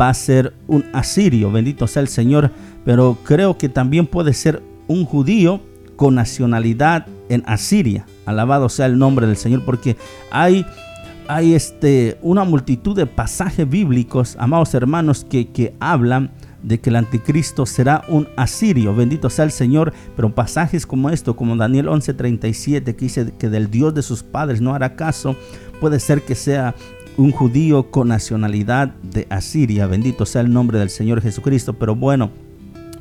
va 0.00 0.08
a 0.08 0.14
ser 0.14 0.54
un 0.68 0.84
asirio. 0.92 1.50
Bendito 1.50 1.86
sea 1.86 2.02
el 2.02 2.08
Señor. 2.08 2.50
Pero 2.84 3.18
creo 3.24 3.58
que 3.58 3.68
también 3.68 4.06
puede 4.06 4.32
ser 4.32 4.62
un 4.88 5.04
judío 5.04 5.60
con 5.96 6.14
nacionalidad 6.14 7.06
en 7.28 7.42
Asiria. 7.46 8.06
Alabado 8.26 8.68
sea 8.68 8.86
el 8.86 8.98
nombre 8.98 9.26
del 9.26 9.36
Señor, 9.36 9.64
porque 9.64 9.96
hay, 10.30 10.66
hay 11.28 11.54
este, 11.54 12.18
una 12.22 12.44
multitud 12.44 12.96
de 12.96 13.06
pasajes 13.06 13.68
bíblicos, 13.68 14.36
amados 14.38 14.74
hermanos, 14.74 15.24
que, 15.28 15.48
que 15.48 15.74
hablan 15.80 16.30
de 16.62 16.80
que 16.80 16.90
el 16.90 16.96
anticristo 16.96 17.66
será 17.66 18.04
un 18.08 18.28
asirio, 18.36 18.94
bendito 18.94 19.30
sea 19.30 19.44
el 19.44 19.50
Señor, 19.50 19.92
pero 20.16 20.34
pasajes 20.34 20.86
como 20.86 21.10
esto, 21.10 21.36
como 21.36 21.56
Daniel 21.56 21.88
11:37, 21.88 22.94
que 22.94 23.04
dice 23.04 23.32
que 23.38 23.48
del 23.48 23.70
Dios 23.70 23.94
de 23.94 24.02
sus 24.02 24.22
padres 24.22 24.60
no 24.60 24.74
hará 24.74 24.96
caso, 24.96 25.36
puede 25.80 26.00
ser 26.00 26.22
que 26.22 26.34
sea 26.34 26.74
un 27.16 27.32
judío 27.32 27.90
con 27.90 28.08
nacionalidad 28.08 28.88
de 29.02 29.26
Asiria, 29.28 29.86
bendito 29.86 30.24
sea 30.24 30.40
el 30.42 30.52
nombre 30.52 30.78
del 30.78 30.90
Señor 30.90 31.20
Jesucristo, 31.20 31.74
pero 31.74 31.94
bueno, 31.94 32.30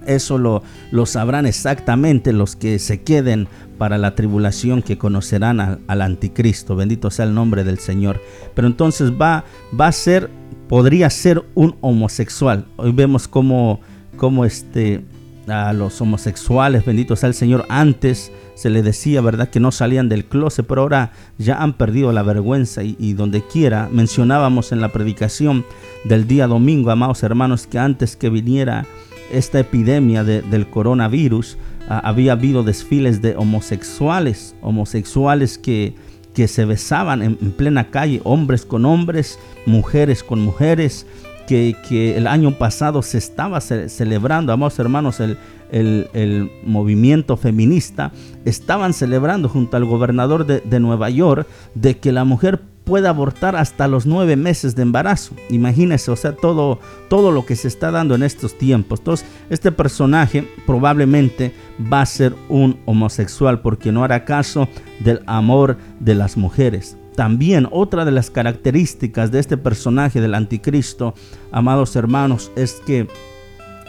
eso 0.06 0.38
lo, 0.38 0.64
lo, 0.92 1.06
sabrán 1.06 1.46
exactamente 1.46 2.34
los 2.34 2.56
que 2.56 2.80
se 2.80 3.02
queden 3.02 3.48
para 3.78 3.98
la 3.98 4.16
tribulación 4.16 4.82
que 4.82 4.98
conocerán 4.98 5.60
al, 5.88 6.02
anticristo. 6.02 6.76
Bendito 6.76 7.12
sea 7.12 7.26
el 7.26 7.34
nombre 7.34 7.64
del 7.64 7.80
Señor. 7.80 8.20
Pero 8.56 8.68
entonces 8.68 9.12
va, 9.12 9.44
va 9.80 9.88
a 9.88 9.92
ser, 9.92 10.30
podría 10.72 11.10
ser 11.10 11.44
un 11.54 11.76
homosexual. 11.82 12.66
Hoy 12.78 12.94
vemos 12.94 13.28
cómo, 13.28 13.82
cómo 14.16 14.46
este, 14.46 15.04
a 15.50 15.74
los 15.74 16.00
homosexuales, 16.00 16.86
bendito 16.86 17.18
sea 17.18 17.28
el 17.28 17.34
Señor, 17.34 17.66
antes 17.68 18.32
se 18.56 18.70
le 18.70 18.82
decía, 18.82 19.20
¿verdad?, 19.20 19.50
que 19.50 19.60
no 19.60 19.74
salían 19.74 20.08
del 20.08 20.24
closet, 20.24 20.66
pero 20.66 20.84
ahora 20.84 21.12
ya 21.38 21.62
han 21.62 21.74
perdido 21.74 22.14
la 22.14 22.24
vergüenza 22.24 22.84
y, 22.84 22.96
y 23.00 23.12
donde 23.12 23.46
quiera, 23.46 23.90
mencionábamos 23.92 24.72
en 24.72 24.80
la 24.80 24.94
predicación 24.94 25.66
del 26.06 26.26
día 26.26 26.48
domingo, 26.48 26.90
amados 26.90 27.22
hermanos, 27.22 27.68
que 27.68 27.78
antes 27.78 28.16
que 28.16 28.30
viniera 28.30 28.86
esta 29.30 29.60
epidemia 29.60 30.24
del 30.24 30.70
coronavirus, 30.70 31.58
ah, 31.90 32.00
había 32.02 32.32
habido 32.32 32.64
desfiles 32.64 33.22
de 33.22 33.36
homosexuales, 33.36 34.56
homosexuales 34.62 35.58
que, 35.58 35.96
que 36.34 36.48
se 36.48 36.66
besaban 36.66 37.22
en, 37.22 37.36
plena 37.52 37.90
calle, 37.90 38.22
hombres 38.24 38.66
con 38.66 38.86
hombres, 38.86 39.40
mujeres 39.66 40.24
con 40.24 40.42
mujeres, 40.42 41.06
que, 41.48 41.76
que 41.90 42.18
el 42.18 42.28
año 42.28 42.58
pasado 42.58 43.02
se 43.02 43.18
estaba 43.18 43.60
celebrando, 43.62 44.54
amados 44.54 44.80
hermanos, 44.80 45.20
el, 45.20 45.38
el, 45.72 46.52
movimiento 46.64 47.36
feminista, 47.38 48.12
estaban 48.46 48.94
celebrando 48.94 49.50
junto 49.50 49.76
al 49.78 49.86
gobernador 49.86 50.46
de, 50.46 50.62
de 50.62 50.80
Nueva 50.80 51.10
York 51.10 51.48
de 51.76 51.98
que 51.98 52.12
la 52.12 52.24
mujer 52.24 52.62
puede 52.84 53.08
abortar 53.08 53.56
hasta 53.56 53.88
los 53.88 54.06
nueve 54.06 54.36
meses 54.36 54.76
de 54.76 54.82
embarazo. 54.82 55.36
Imagínese, 55.50 56.12
o 56.12 56.16
sea, 56.16 56.36
todo, 56.36 56.80
todo 57.10 57.32
lo 57.32 57.46
que 57.46 57.56
se 57.56 57.68
está 57.68 57.92
dando 57.92 58.16
en 58.16 58.24
estos 58.24 58.58
tiempos. 58.58 59.00
Entonces, 59.00 59.26
este 59.50 59.72
personaje 59.72 60.48
probablemente 60.66 61.54
va 61.92 62.02
a 62.02 62.06
ser 62.06 62.36
un 62.50 62.80
homosexual 62.86 63.62
porque 63.62 63.92
no 63.92 64.04
hará 64.04 64.26
caso 64.26 64.68
del 65.00 65.22
amor 65.26 65.78
de 66.00 66.16
las 66.16 66.38
mujeres. 66.38 66.98
También 67.16 67.68
otra 67.72 68.06
de 68.06 68.12
las 68.12 68.30
características 68.30 69.32
de 69.32 69.40
este 69.40 69.58
personaje 69.58 70.22
del 70.22 70.34
anticristo, 70.34 71.14
amados 71.52 71.96
hermanos, 71.96 72.52
es 72.56 72.82
que 72.86 73.08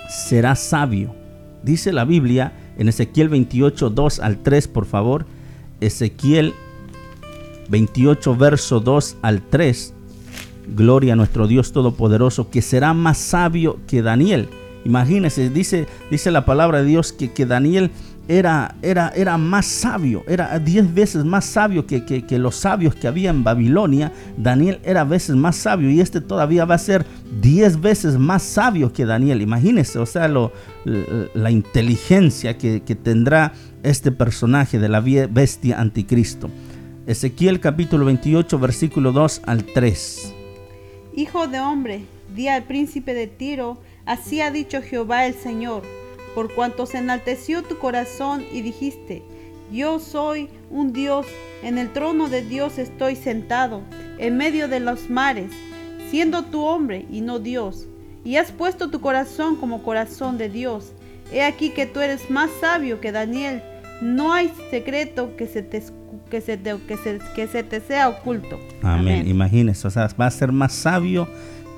será 0.08 0.56
sabio. 0.56 1.14
Dice 1.62 1.92
la 1.92 2.04
Biblia 2.04 2.52
en 2.76 2.88
Ezequiel 2.88 3.28
28, 3.28 3.90
2 3.90 4.20
al 4.20 4.38
3, 4.38 4.68
por 4.68 4.86
favor. 4.86 5.26
Ezequiel 5.80 6.54
28, 7.68 8.36
verso 8.36 8.80
2 8.80 9.16
al 9.22 9.42
3. 9.42 9.94
Gloria 10.74 11.14
a 11.14 11.16
nuestro 11.16 11.46
Dios 11.46 11.72
Todopoderoso, 11.72 12.50
que 12.50 12.62
será 12.62 12.94
más 12.94 13.18
sabio 13.18 13.78
que 13.86 14.02
Daniel. 14.02 14.48
Imagínense, 14.84 15.50
dice, 15.50 15.86
dice 16.10 16.30
la 16.30 16.44
palabra 16.44 16.82
de 16.82 16.86
Dios 16.86 17.12
que, 17.12 17.32
que 17.32 17.46
Daniel 17.46 17.90
era, 18.28 18.76
era, 18.82 19.12
era, 19.14 19.36
más 19.36 19.66
sabio, 19.66 20.22
era 20.28 20.58
diez 20.58 20.92
veces 20.92 21.24
más 21.24 21.44
sabio 21.44 21.86
que, 21.86 22.04
que, 22.04 22.38
los 22.38 22.54
sabios 22.54 22.94
que 22.94 23.08
había 23.08 23.30
en 23.30 23.42
Babilonia. 23.42 24.12
Daniel 24.36 24.80
era 24.84 25.04
veces 25.04 25.36
más 25.36 25.56
sabio 25.56 25.90
y 25.90 26.00
este 26.00 26.20
todavía 26.20 26.64
va 26.64 26.76
a 26.76 26.78
ser 26.78 27.04
diez 27.40 27.80
veces 27.80 28.18
más 28.18 28.42
sabio 28.42 28.92
que 28.92 29.06
Daniel. 29.06 29.42
Imagínense, 29.42 29.98
o 29.98 30.06
sea, 30.06 30.28
la 30.28 31.50
inteligencia 31.50 32.56
que, 32.58 32.82
que 32.82 32.94
tendrá 32.94 33.52
este 33.82 34.12
personaje 34.12 34.78
de 34.78 34.88
la 34.88 35.00
bestia 35.00 35.80
anticristo. 35.80 36.48
Ezequiel 37.04 37.58
capítulo 37.58 38.04
28, 38.06 38.60
versículo 38.60 39.10
2 39.10 39.42
al 39.46 39.64
3. 39.64 40.32
Hijo 41.16 41.48
de 41.48 41.58
hombre, 41.58 42.04
di 42.32 42.46
al 42.46 42.62
príncipe 42.62 43.12
de 43.12 43.26
Tiro, 43.26 43.76
así 44.06 44.40
ha 44.40 44.52
dicho 44.52 44.80
Jehová 44.80 45.26
el 45.26 45.34
Señor, 45.34 45.82
por 46.36 46.54
cuanto 46.54 46.86
se 46.86 46.98
enalteció 46.98 47.64
tu 47.64 47.78
corazón 47.78 48.44
y 48.52 48.62
dijiste, 48.62 49.24
Yo 49.72 49.98
soy 49.98 50.48
un 50.70 50.92
Dios, 50.92 51.26
en 51.64 51.76
el 51.76 51.92
trono 51.92 52.28
de 52.28 52.42
Dios 52.42 52.78
estoy 52.78 53.16
sentado, 53.16 53.80
en 54.18 54.36
medio 54.36 54.68
de 54.68 54.78
los 54.78 55.10
mares, 55.10 55.50
siendo 56.08 56.44
tu 56.44 56.62
hombre 56.62 57.06
y 57.10 57.20
no 57.20 57.40
Dios. 57.40 57.88
Y 58.24 58.36
has 58.36 58.52
puesto 58.52 58.90
tu 58.90 59.00
corazón 59.00 59.56
como 59.56 59.82
corazón 59.82 60.38
de 60.38 60.48
Dios. 60.48 60.92
He 61.32 61.42
aquí 61.42 61.70
que 61.70 61.86
tú 61.86 61.98
eres 61.98 62.30
más 62.30 62.48
sabio 62.60 63.00
que 63.00 63.10
Daniel. 63.10 63.60
No 64.00 64.32
hay 64.32 64.52
secreto 64.70 65.36
que 65.36 65.48
se 65.48 65.62
te, 65.62 65.82
que 66.32 66.40
se 66.40 66.56
te, 66.56 66.74
que 66.88 66.96
se, 66.96 67.20
que 67.36 67.46
se 67.46 67.62
te 67.62 67.80
sea 67.82 68.08
oculto. 68.08 68.58
Amén. 68.82 69.28
Imagínese, 69.28 69.86
o 69.86 69.90
sea, 69.90 70.08
va 70.18 70.26
a 70.26 70.30
ser 70.30 70.50
más 70.50 70.72
sabio 70.72 71.28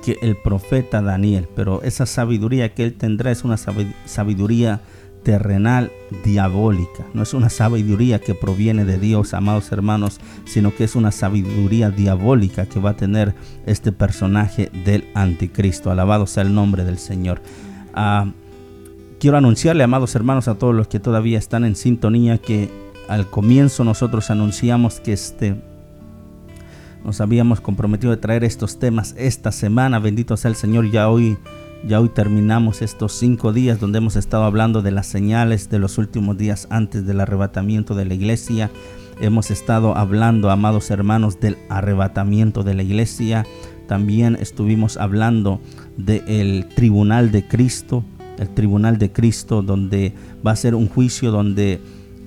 que 0.01 0.17
el 0.21 0.37
profeta 0.37 1.01
Daniel, 1.01 1.49
pero 1.53 1.83
esa 1.83 2.05
sabiduría 2.05 2.73
que 2.73 2.85
él 2.85 2.93
tendrá 2.93 3.31
es 3.31 3.43
una 3.43 3.57
sabiduría 3.57 4.79
terrenal 5.23 5.91
diabólica. 6.23 7.03
No 7.13 7.23
es 7.23 7.33
una 7.33 7.49
sabiduría 7.49 8.19
que 8.19 8.33
proviene 8.33 8.85
de 8.85 8.97
Dios, 8.97 9.33
amados 9.33 9.73
hermanos, 9.73 10.21
sino 10.45 10.73
que 10.73 10.85
es 10.85 10.95
una 10.95 11.11
sabiduría 11.11 11.89
diabólica 11.89 12.65
que 12.65 12.79
va 12.79 12.91
a 12.91 12.95
tener 12.95 13.35
este 13.65 13.91
personaje 13.91 14.71
del 14.85 15.03
anticristo. 15.15 15.91
Alabado 15.91 16.27
sea 16.27 16.43
el 16.43 16.55
nombre 16.55 16.85
del 16.85 16.97
Señor. 16.97 17.41
Ah, 17.93 18.31
quiero 19.19 19.35
anunciarle, 19.35 19.83
amados 19.83 20.15
hermanos, 20.15 20.47
a 20.47 20.55
todos 20.55 20.73
los 20.73 20.87
que 20.87 21.01
todavía 21.01 21.39
están 21.39 21.65
en 21.65 21.75
sintonía, 21.75 22.37
que 22.37 22.84
al 23.07 23.29
comienzo 23.29 23.83
nosotros 23.83 24.29
anunciamos 24.29 24.99
que 24.99 25.13
este 25.13 25.55
nos 27.05 27.21
habíamos 27.21 27.61
comprometido 27.61 28.09
de 28.09 28.17
traer 28.17 28.43
estos 28.43 28.79
temas 28.79 29.13
esta 29.15 29.51
semana. 29.51 29.99
Bendito 29.99 30.35
sea 30.37 30.49
el 30.49 30.55
Señor. 30.55 30.89
Ya 30.89 31.07
hoy, 31.07 31.37
ya 31.87 32.01
hoy 32.01 32.09
terminamos 32.09 32.81
estos 32.81 33.13
cinco 33.13 33.53
días 33.53 33.79
donde 33.79 33.99
hemos 33.99 34.15
estado 34.15 34.43
hablando 34.43 34.81
de 34.81 34.89
las 34.89 35.05
señales 35.05 35.69
de 35.69 35.77
los 35.77 35.99
últimos 35.99 36.35
días 36.35 36.67
antes 36.71 37.05
del 37.05 37.21
arrebatamiento 37.21 37.93
de 37.93 38.05
la 38.05 38.15
iglesia. 38.15 38.71
Hemos 39.21 39.51
estado 39.51 39.95
hablando, 39.95 40.49
amados 40.49 40.89
hermanos, 40.89 41.39
del 41.39 41.57
arrebatamiento 41.69 42.63
de 42.63 42.73
la 42.73 42.81
iglesia. 42.81 43.45
También 43.87 44.35
estuvimos 44.41 44.97
hablando 44.97 45.61
del 45.97 46.67
tribunal 46.75 47.31
de 47.31 47.47
Cristo, 47.47 48.03
el 48.39 48.49
tribunal 48.49 48.97
de 48.97 49.11
Cristo, 49.11 49.61
donde 49.61 50.15
va 50.45 50.51
a 50.51 50.55
ser 50.55 50.73
un 50.73 50.89
juicio 50.89 51.29
donde 51.29 51.79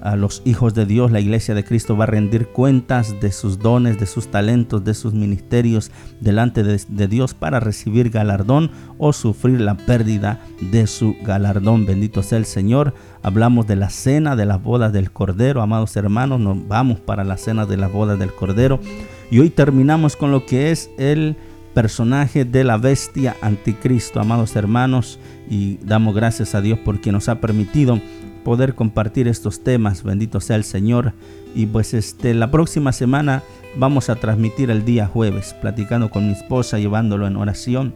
a 0.02 0.16
los 0.16 0.42
hijos 0.44 0.74
de 0.74 0.86
Dios, 0.86 1.10
la 1.10 1.20
iglesia 1.20 1.54
de 1.54 1.64
Cristo 1.64 1.96
va 1.96 2.04
a 2.04 2.06
rendir 2.06 2.48
cuentas 2.48 3.20
de 3.20 3.32
sus 3.32 3.58
dones, 3.58 3.98
de 3.98 4.06
sus 4.06 4.28
talentos, 4.28 4.84
de 4.84 4.94
sus 4.94 5.14
ministerios 5.14 5.90
delante 6.20 6.62
de, 6.62 7.08
Dios 7.08 7.34
para 7.34 7.60
recibir 7.60 8.10
galardón 8.10 8.70
o 8.98 9.12
sufrir 9.12 9.60
la 9.60 9.76
pérdida 9.76 10.40
de 10.60 10.86
su 10.86 11.16
galardón. 11.22 11.86
Bendito 11.86 12.22
sea 12.22 12.38
el 12.38 12.44
Señor. 12.44 12.94
Hablamos 13.22 13.66
de 13.66 13.76
la 13.76 13.90
cena 13.90 14.36
de 14.36 14.46
las 14.46 14.62
bodas 14.62 14.92
del 14.92 15.10
Cordero, 15.10 15.62
amados 15.62 15.96
hermanos, 15.96 16.40
nos 16.40 16.66
vamos 16.68 17.00
para 17.00 17.24
la 17.24 17.36
cena 17.36 17.66
de 17.66 17.76
las 17.76 17.92
bodas 17.92 18.18
del 18.18 18.32
Cordero. 18.32 18.80
Y 19.30 19.40
hoy 19.40 19.50
terminamos 19.50 20.16
con 20.16 20.30
lo 20.30 20.46
que 20.46 20.70
es 20.70 20.90
el 20.98 21.36
personaje 21.78 22.44
de 22.44 22.64
la 22.64 22.76
bestia 22.76 23.36
anticristo, 23.40 24.20
amados 24.20 24.56
hermanos, 24.56 25.20
y 25.48 25.76
damos 25.76 26.14
gracias 26.14 26.54
a 26.54 26.60
Dios 26.60 26.78
porque 26.84 27.12
nos 27.12 27.28
ha 27.28 27.40
permitido 27.40 28.00
poder 28.44 28.74
compartir 28.74 29.28
estos 29.28 29.62
temas. 29.62 30.02
Bendito 30.02 30.40
sea 30.40 30.56
el 30.56 30.64
Señor. 30.64 31.12
Y 31.54 31.66
pues 31.66 31.94
este 31.94 32.34
la 32.34 32.50
próxima 32.50 32.92
semana 32.92 33.42
vamos 33.76 34.10
a 34.10 34.16
transmitir 34.16 34.70
el 34.70 34.84
día 34.84 35.06
jueves, 35.06 35.54
platicando 35.60 36.10
con 36.10 36.26
mi 36.26 36.32
esposa, 36.32 36.78
llevándolo 36.78 37.26
en 37.26 37.36
oración. 37.36 37.94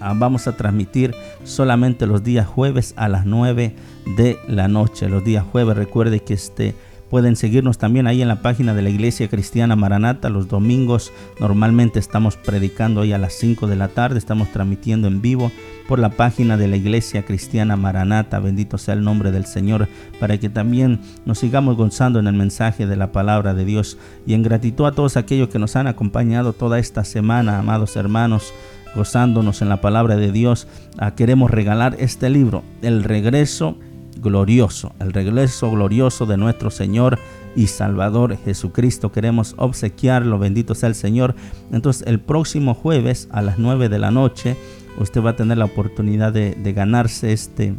Ah, 0.00 0.14
vamos 0.16 0.46
a 0.46 0.56
transmitir 0.56 1.14
solamente 1.44 2.06
los 2.06 2.22
días 2.22 2.46
jueves 2.46 2.94
a 2.96 3.08
las 3.08 3.26
9 3.26 3.74
de 4.16 4.38
la 4.46 4.68
noche. 4.68 5.08
Los 5.08 5.24
días 5.24 5.44
jueves, 5.50 5.76
recuerde 5.76 6.20
que 6.20 6.34
este 6.34 6.74
Pueden 7.10 7.36
seguirnos 7.36 7.78
también 7.78 8.06
ahí 8.06 8.20
en 8.20 8.28
la 8.28 8.42
página 8.42 8.74
de 8.74 8.82
la 8.82 8.90
Iglesia 8.90 9.28
Cristiana 9.28 9.76
Maranata. 9.76 10.28
Los 10.28 10.48
domingos 10.48 11.10
normalmente 11.40 11.98
estamos 11.98 12.36
predicando 12.36 13.00
ahí 13.00 13.14
a 13.14 13.18
las 13.18 13.32
5 13.34 13.66
de 13.66 13.76
la 13.76 13.88
tarde. 13.88 14.18
Estamos 14.18 14.48
transmitiendo 14.52 15.08
en 15.08 15.22
vivo 15.22 15.50
por 15.88 15.98
la 15.98 16.10
página 16.10 16.58
de 16.58 16.68
la 16.68 16.76
Iglesia 16.76 17.24
Cristiana 17.24 17.76
Maranata. 17.76 18.40
Bendito 18.40 18.76
sea 18.76 18.92
el 18.92 19.04
nombre 19.04 19.30
del 19.30 19.46
Señor 19.46 19.88
para 20.20 20.36
que 20.36 20.50
también 20.50 21.00
nos 21.24 21.38
sigamos 21.38 21.76
gozando 21.78 22.18
en 22.18 22.26
el 22.26 22.34
mensaje 22.34 22.86
de 22.86 22.96
la 22.96 23.10
palabra 23.10 23.54
de 23.54 23.64
Dios. 23.64 23.96
Y 24.26 24.34
en 24.34 24.42
gratitud 24.42 24.84
a 24.84 24.92
todos 24.92 25.16
aquellos 25.16 25.48
que 25.48 25.58
nos 25.58 25.76
han 25.76 25.86
acompañado 25.86 26.52
toda 26.52 26.78
esta 26.78 27.04
semana, 27.04 27.58
amados 27.58 27.96
hermanos 27.96 28.52
gozándonos 28.94 29.62
en 29.62 29.68
la 29.68 29.80
palabra 29.80 30.16
de 30.16 30.32
Dios, 30.32 30.66
ah, 30.98 31.14
queremos 31.14 31.50
regalar 31.50 31.96
este 31.98 32.30
libro, 32.30 32.64
El 32.82 33.04
regreso 33.04 33.76
glorioso, 34.20 34.92
el 35.00 35.12
regreso 35.12 35.70
glorioso 35.70 36.26
de 36.26 36.36
nuestro 36.36 36.70
Señor 36.70 37.18
y 37.54 37.66
Salvador 37.66 38.36
Jesucristo. 38.36 39.12
Queremos 39.12 39.54
obsequiarlo, 39.58 40.38
bendito 40.38 40.74
sea 40.74 40.88
el 40.88 40.94
Señor. 40.94 41.34
Entonces 41.72 42.06
el 42.06 42.20
próximo 42.20 42.74
jueves 42.74 43.28
a 43.32 43.42
las 43.42 43.58
9 43.58 43.88
de 43.88 43.98
la 43.98 44.10
noche 44.10 44.56
usted 44.98 45.22
va 45.22 45.30
a 45.30 45.36
tener 45.36 45.58
la 45.58 45.64
oportunidad 45.64 46.32
de, 46.32 46.72
ganarse 46.72 47.32
este, 47.32 47.74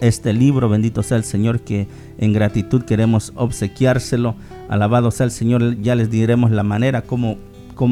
este 0.00 0.32
libro, 0.32 0.68
bendito 0.68 1.02
sea 1.02 1.16
el 1.16 1.24
Señor, 1.24 1.60
que 1.60 1.88
en 2.18 2.32
gratitud 2.32 2.82
queremos 2.82 3.32
obsequiárselo. 3.36 4.34
Alabado 4.68 5.10
sea 5.10 5.24
el 5.24 5.30
Señor, 5.30 5.80
ya 5.80 5.94
les 5.94 6.10
diremos 6.10 6.50
la 6.50 6.62
manera 6.62 7.02
como, 7.02 7.38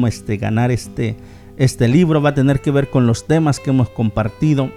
este, 0.07 0.37
ganar 0.37 0.71
este, 0.71 1.15
este 1.57 1.87
libro. 1.87 2.21
Va 2.21 2.29
a 2.29 2.35
tener 2.35 2.61
que 2.61 2.71
ver 2.71 2.89
con 2.89 3.07
los 3.07 3.25
temas 3.25 3.59
que 3.59 3.71
hemos 3.71 3.89
compartido 3.89 4.69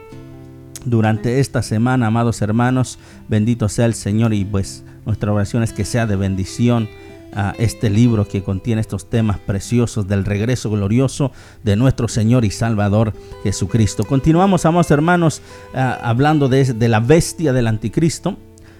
durante 0.90 1.40
esta 1.40 1.62
semana, 1.62 2.06
amados 2.06 2.42
hermanos. 2.42 2.98
Bendito 3.28 3.68
sea 3.68 3.86
el 3.86 3.94
Señor 3.94 4.34
y 4.34 4.44
pues 4.44 4.84
nuestra 5.06 5.32
oración 5.32 5.62
es 5.62 5.72
que 5.72 5.84
sea 5.84 6.06
de 6.06 6.16
bendición 6.16 6.88
a 7.34 7.54
este 7.58 7.90
libro 7.90 8.26
que 8.26 8.42
contiene 8.42 8.80
estos 8.80 9.10
temas 9.10 9.38
preciosos 9.38 10.08
del 10.08 10.24
regreso 10.24 10.70
glorioso 10.70 11.30
de 11.62 11.76
nuestro 11.76 12.08
Señor 12.08 12.44
y 12.44 12.50
Salvador 12.50 13.12
Jesucristo. 13.42 14.04
Continuamos, 14.04 14.64
amados 14.64 14.90
hermanos, 14.90 15.42
hablando 15.74 16.48
de, 16.48 16.72
de 16.72 16.88
la 16.88 17.00
bestia 17.00 17.52
del 17.52 17.66
anticristo. 17.66 18.36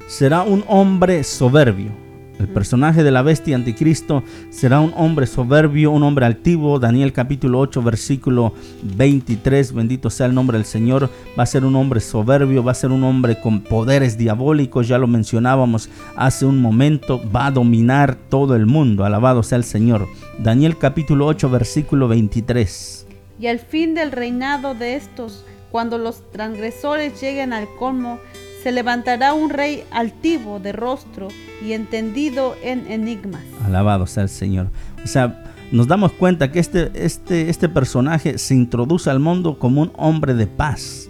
Será 0.09 0.43
un 0.43 0.65
hombre 0.69 1.23
soberbio 1.25 2.08
el 2.39 2.49
personaje 2.49 3.03
de 3.03 3.11
la 3.11 3.23
bestia 3.23 3.57
anticristo 3.57 4.23
será 4.51 4.81
un 4.81 4.93
hombre 4.97 5.27
soberbio, 5.27 5.91
un 5.91 6.03
hombre 6.05 6.25
altivo. 6.25 6.79
Daniel 6.79 7.13
capítulo 7.13 7.59
8 7.59 7.83
versículo 7.83 8.55
23, 8.83 9.73
bendito 9.73 10.09
sea 10.09 10.27
el 10.27 10.35
nombre 10.35 10.57
del 10.57 10.65
Señor. 10.65 11.11
Va 11.39 11.43
a 11.43 11.47
ser 11.47 11.65
un 11.65 11.75
hombre 11.75 12.01
soberbio, 12.01 12.63
va 12.63 12.73
a 12.73 12.77
ser 12.77 12.91
un 12.91 13.03
hombre 13.03 13.41
con 13.41 13.61
poderes 13.61 14.17
diabólicos, 14.17 14.87
ya 14.87 14.99
lo 14.99 15.09
mencionábamos 15.09 15.89
hace 16.17 16.47
un 16.47 16.61
momento. 16.63 17.21
Va 17.35 17.47
a 17.47 17.51
dominar 17.51 18.17
todo 18.29 18.55
el 18.55 18.67
mundo, 18.67 19.05
alabado 19.05 19.43
sea 19.43 19.59
el 19.59 19.65
Señor. 19.65 20.07
Daniel 20.39 20.79
capítulo 20.79 21.27
8 21.27 21.51
versículo 21.51 22.07
23. 22.07 23.07
Y 23.41 23.47
al 23.47 23.59
fin 23.59 23.95
del 23.95 24.13
reinado 24.13 24.75
de 24.75 24.97
estos, 24.97 25.45
cuando 25.71 25.99
los 25.99 26.31
transgresores 26.31 27.21
lleguen 27.21 27.53
al 27.53 27.69
colmo, 27.79 28.19
se 28.63 28.73
levantará 28.73 29.35
un 29.35 29.51
rey 29.51 29.85
altivo 29.91 30.59
de 30.59 30.73
rostro 30.73 31.29
y 31.65 31.73
entendido 31.73 32.55
en 32.63 32.91
enigmas. 32.91 33.43
Alabado 33.65 34.07
sea 34.07 34.25
el 34.25 34.29
Señor. 34.29 34.69
O 35.05 35.07
sea, 35.07 35.45
nos 35.71 35.87
damos 35.87 36.13
cuenta 36.13 36.51
que 36.51 36.59
este, 36.59 36.91
este, 36.95 37.51
este 37.51 37.69
personaje 37.69 38.39
se 38.39 38.55
introduce 38.55 39.11
al 39.11 39.21
mundo 39.21 39.59
como 39.59 39.83
un 39.83 39.93
hombre 39.97 40.35
de 40.35 40.47
paz, 40.47 41.08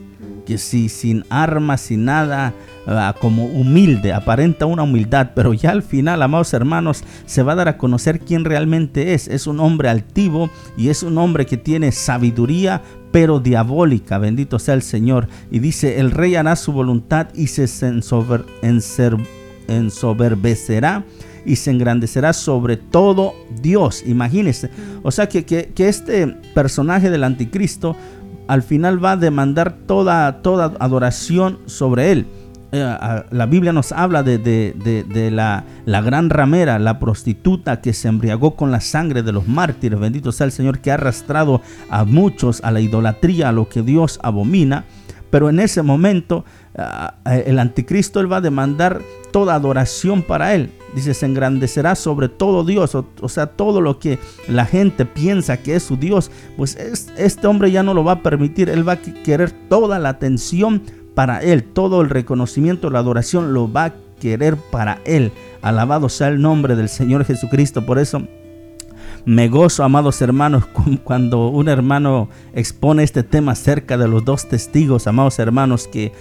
que 0.49 0.57
si 0.57 0.89
sin 0.89 1.27
armas, 1.29 1.83
sin 1.83 2.07
nada, 2.07 2.55
ah, 2.87 3.15
como 3.21 3.45
humilde, 3.45 4.15
aparenta 4.15 4.65
una 4.65 4.85
humildad, 4.85 5.33
pero 5.35 5.53
ya 5.53 5.73
al 5.73 5.83
final, 5.83 6.23
amados 6.23 6.55
hermanos, 6.55 7.05
se 7.27 7.43
va 7.43 7.53
a 7.53 7.57
dar 7.57 7.69
a 7.69 7.77
conocer 7.77 8.21
quién 8.21 8.47
realmente 8.47 9.13
es. 9.13 9.29
Es 9.29 9.47
un 9.47 9.61
hombre 9.61 9.91
altivo 9.91 10.49
y 10.75 10.89
es 10.89 11.03
un 11.03 11.19
hombre 11.19 11.45
que 11.45 11.59
tiene 11.59 11.93
sabiduría, 11.93 12.81
pero 13.13 13.41
diabólica. 13.41 14.17
Bendito 14.17 14.59
sea 14.59 14.73
el 14.73 14.81
Señor. 14.81 15.29
Y 15.51 15.59
dice, 15.59 16.01
el 16.01 16.13
rey 16.13 16.35
hará 16.35 16.57
su 16.57 16.73
voluntad 16.73 17.29
y 17.35 17.49
se 17.49 17.69
ensoberbecerá 19.69 21.05
y 21.49 21.57
se 21.57 21.71
engrandecerá 21.71 22.33
sobre 22.33 22.77
todo 22.77 23.35
Dios. 23.61 24.03
Imagínense. 24.07 24.71
O 25.03 25.11
sea 25.11 25.29
que, 25.29 25.45
que, 25.45 25.89
este 25.89 26.27
personaje 26.55 27.11
del 27.11 27.25
anticristo 27.25 27.97
al 28.49 28.63
final 28.63 29.03
va 29.03 29.13
a 29.13 29.17
demandar 29.17 29.73
toda, 29.87 30.43
toda 30.43 30.73
adoración 30.81 31.59
sobre 31.67 32.11
él. 32.11 32.27
Eh, 32.71 32.97
la 33.31 33.47
Biblia 33.47 33.73
nos 33.73 33.93
habla 33.93 34.23
de, 34.23 35.31
la, 35.33 35.65
la, 35.87 36.01
gran 36.03 36.29
ramera, 36.29 36.79
la 36.79 36.99
prostituta 36.99 37.81
que 37.81 37.93
se 37.93 38.09
embriagó 38.09 38.57
con 38.57 38.71
la 38.71 38.81
sangre 38.81 39.23
de 39.23 39.33
los 39.33 39.47
mártires. 39.49 39.99
Bendito 39.99 40.33
sea 40.33 40.47
el 40.47 40.53
Señor 40.53 40.81
que 40.81 40.91
ha 40.91 40.95
arrastrado 40.95 41.63
a 41.89 42.05
muchos 42.05 42.63
a 42.63 42.71
la 42.71 42.81
idolatría, 42.81 43.51
a 43.51 43.53
lo 43.53 43.69
que 43.69 43.83
Dios 43.83 44.19
abomina. 44.23 44.85
Pero 45.31 45.51
en 45.51 45.61
ese 45.61 45.83
momento 45.83 46.45
ah, 46.77 47.15
eh, 47.27 47.45
el 47.47 47.59
anticristo 47.59 48.21
él 48.21 48.31
va 48.31 48.39
a 48.39 48.41
demandar 48.41 49.01
toda 49.31 49.55
adoración 49.55 50.23
para 50.23 50.55
él. 50.55 50.71
Dice, 50.95 51.13
se 51.13 51.27
engrandecerá 51.27 51.95
sobre 51.95 52.29
todo 52.29 52.65
Dios, 52.65 52.95
o, 52.95 53.29
sea, 53.29 53.47
todo 53.47 53.83
lo 53.83 53.99
que 53.99 54.19
la 54.49 54.65
gente 54.65 55.05
piensa 55.05 55.59
que 55.59 55.77
es 55.77 55.83
su 55.83 55.99
Dios, 55.99 56.31
pues 56.57 56.77
este 57.19 57.47
hombre 57.47 57.71
ya 57.71 57.83
no 57.83 57.93
lo 57.93 58.05
va 58.05 58.13
a 58.13 58.23
permitir, 58.23 58.71
él 58.71 58.89
va 58.89 58.93
a 58.93 59.03
querer 59.03 59.51
toda 59.69 59.99
la 59.99 60.09
atención 60.09 60.83
para 61.19 61.43
Él. 61.43 61.65
Todo 61.65 62.01
el 62.01 62.11
reconocimiento, 62.11 62.91
la 62.91 63.01
adoración 63.01 63.53
lo 63.53 63.73
va 63.73 63.87
a 63.87 63.95
querer 64.21 64.55
para 64.57 65.01
Él. 65.05 65.33
Alabado 65.63 66.09
sea 66.09 66.29
el 66.29 66.41
nombre 66.41 66.77
del 66.77 66.89
Señor 66.89 67.25
Jesucristo. 67.25 67.85
Por 67.85 67.99
eso 67.99 68.23
me 69.25 69.49
gozo, 69.49 69.85
amados 69.85 70.21
hermanos, 70.23 70.65
cuando 71.05 71.49
un 71.49 71.69
hermano 71.69 72.29
expone 72.55 73.03
este 73.03 73.23
tema 73.23 73.53
acerca 73.53 73.97
de 73.97 74.09
los 74.09 74.25
dos 74.25 74.49
testigos, 74.49 75.07
amados 75.07 75.39
hermanos, 75.39 75.89
que, 75.89 76.13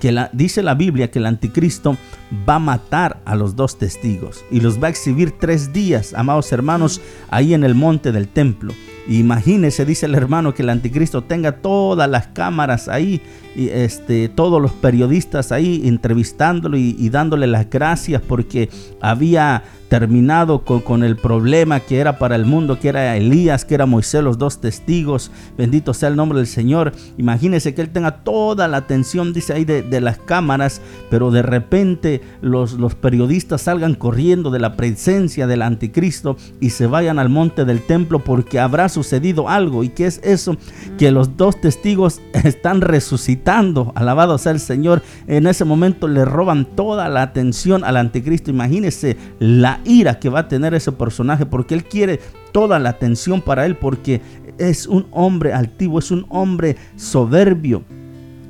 que 0.00 0.28
dice 0.32 0.62
la 0.62 0.74
Biblia 0.74 1.10
que 1.10 1.18
el 1.18 1.26
anticristo 1.26 1.96
va 2.48 2.56
a 2.56 2.60
matar 2.60 3.20
a 3.24 3.34
los 3.34 3.56
dos 3.56 3.78
testigos 3.78 4.44
y 4.50 4.60
los 4.60 4.82
va 4.82 4.88
a 4.88 4.90
exhibir 4.90 5.32
tres 5.38 5.72
días, 5.72 6.14
amados 6.14 6.52
hermanos, 6.52 7.00
ahí 7.30 7.54
en 7.54 7.64
el 7.64 7.74
monte 7.74 8.12
del 8.12 8.28
templo. 8.28 8.72
Imagínese, 9.08 9.86
dice 9.86 10.06
el 10.06 10.14
hermano, 10.14 10.54
que 10.54 10.62
el 10.62 10.68
anticristo 10.68 11.24
tenga 11.24 11.52
todas 11.52 12.08
las 12.08 12.28
cámaras 12.28 12.88
ahí, 12.88 13.22
y 13.56 13.70
este, 13.70 14.28
todos 14.28 14.60
los 14.60 14.72
periodistas 14.72 15.50
ahí 15.50 15.82
entrevistándolo 15.84 16.76
y 16.76 17.08
dándole 17.08 17.46
las 17.46 17.68
gracias 17.68 18.22
porque 18.22 18.68
había 19.00 19.64
terminado 19.88 20.64
con, 20.64 21.02
el 21.02 21.16
problema 21.16 21.80
que 21.80 21.98
era 21.98 22.18
para 22.18 22.36
el 22.36 22.44
mundo, 22.44 22.78
que 22.78 22.88
era 22.88 23.16
Elías, 23.16 23.64
que 23.64 23.74
era 23.74 23.86
Moisés, 23.86 24.22
los 24.22 24.38
dos 24.38 24.60
testigos. 24.60 25.30
Bendito 25.56 25.94
sea 25.94 26.10
el 26.10 26.16
nombre 26.16 26.38
del 26.38 26.46
Señor. 26.46 26.92
Imagínese 27.16 27.74
que 27.74 27.80
él 27.80 27.90
tenga 27.90 28.22
toda 28.22 28.68
la 28.68 28.78
atención, 28.78 29.32
dice 29.32 29.54
ahí, 29.54 29.64
de, 29.64 30.00
las 30.00 30.18
cámaras, 30.18 30.80
pero 31.10 31.30
de 31.30 31.42
repente 31.42 32.20
los, 32.40 32.74
los 32.74 32.94
periodistas 32.94 33.62
salgan 33.62 33.94
corriendo 33.94 34.50
de 34.50 34.60
la 34.60 34.76
presencia 34.76 35.46
del 35.46 35.62
anticristo 35.62 36.36
y 36.60 36.70
se 36.70 36.86
vayan 36.86 37.18
al 37.18 37.28
monte 37.28 37.64
del 37.64 37.82
templo 37.82 38.20
porque 38.20 38.60
habrá 38.60 38.88
sucedido 39.02 39.48
algo. 39.48 39.84
¿Y 39.84 39.90
qué 39.90 40.06
es 40.06 40.20
eso? 40.24 40.56
Que 40.98 41.10
los 41.10 41.36
dos 41.36 41.60
testigos 41.60 42.20
están 42.32 42.80
resucitando. 42.80 43.92
Alabado 43.94 44.38
sea 44.38 44.52
el 44.52 44.60
Señor. 44.60 45.02
En 45.26 45.46
ese 45.46 45.64
momento 45.64 46.08
le 46.08 46.24
roban 46.24 46.64
toda 46.64 47.08
la 47.08 47.22
atención 47.22 47.84
al 47.84 47.96
anticristo. 47.96 48.50
Imagínese 48.50 49.16
la 49.38 49.80
ira 49.84 50.18
que 50.18 50.28
va 50.28 50.40
a 50.40 50.48
tener 50.48 50.74
ese 50.74 50.92
personaje 50.92 51.46
porque 51.46 51.74
él 51.74 51.84
quiere 51.84 52.20
toda 52.52 52.78
la 52.78 52.90
atención 52.90 53.40
para 53.40 53.66
él 53.66 53.76
porque 53.76 54.20
es 54.58 54.86
un 54.86 55.06
hombre 55.12 55.52
altivo, 55.52 55.98
es 56.00 56.10
un 56.10 56.26
hombre 56.28 56.76
soberbio 56.96 57.84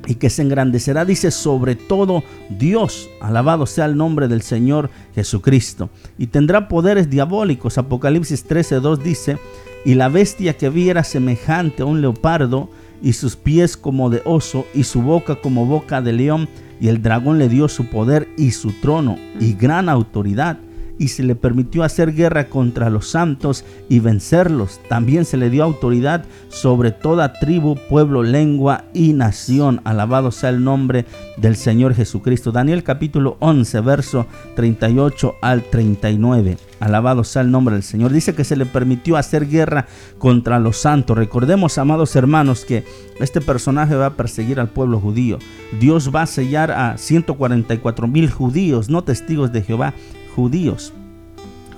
y 0.09 0.15
que 0.15 0.31
se 0.31 0.41
engrandecerá, 0.41 1.05
dice, 1.05 1.29
sobre 1.29 1.75
todo 1.75 2.23
Dios. 2.49 3.07
Alabado 3.21 3.67
sea 3.67 3.85
el 3.85 3.95
nombre 3.95 4.27
del 4.27 4.41
Señor 4.41 4.89
Jesucristo. 5.13 5.91
Y 6.17 6.27
tendrá 6.27 6.67
poderes 6.67 7.11
diabólicos. 7.11 7.77
Apocalipsis 7.77 8.47
13.2 8.47 8.97
dice, 9.03 9.37
y 9.85 9.95
la 9.95 10.09
bestia 10.09 10.57
que 10.57 10.69
viera 10.69 11.03
semejante 11.03 11.83
a 11.83 11.85
un 11.85 12.01
leopardo, 12.01 12.69
y 13.01 13.13
sus 13.13 13.35
pies 13.35 13.77
como 13.77 14.09
de 14.09 14.21
oso, 14.25 14.65
y 14.73 14.83
su 14.83 15.01
boca 15.01 15.35
como 15.35 15.65
boca 15.65 16.01
de 16.01 16.13
león, 16.13 16.49
y 16.81 16.87
el 16.87 17.01
dragón 17.01 17.39
le 17.39 17.49
dio 17.49 17.67
su 17.67 17.85
poder 17.87 18.27
y 18.37 18.51
su 18.51 18.71
trono 18.73 19.17
y 19.39 19.53
gran 19.53 19.89
autoridad 19.89 20.57
y 20.99 21.07
se 21.07 21.23
le 21.23 21.33
permitió 21.33 21.83
hacer 21.83 22.13
guerra 22.13 22.49
contra 22.49 22.89
los 22.91 23.07
santos 23.07 23.63
y 23.87 23.99
vencerlos. 23.99 24.79
También 24.89 25.25
se 25.25 25.37
le 25.37 25.49
dio 25.49 25.63
autoridad 25.63 26.25
sobre 26.49 26.91
toda 26.91 27.33
tribu, 27.33 27.77
pueblo, 27.89 28.21
lengua 28.21 28.83
y 28.93 29.13
nación. 29.13 29.81
Alabado 29.85 30.31
sea 30.31 30.49
el 30.49 30.63
nombre 30.63 31.05
del 31.37 31.55
Señor 31.55 31.95
Jesucristo. 31.95 32.51
Daniel 32.51 32.83
capítulo 32.83 33.37
11, 33.39 33.79
verso 33.81 34.27
38 34.55 35.35
al 35.41 35.63
39. 35.63 36.57
Alabado 36.81 37.23
sea 37.23 37.41
el 37.41 37.51
nombre 37.51 37.75
del 37.75 37.83
Señor. 37.83 38.11
Dice 38.11 38.35
que 38.35 38.43
se 38.43 38.55
le 38.55 38.65
permitió 38.65 39.15
hacer 39.15 39.47
guerra 39.47 39.87
contra 40.17 40.59
los 40.59 40.77
santos. 40.77 41.17
Recordemos, 41.17 41.77
amados 41.77 42.15
hermanos, 42.15 42.65
que 42.65 42.83
este 43.19 43.41
personaje 43.41 43.95
va 43.95 44.07
a 44.07 44.15
perseguir 44.15 44.59
al 44.59 44.69
pueblo 44.69 44.99
judío. 44.99 45.39
Dios 45.79 46.11
va 46.13 46.23
a 46.23 46.27
sellar 46.27 46.71
a 46.71 46.97
144 46.97 48.07
mil 48.07 48.29
judíos, 48.29 48.89
no 48.89 49.03
testigos 49.03 49.51
de 49.51 49.61
Jehová, 49.61 49.93
judíos 50.39 50.93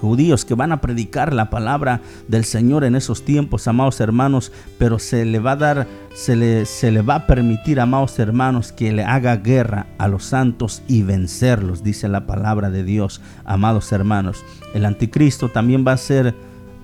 judíos 0.01 0.45
que 0.45 0.55
van 0.55 0.71
a 0.71 0.81
predicar 0.81 1.31
la 1.31 1.49
palabra 1.49 2.01
del 2.27 2.43
Señor 2.43 2.83
en 2.83 2.95
esos 2.95 3.23
tiempos, 3.23 3.67
amados 3.67 3.99
hermanos, 3.99 4.51
pero 4.79 4.97
se 4.97 5.25
le 5.25 5.39
va 5.39 5.51
a 5.51 5.55
dar, 5.55 5.87
se 6.13 6.35
le, 6.35 6.65
se 6.65 6.91
le 6.91 7.03
va 7.03 7.15
a 7.15 7.27
permitir, 7.27 7.79
amados 7.79 8.17
hermanos, 8.17 8.71
que 8.71 8.91
le 8.91 9.03
haga 9.03 9.37
guerra 9.37 9.85
a 9.99 10.07
los 10.07 10.25
santos 10.25 10.81
y 10.87 11.03
vencerlos, 11.03 11.83
dice 11.83 12.09
la 12.09 12.25
palabra 12.25 12.71
de 12.71 12.83
Dios, 12.83 13.21
amados 13.45 13.91
hermanos. 13.91 14.43
El 14.73 14.85
anticristo 14.85 15.49
también 15.49 15.85
va 15.87 15.93
a 15.93 15.97
ser 15.97 16.33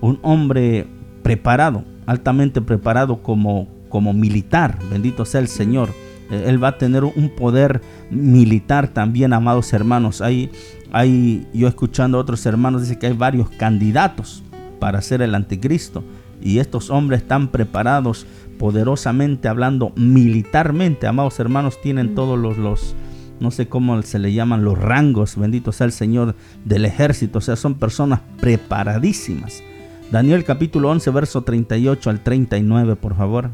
un 0.00 0.20
hombre 0.22 0.86
preparado, 1.24 1.84
altamente 2.06 2.62
preparado 2.62 3.20
como, 3.22 3.66
como 3.88 4.12
militar, 4.12 4.78
bendito 4.90 5.24
sea 5.24 5.40
el 5.40 5.48
Señor. 5.48 5.90
Él 6.30 6.62
va 6.62 6.68
a 6.68 6.78
tener 6.78 7.04
un 7.04 7.30
poder 7.34 7.80
militar 8.10 8.88
también, 8.88 9.32
amados 9.32 9.72
hermanos. 9.72 10.20
Hay 10.20 10.50
hay, 10.92 11.46
yo 11.52 11.68
escuchando 11.68 12.18
a 12.18 12.20
otros 12.20 12.44
hermanos, 12.46 12.82
dice 12.82 12.98
que 12.98 13.08
hay 13.08 13.12
varios 13.12 13.50
candidatos 13.50 14.42
para 14.78 15.02
ser 15.02 15.22
el 15.22 15.34
anticristo. 15.34 16.02
Y 16.40 16.58
estos 16.58 16.90
hombres 16.90 17.22
están 17.22 17.48
preparados 17.48 18.26
poderosamente, 18.58 19.48
hablando 19.48 19.92
militarmente, 19.96 21.06
amados 21.06 21.38
hermanos, 21.40 21.80
tienen 21.80 22.12
mm. 22.12 22.14
todos 22.14 22.38
los, 22.38 22.58
los, 22.58 22.94
no 23.40 23.50
sé 23.50 23.68
cómo 23.68 24.00
se 24.02 24.18
le 24.18 24.32
llaman, 24.32 24.64
los 24.64 24.78
rangos, 24.78 25.36
bendito 25.36 25.72
sea 25.72 25.86
el 25.86 25.92
Señor 25.92 26.34
del 26.64 26.84
ejército, 26.84 27.38
o 27.38 27.42
sea, 27.42 27.56
son 27.56 27.74
personas 27.74 28.20
preparadísimas. 28.40 29.62
Daniel 30.10 30.44
capítulo 30.44 30.90
11, 30.90 31.10
verso 31.10 31.42
38 31.42 32.10
al 32.10 32.20
39, 32.20 32.96
por 32.96 33.14
favor. 33.14 33.50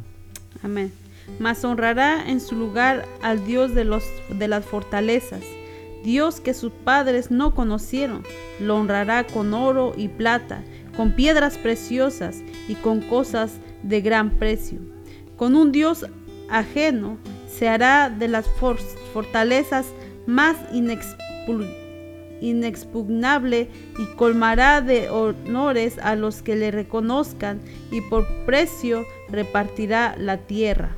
Amén. 0.62 0.92
Mas 1.38 1.64
honrará 1.64 2.28
en 2.28 2.40
su 2.40 2.54
lugar 2.54 3.06
al 3.22 3.44
Dios 3.44 3.74
de, 3.74 3.84
los, 3.84 4.04
de 4.28 4.48
las 4.48 4.64
fortalezas 4.64 5.42
Dios 6.04 6.40
que 6.40 6.54
sus 6.54 6.70
padres 6.70 7.30
no 7.30 7.54
conocieron, 7.54 8.22
lo 8.60 8.76
honrará 8.76 9.26
con 9.26 9.54
oro 9.54 9.94
y 9.96 10.08
plata, 10.08 10.62
con 10.96 11.12
piedras 11.12 11.56
preciosas 11.56 12.42
y 12.68 12.74
con 12.74 13.00
cosas 13.00 13.54
de 13.82 14.02
gran 14.02 14.38
precio. 14.38 14.80
Con 15.36 15.56
un 15.56 15.72
Dios 15.72 16.04
ajeno 16.50 17.16
se 17.48 17.68
hará 17.68 18.10
de 18.10 18.28
las 18.28 18.46
fortalezas 19.14 19.86
más 20.26 20.58
inexpugnable 22.42 23.70
y 23.98 24.04
colmará 24.16 24.82
de 24.82 25.08
honores 25.08 25.96
a 25.98 26.16
los 26.16 26.42
que 26.42 26.54
le 26.54 26.70
reconozcan 26.70 27.62
y 27.90 28.02
por 28.02 28.26
precio 28.44 29.06
repartirá 29.30 30.16
la 30.18 30.36
tierra. 30.36 30.94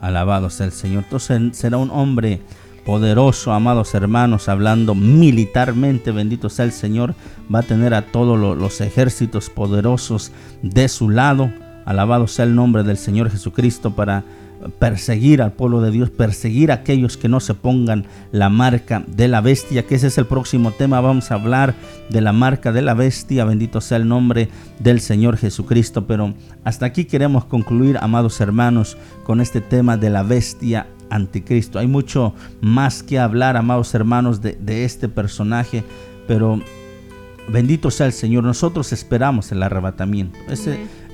Alabado 0.00 0.50
sea 0.50 0.66
el 0.66 0.72
Señor. 0.72 1.04
Entonces 1.04 1.56
será 1.56 1.76
un 1.78 1.90
hombre 1.90 2.40
poderoso, 2.84 3.52
amados 3.52 3.94
hermanos, 3.94 4.48
hablando 4.48 4.94
militarmente, 4.94 6.10
bendito 6.10 6.48
sea 6.48 6.64
el 6.64 6.72
Señor, 6.72 7.14
va 7.52 7.60
a 7.60 7.62
tener 7.62 7.94
a 7.94 8.06
todos 8.06 8.38
los 8.58 8.80
ejércitos 8.80 9.50
poderosos 9.50 10.32
de 10.62 10.88
su 10.88 11.10
lado. 11.10 11.52
Alabado 11.84 12.26
sea 12.26 12.44
el 12.44 12.54
nombre 12.54 12.82
del 12.82 12.96
Señor 12.96 13.30
Jesucristo 13.30 13.92
para 13.92 14.24
perseguir 14.78 15.42
al 15.42 15.52
pueblo 15.52 15.80
de 15.80 15.90
Dios, 15.90 16.10
perseguir 16.10 16.70
a 16.70 16.74
aquellos 16.74 17.16
que 17.16 17.28
no 17.28 17.40
se 17.40 17.54
pongan 17.54 18.06
la 18.32 18.48
marca 18.48 19.04
de 19.06 19.28
la 19.28 19.40
bestia, 19.40 19.86
que 19.86 19.94
ese 19.94 20.08
es 20.08 20.18
el 20.18 20.26
próximo 20.26 20.72
tema. 20.72 21.00
Vamos 21.00 21.30
a 21.30 21.34
hablar 21.34 21.74
de 22.10 22.20
la 22.20 22.32
marca 22.32 22.72
de 22.72 22.82
la 22.82 22.94
bestia, 22.94 23.44
bendito 23.44 23.80
sea 23.80 23.96
el 23.96 24.08
nombre 24.08 24.48
del 24.78 25.00
Señor 25.00 25.36
Jesucristo. 25.36 26.06
Pero 26.06 26.34
hasta 26.64 26.86
aquí 26.86 27.04
queremos 27.04 27.44
concluir, 27.44 27.98
amados 28.00 28.40
hermanos, 28.40 28.96
con 29.24 29.40
este 29.40 29.60
tema 29.60 29.96
de 29.96 30.10
la 30.10 30.22
bestia 30.22 30.86
anticristo. 31.10 31.78
Hay 31.78 31.86
mucho 31.86 32.34
más 32.60 33.02
que 33.02 33.18
hablar, 33.18 33.56
amados 33.56 33.94
hermanos, 33.94 34.40
de, 34.40 34.84
este 34.84 35.08
personaje, 35.08 35.84
pero 36.26 36.60
bendito 37.48 37.90
sea 37.90 38.06
el 38.06 38.12
Señor. 38.12 38.44
Nosotros 38.44 38.92
esperamos 38.92 39.50
el 39.52 39.62
arrebatamiento. 39.62 40.38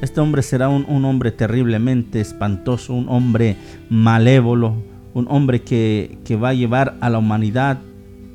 Este 0.03 0.21
hombre 0.21 0.43
será 0.43 0.69
un, 0.69 1.05
hombre 1.05 1.33
terriblemente 1.33 2.21
espantoso, 2.21 2.93
un 2.95 3.09
hombre 3.09 3.57
malévolo, 3.89 4.75
un 5.15 5.27
hombre 5.29 5.63
que, 5.63 6.19
va 6.43 6.51
a 6.51 6.55
llevar 6.55 6.97
a 7.01 7.09
la 7.09 7.19
humanidad 7.19 7.79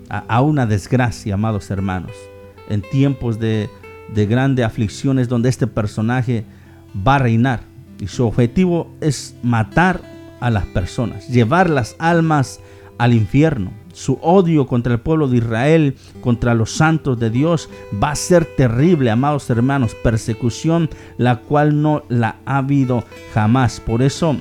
a, 0.10 0.42
una 0.42 0.66
desgracia, 0.66 1.36
amados 1.36 1.70
hermanos. 1.70 2.12
En 2.70 2.82
tiempos 2.82 3.40
de, 3.40 3.70
de 4.14 4.26
grandes 4.26 4.66
aflicciones 4.66 5.28
donde 5.28 5.50
este 5.50 5.68
personaje 5.68 6.46
va 7.08 7.16
a 7.16 7.20
reinar. 7.20 7.62
Y 8.00 8.08
su 8.08 8.26
objetivo 8.26 8.92
es 9.00 9.36
matar 9.44 10.02
a 10.40 10.50
las 10.50 10.66
personas, 10.66 11.28
llevar 11.28 11.70
las 11.70 11.96
almas 12.00 12.60
al 12.98 13.14
infierno. 13.14 13.72
Su 13.94 14.20
odio 14.22 14.68
contra 14.68 14.94
el 14.94 15.00
pueblo 15.00 15.28
de 15.28 15.38
Israel, 15.38 15.96
contra 16.22 16.54
los 16.54 16.72
santos 16.72 17.20
de 17.20 17.30
Dios, 17.30 17.70
va 18.02 18.12
a 18.12 18.16
ser 18.16 18.46
terrible, 18.46 19.12
amados 19.12 19.50
hermanos. 19.50 19.96
Persecución 19.96 20.90
la 21.18 21.38
cual 21.42 21.82
no 21.82 22.04
la 22.10 22.38
ha 22.46 22.58
habido 22.58 23.04
jamás. 23.34 23.80
Por 23.80 24.02
eso 24.02 24.36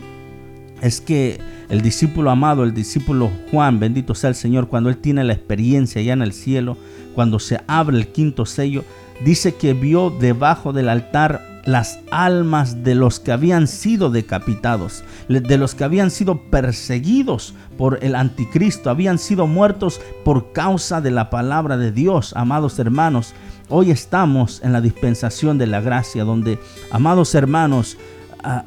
es 0.81 1.01
que 1.01 1.39
el 1.69 1.83
discípulo 1.83 2.31
amado, 2.31 2.65
el 2.65 2.75
discípulo 2.75 3.31
Juan, 3.51 3.79
bendito 3.79 4.15
sea 4.15 4.31
el 4.31 4.37
Señor, 4.37 4.69
cuando 4.69 4.89
él 4.89 4.97
tiene 4.97 5.25
la 5.25 5.33
experiencia 5.33 6.03
ya 6.03 6.13
en 6.13 6.23
el 6.23 6.33
cielo, 6.33 6.77
cuando 7.15 7.39
se 7.39 7.61
abre 7.67 7.97
el 7.97 8.09
quinto 8.09 8.47
sello, 8.47 8.85
dice 9.25 9.55
que 9.55 9.75
vio 9.75 10.11
debajo 10.11 10.73
del 10.73 10.89
altar 10.89 11.50
las 11.65 12.01
almas 12.11 12.83
de 12.83 12.95
los 12.95 13.21
que 13.21 13.33
habían 13.33 13.67
sido 13.67 14.11
decapitados, 14.11 15.05
de 15.29 15.59
los 15.59 15.75
que 15.75 15.85
habían 15.85 16.11
sido 16.11 16.43
perseguidos 16.51 17.55
por 17.77 18.03
el 18.03 18.15
anticristo, 18.15 18.91
habían 18.91 19.19
sido 19.19 19.47
muertos 19.47 20.01
por 20.25 20.53
causa 20.53 21.01
de 21.01 21.11
la 21.11 21.31
palabra 21.31 21.77
de 21.77 21.93
Dios, 21.93 22.33
amados 22.37 22.79
hermanos. 22.79 23.35
Hoy 23.69 23.91
estamos 23.91 24.61
en 24.65 24.73
la 24.73 24.81
dispensación 24.81 25.59
de 25.59 25.67
la 25.67 25.81
gracia, 25.81 26.25
donde, 26.25 26.59
amados 26.91 27.35
hermanos, 27.35 27.97
ah, 28.43 28.65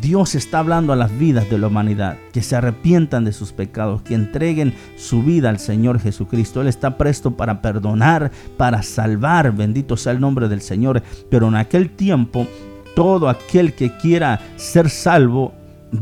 Dios 0.00 0.34
está 0.34 0.58
hablando 0.58 0.92
a 0.92 0.96
las 0.96 1.16
vidas 1.18 1.48
de 1.48 1.58
la 1.58 1.68
humanidad, 1.68 2.18
que 2.32 2.42
se 2.42 2.54
arrepientan 2.54 3.24
de 3.24 3.32
sus 3.32 3.52
pecados, 3.52 4.02
que 4.02 4.14
entreguen 4.14 4.74
su 4.96 5.22
vida 5.22 5.48
al 5.48 5.58
Señor 5.58 6.00
Jesucristo. 6.00 6.60
Él 6.60 6.68
está 6.68 6.98
presto 6.98 7.36
para 7.36 7.62
perdonar, 7.62 8.30
para 8.56 8.82
salvar, 8.82 9.52
bendito 9.52 9.96
sea 9.96 10.12
el 10.12 10.20
nombre 10.20 10.48
del 10.48 10.60
Señor. 10.60 11.02
Pero 11.30 11.48
en 11.48 11.56
aquel 11.56 11.90
tiempo, 11.90 12.46
todo 12.94 13.28
aquel 13.28 13.72
que 13.72 13.96
quiera 13.96 14.40
ser 14.56 14.90
salvo 14.90 15.54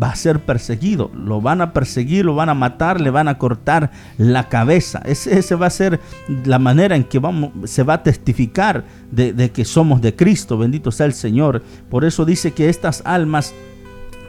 va 0.03 0.09
a 0.09 0.16
ser 0.16 0.40
perseguido. 0.40 1.11
Lo 1.14 1.40
van 1.40 1.61
a 1.61 1.72
perseguir, 1.72 2.24
lo 2.24 2.34
van 2.34 2.49
a 2.49 2.55
matar, 2.55 3.01
le 3.01 3.11
van 3.11 3.28
a 3.28 3.38
cortar 3.38 3.92
la 4.18 4.49
cabeza. 4.49 5.03
Esa 5.05 5.57
va 5.57 5.66
a 5.66 5.70
ser 5.70 6.01
la 6.45 6.59
manera 6.59 6.97
en 6.97 7.05
que 7.05 7.20
vamos, 7.20 7.70
se 7.70 7.84
va 7.84 7.95
a 7.95 8.03
testificar 8.03 8.84
de 9.12 9.51
que 9.53 9.64
somos 9.64 10.01
de 10.01 10.16
Cristo. 10.16 10.59
Bendito 10.59 10.90
sea 10.90 11.07
el 11.07 11.14
Señor. 11.14 11.62
Por 11.90 12.05
eso 12.05 12.24
dice 12.24 12.53
que 12.53 12.68
estas 12.68 13.03
almas 13.05 13.55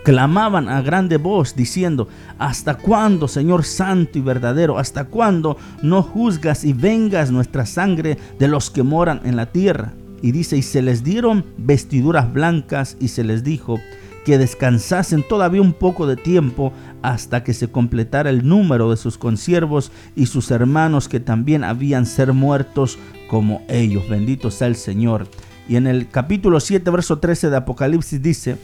clamaban 0.06 0.70
a 0.70 0.82
grande 0.82 1.18
voz 1.18 1.56
diciendo, 1.56 2.08
¿hasta 2.38 2.76
cuándo, 2.76 3.28
Señor 3.28 3.66
Santo 3.66 4.20
y 4.20 4.22
verdadero? 4.22 4.78
¿Hasta 4.78 5.06
cuándo 5.06 5.58
no 5.82 6.03
juzgas 6.03 6.64
y 6.64 6.74
vengas 6.74 7.32
nuestra 7.32 7.66
sangre 7.66 8.20
de 8.38 8.47
los 8.47 8.70
que 8.70 8.84
moran 8.84 9.22
en 9.26 9.36
la 9.36 9.47
tierra? 9.47 9.93
Y 10.22 10.32
dice, 10.32 10.58
y 10.58 10.62
se 10.62 10.84
les 10.84 11.03
dieron 11.03 11.43
vestiduras 11.58 12.32
blancas 12.32 12.97
y 12.99 13.08
se 13.08 13.24
les 13.24 13.43
dijo 13.43 13.80
que 14.26 14.38
descansasen 14.38 15.24
todavía 15.28 15.62
un 15.62 15.74
poco 15.74 16.06
de 16.06 16.18
tiempo 16.18 16.72
hasta 17.01 17.43
que 17.43 17.56
se 17.56 17.70
completara 17.70 18.30
el 18.30 18.47
número 18.47 18.91
de 18.91 18.97
sus 18.97 19.18
consiervos 19.18 19.91
y 20.16 20.28
sus 20.28 20.51
hermanos 20.51 21.10
que 21.10 21.20
también 21.20 21.64
habían 21.64 22.06
ser 22.06 22.32
muertos 22.32 22.99
como 23.28 23.64
ellos. 23.70 24.08
Bendito 24.08 24.51
sea 24.51 24.68
el 24.68 24.76
Señor. 24.76 25.28
Y 25.68 25.78
en 25.78 25.88
el 25.88 26.10
capítulo 26.10 26.60
7, 26.60 26.91
verso 26.91 27.18
13 27.18 27.49
de 27.49 27.58
Apocalipsis 27.58 28.22
dice, 28.22 28.58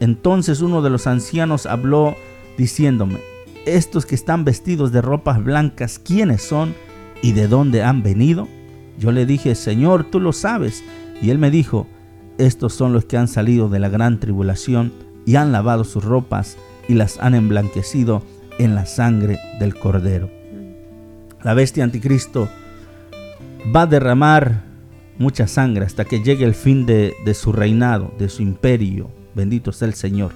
entonces 0.00 0.60
uno 0.60 0.82
de 0.82 0.90
los 0.90 1.06
ancianos 1.06 1.66
habló 1.66 2.16
diciéndome, 2.56 3.18
estos 3.66 4.06
que 4.06 4.14
están 4.14 4.44
vestidos 4.44 4.92
de 4.92 5.02
ropas 5.02 5.42
blancas, 5.42 5.98
¿quiénes 5.98 6.42
son 6.42 6.74
y 7.22 7.32
de 7.32 7.48
dónde 7.48 7.82
han 7.82 8.02
venido? 8.02 8.48
Yo 8.98 9.12
le 9.12 9.26
dije, 9.26 9.54
Señor, 9.54 10.04
tú 10.04 10.20
lo 10.20 10.32
sabes. 10.32 10.82
Y 11.20 11.30
él 11.30 11.38
me 11.38 11.50
dijo, 11.50 11.86
estos 12.38 12.72
son 12.72 12.92
los 12.92 13.04
que 13.04 13.16
han 13.16 13.28
salido 13.28 13.68
de 13.68 13.78
la 13.78 13.88
gran 13.88 14.20
tribulación 14.20 14.92
y 15.26 15.36
han 15.36 15.52
lavado 15.52 15.84
sus 15.84 16.04
ropas 16.04 16.56
y 16.88 16.94
las 16.94 17.18
han 17.18 17.34
emblanquecido 17.34 18.22
en 18.58 18.74
la 18.74 18.86
sangre 18.86 19.38
del 19.60 19.74
cordero. 19.74 20.30
La 21.42 21.54
bestia 21.54 21.84
anticristo 21.84 22.48
va 23.74 23.82
a 23.82 23.86
derramar 23.86 24.64
mucha 25.18 25.46
sangre 25.46 25.84
hasta 25.84 26.04
que 26.04 26.22
llegue 26.22 26.44
el 26.44 26.54
fin 26.54 26.86
de, 26.86 27.14
de 27.24 27.34
su 27.34 27.52
reinado, 27.52 28.12
de 28.18 28.28
su 28.28 28.42
imperio. 28.42 29.10
Bendito 29.38 29.70
sea 29.70 29.86
el 29.86 29.94
Señor. 29.94 30.32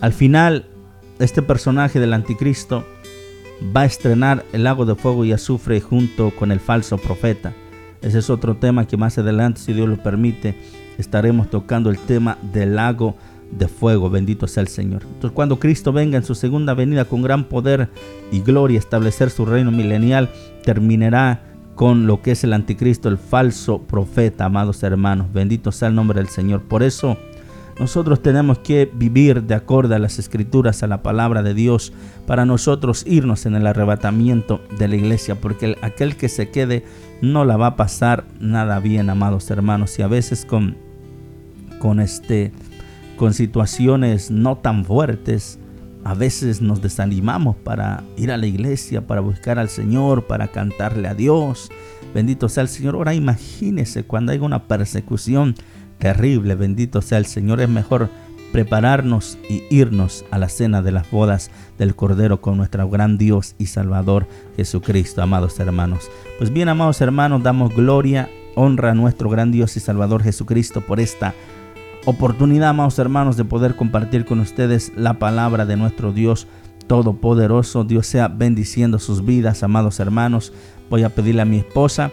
Al 0.00 0.12
final, 0.12 0.66
este 1.18 1.42
personaje 1.42 1.98
del 1.98 2.12
anticristo 2.12 2.84
va 3.76 3.80
a 3.80 3.86
estrenar 3.86 4.44
el 4.52 4.62
lago 4.62 4.86
de 4.86 4.94
fuego 4.94 5.24
y 5.24 5.32
azufre 5.32 5.80
junto 5.80 6.30
con 6.30 6.52
el 6.52 6.60
falso 6.60 6.96
profeta. 6.96 7.52
Ese 8.00 8.20
es 8.20 8.30
otro 8.30 8.56
tema 8.56 8.86
que 8.86 8.96
más 8.96 9.18
adelante, 9.18 9.60
si 9.60 9.72
Dios 9.72 9.88
lo 9.88 10.00
permite, 10.00 10.54
estaremos 10.96 11.50
tocando 11.50 11.90
el 11.90 11.98
tema 11.98 12.38
del 12.52 12.76
lago 12.76 13.16
de 13.50 13.66
fuego. 13.66 14.08
Bendito 14.08 14.46
sea 14.46 14.60
el 14.60 14.68
Señor. 14.68 15.02
Entonces, 15.02 15.32
cuando 15.32 15.58
Cristo 15.58 15.92
venga 15.92 16.18
en 16.18 16.24
su 16.24 16.36
segunda 16.36 16.74
venida 16.74 17.04
con 17.04 17.20
gran 17.20 17.48
poder 17.48 17.88
y 18.30 18.42
gloria, 18.42 18.78
establecer 18.78 19.30
su 19.30 19.44
reino 19.44 19.72
milenial, 19.72 20.30
terminará 20.62 21.42
con 21.74 22.06
lo 22.06 22.22
que 22.22 22.30
es 22.30 22.44
el 22.44 22.52
anticristo, 22.52 23.08
el 23.08 23.18
falso 23.18 23.80
profeta, 23.82 24.44
amados 24.44 24.84
hermanos. 24.84 25.32
Bendito 25.32 25.72
sea 25.72 25.88
el 25.88 25.96
nombre 25.96 26.20
del 26.20 26.28
Señor. 26.28 26.62
Por 26.62 26.84
eso, 26.84 27.16
nosotros 27.78 28.22
tenemos 28.22 28.58
que 28.58 28.90
vivir 28.92 29.44
de 29.44 29.54
acuerdo 29.54 29.94
a 29.94 29.98
las 29.98 30.18
escrituras, 30.18 30.82
a 30.82 30.88
la 30.88 31.02
palabra 31.02 31.42
de 31.42 31.54
Dios, 31.54 31.92
para 32.26 32.44
nosotros 32.44 33.04
irnos 33.06 33.46
en 33.46 33.54
el 33.54 33.66
arrebatamiento 33.66 34.60
de 34.78 34.88
la 34.88 34.96
iglesia, 34.96 35.36
porque 35.40 35.76
aquel 35.80 36.16
que 36.16 36.28
se 36.28 36.50
quede 36.50 36.84
no 37.22 37.44
la 37.44 37.56
va 37.56 37.68
a 37.68 37.76
pasar 37.76 38.24
nada 38.40 38.80
bien, 38.80 39.10
amados 39.10 39.50
hermanos, 39.50 39.98
y 39.98 40.02
a 40.02 40.08
veces 40.08 40.44
con, 40.44 40.76
con, 41.78 42.00
este, 42.00 42.52
con 43.16 43.32
situaciones 43.32 44.30
no 44.30 44.58
tan 44.58 44.84
fuertes, 44.84 45.60
a 46.04 46.14
veces 46.14 46.60
nos 46.60 46.80
desanimamos 46.80 47.56
para 47.56 48.02
ir 48.16 48.32
a 48.32 48.36
la 48.36 48.46
iglesia, 48.46 49.06
para 49.06 49.20
buscar 49.20 49.58
al 49.58 49.68
Señor, 49.68 50.26
para 50.26 50.48
cantarle 50.48 51.06
a 51.06 51.14
Dios. 51.14 51.70
Bendito 52.14 52.48
sea 52.48 52.62
el 52.62 52.68
Señor. 52.68 52.94
Ahora 52.94 53.14
imagínese 53.14 54.04
cuando 54.04 54.32
hay 54.32 54.38
una 54.38 54.66
persecución 54.66 55.54
terrible, 55.98 56.54
bendito 56.54 57.02
sea 57.02 57.18
el 57.18 57.26
Señor, 57.26 57.60
es 57.60 57.68
mejor 57.68 58.08
prepararnos 58.52 59.38
y 59.48 59.62
irnos 59.70 60.24
a 60.30 60.38
la 60.38 60.48
cena 60.48 60.80
de 60.82 60.92
las 60.92 61.10
bodas 61.10 61.50
del 61.78 61.94
Cordero 61.94 62.40
con 62.40 62.56
nuestro 62.56 62.88
gran 62.88 63.18
Dios 63.18 63.54
y 63.58 63.66
Salvador 63.66 64.26
Jesucristo, 64.56 65.22
amados 65.22 65.60
hermanos. 65.60 66.10
Pues 66.38 66.52
bien, 66.52 66.68
amados 66.68 67.00
hermanos, 67.00 67.42
damos 67.42 67.74
gloria, 67.74 68.30
honra 68.54 68.92
a 68.92 68.94
nuestro 68.94 69.28
gran 69.28 69.52
Dios 69.52 69.76
y 69.76 69.80
Salvador 69.80 70.22
Jesucristo 70.22 70.80
por 70.80 71.00
esta 71.00 71.34
oportunidad, 72.06 72.70
amados 72.70 72.98
hermanos, 72.98 73.36
de 73.36 73.44
poder 73.44 73.76
compartir 73.76 74.24
con 74.24 74.40
ustedes 74.40 74.92
la 74.96 75.14
palabra 75.14 75.66
de 75.66 75.76
nuestro 75.76 76.12
Dios 76.12 76.46
Todopoderoso. 76.86 77.84
Dios 77.84 78.06
sea 78.06 78.28
bendiciendo 78.28 78.98
sus 78.98 79.24
vidas, 79.24 79.62
amados 79.62 80.00
hermanos. 80.00 80.54
Voy 80.88 81.02
a 81.02 81.10
pedirle 81.10 81.42
a 81.42 81.44
mi 81.44 81.58
esposa 81.58 82.10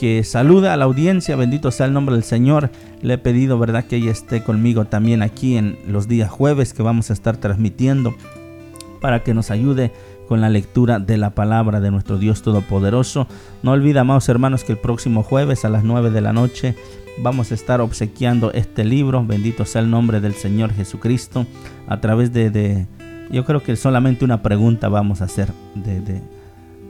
que 0.00 0.24
saluda 0.24 0.72
a 0.72 0.78
la 0.78 0.86
audiencia, 0.86 1.36
bendito 1.36 1.70
sea 1.70 1.84
el 1.84 1.92
nombre 1.92 2.14
del 2.14 2.24
Señor. 2.24 2.70
Le 3.02 3.14
he 3.14 3.18
pedido, 3.18 3.58
¿verdad?, 3.58 3.84
que 3.84 3.96
ella 3.96 4.10
esté 4.10 4.42
conmigo 4.42 4.86
también 4.86 5.20
aquí 5.20 5.58
en 5.58 5.78
los 5.86 6.08
días 6.08 6.30
jueves 6.30 6.72
que 6.72 6.82
vamos 6.82 7.10
a 7.10 7.12
estar 7.12 7.36
transmitiendo 7.36 8.14
para 9.02 9.22
que 9.22 9.34
nos 9.34 9.50
ayude 9.50 9.92
con 10.26 10.40
la 10.40 10.48
lectura 10.48 11.00
de 11.00 11.18
la 11.18 11.34
palabra 11.34 11.80
de 11.80 11.90
nuestro 11.90 12.16
Dios 12.16 12.40
Todopoderoso. 12.40 13.26
No 13.62 13.72
olvida, 13.72 14.00
amados 14.00 14.26
hermanos, 14.30 14.64
que 14.64 14.72
el 14.72 14.78
próximo 14.78 15.22
jueves 15.22 15.66
a 15.66 15.68
las 15.68 15.84
9 15.84 16.10
de 16.10 16.20
la 16.22 16.32
noche 16.32 16.76
vamos 17.22 17.50
a 17.50 17.54
estar 17.54 17.82
obsequiando 17.82 18.52
este 18.52 18.84
libro, 18.84 19.22
bendito 19.26 19.66
sea 19.66 19.82
el 19.82 19.90
nombre 19.90 20.22
del 20.22 20.32
Señor 20.32 20.72
Jesucristo, 20.72 21.44
a 21.86 22.00
través 22.00 22.32
de, 22.32 22.86
yo 23.30 23.44
creo 23.44 23.62
que 23.62 23.76
solamente 23.76 24.24
una 24.24 24.40
pregunta 24.40 24.88
vamos 24.88 25.20
a 25.20 25.24
hacer 25.24 25.48
de 25.74 26.22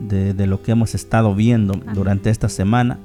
de, 0.01 0.47
lo 0.47 0.63
que 0.63 0.73
hemos 0.73 0.95
estado 0.95 1.35
viendo 1.35 1.75
durante 1.95 2.31
esta 2.31 2.49
semana 2.49 2.99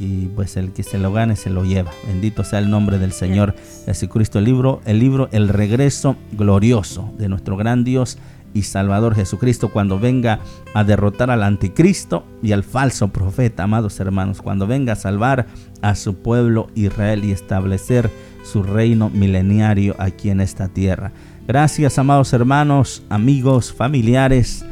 y 0.00 0.26
pues 0.26 0.56
el 0.56 0.72
que 0.72 0.82
se 0.82 0.98
lo 0.98 1.12
gane 1.12 1.36
se 1.36 1.50
lo 1.50 1.64
lleva. 1.64 1.90
Bendito 2.06 2.44
sea 2.44 2.60
el 2.60 2.70
nombre 2.70 2.98
del 2.98 3.12
Señor 3.12 3.54
Jesucristo. 3.84 4.38
El 4.38 4.44
libro, 4.44 4.80
el 4.84 4.98
libro 4.98 5.28
El 5.32 5.48
regreso 5.48 6.16
glorioso 6.32 7.12
de 7.18 7.28
nuestro 7.28 7.56
gran 7.56 7.84
Dios 7.84 8.18
y 8.54 8.62
Salvador 8.62 9.14
Jesucristo 9.14 9.70
cuando 9.70 9.98
venga 9.98 10.40
a 10.72 10.84
derrotar 10.84 11.30
al 11.30 11.42
anticristo 11.42 12.24
y 12.42 12.52
al 12.52 12.64
falso 12.64 13.08
profeta, 13.08 13.64
amados 13.64 14.00
hermanos, 14.00 14.40
cuando 14.40 14.66
venga 14.66 14.94
a 14.94 14.96
salvar 14.96 15.46
a 15.82 15.94
su 15.94 16.16
pueblo 16.16 16.68
Israel 16.74 17.24
y 17.24 17.32
establecer 17.32 18.10
su 18.44 18.62
reino 18.62 19.10
mileniario 19.10 19.94
aquí 19.98 20.30
en 20.30 20.40
esta 20.40 20.68
tierra. 20.68 21.12
Gracias, 21.46 21.98
amados 21.98 22.32
hermanos, 22.32 23.02
amigos, 23.10 23.72
familiares 23.72 24.64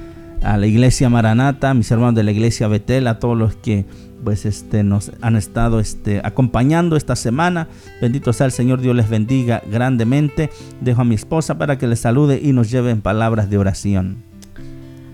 a 0.43 0.57
la 0.57 0.66
iglesia 0.66 1.09
Maranata, 1.09 1.74
mis 1.74 1.91
hermanos 1.91 2.14
de 2.14 2.22
la 2.22 2.32
iglesia 2.32 2.68
Betel, 2.68 3.07
a 3.07 3.18
todos 3.18 3.37
los 3.37 3.57
que 3.57 3.84
pues 4.24 4.47
este 4.47 4.82
nos 4.82 5.12
han 5.20 5.37
estado 5.37 5.78
este 5.80 6.20
acompañando 6.24 6.97
esta 6.97 7.16
semana. 7.16 7.68
Bendito 8.01 8.32
sea 8.32 8.47
el 8.47 8.53
Señor, 8.53 8.80
Dios 8.80 8.97
les 8.97 9.09
bendiga 9.09 9.62
grandemente. 9.70 10.51
Dejo 10.80 11.03
a 11.03 11.05
mi 11.05 11.14
esposa 11.14 11.59
para 11.59 11.78
que 11.78 11.87
les 11.87 12.01
salude 12.01 12.41
y 12.43 12.53
nos 12.53 12.70
lleve 12.70 12.91
en 12.91 13.03
palabras 13.03 13.51
de 13.51 13.59
oración. 13.59 14.24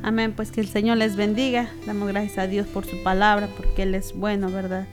Amén, 0.03 0.33
pues 0.35 0.51
que 0.51 0.61
el 0.61 0.69
Señor 0.69 0.97
les 0.97 1.17
bendiga. 1.17 1.69
Damos 1.87 2.09
gracias 2.09 2.39
a 2.39 2.47
Dios 2.47 2.67
por 2.67 2.85
su 2.85 3.03
palabra, 3.03 3.49
porque 3.57 3.85
Él 3.85 3.95
es 3.95 4.15
bueno, 4.15 4.51
¿verdad? 4.51 4.87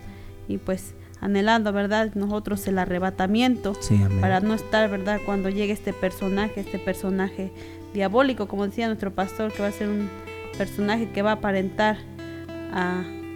Y 0.48 0.58
pues 0.58 0.94
anhelando, 1.22 1.74
¿verdad? 1.74 2.12
Nosotros 2.16 2.66
el 2.68 2.78
arrebatamiento 2.78 3.74
para 4.22 4.40
no 4.40 4.54
estar, 4.54 4.90
¿verdad? 4.90 5.20
Cuando 5.26 5.50
llegue 5.50 5.74
este 5.74 5.94
personaje, 5.94 6.62
este 6.62 6.80
personaje 6.80 7.52
diabólico, 7.94 8.48
como 8.48 8.66
decía 8.66 8.88
nuestro 8.88 9.12
pastor, 9.12 9.52
que 9.52 9.62
va 9.62 9.68
a 9.68 9.72
ser 9.72 9.90
un 9.90 10.10
personaje 10.58 11.10
que 11.10 11.22
va 11.22 11.32
a 11.32 11.36
aparentar 11.36 11.98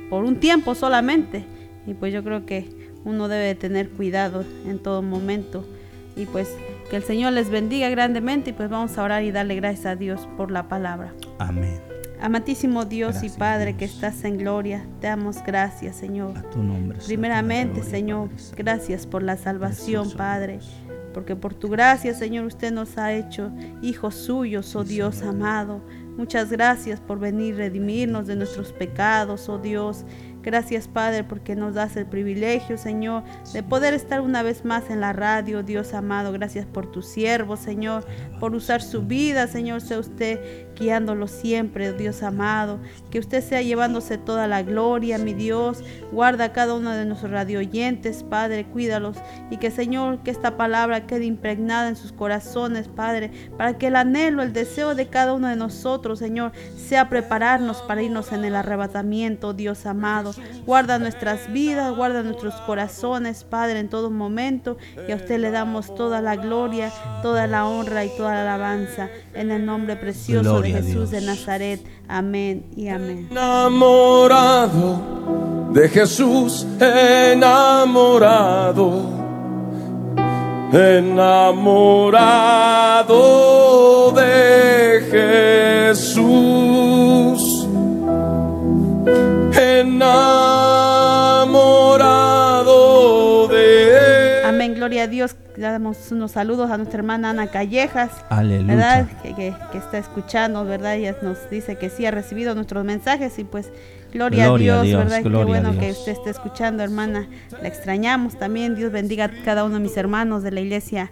por 0.09 0.23
un 0.23 0.39
tiempo 0.39 0.75
solamente. 0.75 1.45
Y 1.85 1.93
pues 1.93 2.13
yo 2.13 2.23
creo 2.23 2.45
que 2.45 2.91
uno 3.03 3.27
debe 3.27 3.55
tener 3.55 3.89
cuidado 3.89 4.45
en 4.65 4.79
todo 4.79 5.01
momento. 5.01 5.65
Y 6.15 6.25
pues 6.25 6.55
que 6.89 6.95
el 6.97 7.03
Señor 7.03 7.33
les 7.33 7.49
bendiga 7.49 7.89
grandemente 7.89 8.51
y 8.51 8.53
pues 8.53 8.69
vamos 8.69 8.97
a 8.97 9.03
orar 9.03 9.23
y 9.23 9.31
darle 9.31 9.55
gracias 9.55 9.87
a 9.87 9.95
Dios 9.95 10.27
por 10.37 10.51
la 10.51 10.67
palabra. 10.67 11.13
Amén. 11.39 11.79
Amatísimo 12.21 12.85
Dios 12.85 13.21
y 13.23 13.29
Padre 13.29 13.75
que 13.75 13.83
estás 13.83 14.23
en 14.23 14.37
gloria, 14.37 14.85
te 15.01 15.07
damos 15.07 15.43
gracias, 15.43 15.97
Señor. 15.97 16.37
A 16.37 16.43
tu 16.43 16.63
nombre. 16.63 16.97
Primeramente, 17.05 17.81
gloria, 17.81 17.91
Señor, 17.91 18.29
gracias 18.55 19.05
por 19.05 19.23
la 19.23 19.35
salvación, 19.35 20.03
Precioso. 20.03 20.17
Padre. 20.17 20.59
Porque 21.13 21.35
por 21.35 21.53
tu 21.53 21.69
gracia, 21.69 22.13
Señor, 22.13 22.45
usted 22.45 22.71
nos 22.71 22.97
ha 22.97 23.13
hecho 23.13 23.51
hijos 23.81 24.15
suyos, 24.15 24.75
oh 24.75 24.83
Dios 24.83 25.21
amado. 25.21 25.81
Muchas 26.17 26.51
gracias 26.51 26.99
por 26.99 27.19
venir 27.19 27.55
a 27.55 27.57
redimirnos 27.57 28.27
de 28.27 28.35
nuestros 28.35 28.71
pecados, 28.71 29.49
oh 29.49 29.57
Dios. 29.57 30.05
Gracias, 30.43 30.89
Padre, 30.89 31.23
porque 31.23 31.55
nos 31.55 31.73
das 31.73 31.95
el 31.95 32.05
privilegio, 32.05 32.77
Señor, 32.77 33.23
de 33.53 33.63
poder 33.63 33.93
estar 33.93 34.19
una 34.19 34.43
vez 34.43 34.65
más 34.65 34.89
en 34.89 34.99
la 34.99 35.13
radio, 35.13 35.63
Dios 35.63 35.93
amado. 35.93 36.33
Gracias 36.33 36.65
por 36.65 36.91
tu 36.91 37.01
siervo, 37.01 37.55
Señor, 37.55 38.05
por 38.41 38.53
usar 38.53 38.81
su 38.81 39.03
vida, 39.03 39.47
Señor. 39.47 39.79
Sea 39.79 39.99
usted 39.99 40.72
guiándolo 40.77 41.27
siempre, 41.27 41.93
Dios 41.93 42.23
amado. 42.23 42.79
Que 43.11 43.19
usted 43.19 43.43
sea 43.43 43.61
llevándose 43.61 44.17
toda 44.17 44.47
la 44.47 44.63
gloria, 44.63 45.17
mi 45.17 45.33
Dios. 45.33 45.83
Guarda 46.11 46.45
a 46.45 46.53
cada 46.53 46.73
uno 46.73 46.91
de 46.91 47.05
nuestros 47.05 47.31
radio 47.31 47.59
oyentes, 47.59 48.23
Padre, 48.23 48.65
cuídalos. 48.65 49.17
Y 49.49 49.57
que, 49.57 49.71
Señor, 49.71 50.19
que 50.23 50.31
esta 50.31 50.57
palabra 50.57 51.05
quede 51.05 51.25
impregnada 51.25 51.89
en 51.89 51.95
sus 51.95 52.11
corazones, 52.11 52.87
Padre, 52.87 53.31
para 53.57 53.77
que 53.77 53.87
el 53.87 53.95
anhelo, 53.95 54.43
el 54.43 54.53
deseo 54.53 54.95
de 54.95 55.07
cada 55.07 55.33
uno 55.33 55.47
de 55.47 55.55
nosotros, 55.55 56.19
Señor, 56.19 56.51
sea 56.75 57.09
prepararnos 57.09 57.81
para 57.81 58.01
irnos 58.01 58.31
en 58.31 58.45
el 58.45 58.55
arrebatamiento, 58.55 59.53
Dios 59.53 59.85
amado. 59.85 60.33
Guarda 60.65 60.99
nuestras 60.99 61.51
vidas, 61.51 61.95
guarda 61.95 62.23
nuestros 62.23 62.55
corazones, 62.61 63.43
Padre, 63.43 63.79
en 63.79 63.89
todo 63.89 64.09
momento. 64.09 64.77
Y 65.07 65.11
a 65.11 65.15
usted 65.15 65.39
le 65.39 65.51
damos 65.51 65.93
toda 65.95 66.21
la 66.21 66.35
gloria, 66.35 66.91
toda 67.21 67.47
la 67.47 67.65
honra 67.67 68.05
y 68.05 68.09
toda 68.17 68.33
la 68.33 68.41
alabanza. 68.41 69.09
En 69.33 69.51
el 69.51 69.65
nombre 69.65 69.95
precioso 69.95 70.62
Gloria 70.69 70.81
de 70.81 70.87
Jesús 70.87 71.11
de 71.11 71.19
Dios. 71.19 71.37
Nazaret. 71.37 71.81
Amén 72.07 72.65
y 72.75 72.87
amén. 72.87 73.27
Enamorado 73.31 75.01
de 75.73 75.89
Jesús, 75.89 76.65
enamorado, 76.79 78.29
enamorado 80.71 81.81
de 84.11 85.89
Jesús, 85.91 87.67
enamorado 89.59 90.27
de 93.47 94.43
Amén, 94.45 94.75
gloria 94.75 95.03
a 95.03 95.07
Dios. 95.07 95.32
Le 95.63 95.69
damos 95.71 96.11
unos 96.11 96.31
saludos 96.33 96.69
a 96.69 96.75
nuestra 96.77 96.97
hermana 96.99 97.29
Ana 97.29 97.47
Callejas. 97.47 98.11
Aleluya. 98.27 98.75
¿verdad? 98.75 99.07
Que, 99.21 99.33
que- 99.33 99.53
que 99.71 99.77
está 99.77 99.97
escuchando, 99.97 100.65
¿verdad? 100.65 100.95
Ella 100.95 101.15
nos 101.21 101.49
dice 101.49 101.77
que 101.77 101.89
sí 101.89 102.05
ha 102.05 102.11
recibido 102.11 102.53
nuestros 102.53 102.83
mensajes 102.83 103.39
y 103.39 103.45
pues 103.45 103.71
gloria, 104.11 104.47
Gloria 104.47 104.73
a 104.75 104.79
a 104.79 104.83
Dios, 104.83 104.87
Dios, 104.87 105.03
¿verdad? 105.05 105.23
Qué 105.23 105.43
bueno 105.45 105.71
que 105.71 105.85
Dios. 105.85 105.99
usted 105.99 106.11
esté 106.11 106.31
escuchando, 106.31 106.83
hermana. 106.83 107.29
La 107.61 107.69
extrañamos 107.69 108.37
también. 108.37 108.75
Dios 108.75 108.91
bendiga 108.91 109.23
a 109.25 109.31
cada 109.45 109.63
uno 109.63 109.75
de 109.75 109.79
mis 109.79 109.95
hermanos 109.95 110.43
de 110.43 110.51
la 110.51 110.59
iglesia. 110.59 111.11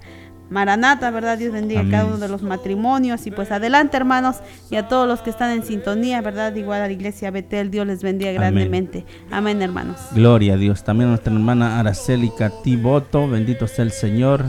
Maranata, 0.51 1.09
¿verdad? 1.11 1.37
Dios 1.37 1.53
bendiga 1.53 1.79
a 1.79 1.85
cada 1.85 2.01
Amén. 2.01 2.15
uno 2.15 2.19
de 2.19 2.27
los 2.27 2.43
matrimonios 2.43 3.25
y 3.25 3.31
pues 3.31 3.51
adelante 3.51 3.95
hermanos 3.95 4.35
y 4.69 4.75
a 4.75 4.89
todos 4.89 5.07
los 5.07 5.21
que 5.21 5.29
están 5.29 5.51
en 5.51 5.63
sintonía, 5.63 6.21
¿verdad? 6.21 6.53
Igual 6.53 6.81
a 6.81 6.87
la 6.87 6.93
iglesia 6.93 7.31
Betel, 7.31 7.71
Dios 7.71 7.87
les 7.87 8.03
bendiga 8.03 8.33
grandemente. 8.33 9.05
Amén, 9.31 9.61
hermanos. 9.61 9.97
Gloria 10.11 10.55
a 10.55 10.57
Dios. 10.57 10.83
También 10.83 11.07
a 11.07 11.11
nuestra 11.11 11.33
hermana 11.33 11.79
Araceli 11.79 12.29
Catiboto, 12.37 13.29
bendito 13.29 13.65
sea 13.65 13.85
el 13.85 13.91
Señor. 13.91 14.43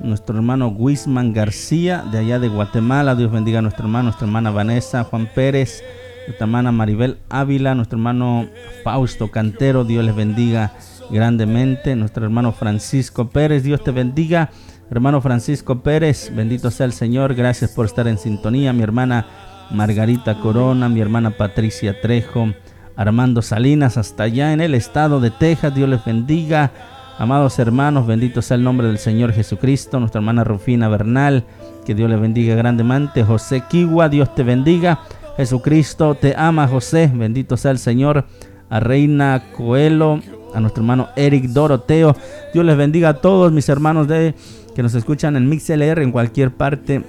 Nuestro 0.00 0.36
hermano 0.36 0.68
Wisman 0.68 1.32
García, 1.32 2.04
de 2.12 2.18
allá 2.18 2.38
de 2.38 2.48
Guatemala. 2.48 3.14
Dios 3.14 3.32
bendiga 3.32 3.60
a 3.60 3.62
nuestro 3.62 3.86
hermano, 3.86 4.04
nuestra 4.04 4.26
hermana 4.26 4.50
Vanessa, 4.50 5.02
Juan 5.04 5.30
Pérez, 5.34 5.82
nuestra 6.26 6.44
hermana 6.44 6.72
Maribel 6.72 7.16
Ávila, 7.30 7.74
nuestro 7.74 7.98
hermano 7.98 8.46
Fausto 8.84 9.30
Cantero, 9.30 9.84
Dios 9.84 10.04
les 10.04 10.14
bendiga 10.14 10.74
grandemente. 11.10 11.96
Nuestro 11.96 12.24
hermano 12.24 12.52
Francisco 12.52 13.30
Pérez, 13.30 13.62
Dios 13.62 13.82
te 13.82 13.92
bendiga. 13.92 14.50
Hermano 14.90 15.20
Francisco 15.20 15.82
Pérez, 15.82 16.32
bendito 16.34 16.70
sea 16.70 16.86
el 16.86 16.94
Señor, 16.94 17.34
gracias 17.34 17.72
por 17.72 17.84
estar 17.84 18.08
en 18.08 18.16
sintonía. 18.16 18.72
Mi 18.72 18.82
hermana 18.82 19.26
Margarita 19.70 20.40
Corona, 20.40 20.88
mi 20.88 21.02
hermana 21.02 21.36
Patricia 21.36 22.00
Trejo, 22.00 22.54
Armando 22.96 23.42
Salinas, 23.42 23.98
hasta 23.98 24.22
allá 24.22 24.54
en 24.54 24.62
el 24.62 24.74
estado 24.74 25.20
de 25.20 25.30
Texas. 25.30 25.74
Dios 25.74 25.90
les 25.90 26.02
bendiga. 26.02 26.72
Amados 27.18 27.58
hermanos, 27.58 28.06
bendito 28.06 28.40
sea 28.40 28.54
el 28.54 28.64
nombre 28.64 28.86
del 28.86 28.96
Señor 28.96 29.32
Jesucristo. 29.34 30.00
Nuestra 30.00 30.20
hermana 30.20 30.42
Rufina 30.42 30.88
Bernal, 30.88 31.44
que 31.84 31.94
Dios 31.94 32.08
le 32.08 32.16
bendiga 32.16 32.54
grandemente. 32.54 33.22
José 33.24 33.64
Kiwa, 33.68 34.08
Dios 34.08 34.34
te 34.34 34.42
bendiga. 34.42 35.00
Jesucristo 35.36 36.14
te 36.14 36.34
ama, 36.34 36.66
José. 36.66 37.12
Bendito 37.14 37.58
sea 37.58 37.72
el 37.72 37.78
Señor. 37.78 38.24
A 38.70 38.80
Reina 38.80 39.44
Coelho, 39.54 40.20
a 40.54 40.60
nuestro 40.60 40.82
hermano 40.82 41.08
Eric 41.14 41.44
Doroteo. 41.46 42.16
Dios 42.54 42.64
les 42.64 42.76
bendiga 42.76 43.10
a 43.10 43.14
todos 43.14 43.52
mis 43.52 43.68
hermanos 43.68 44.08
de 44.08 44.34
que 44.78 44.82
nos 44.84 44.94
escuchan 44.94 45.34
en 45.34 45.48
MixLR 45.48 46.02
en 46.02 46.12
cualquier 46.12 46.52
parte 46.52 47.02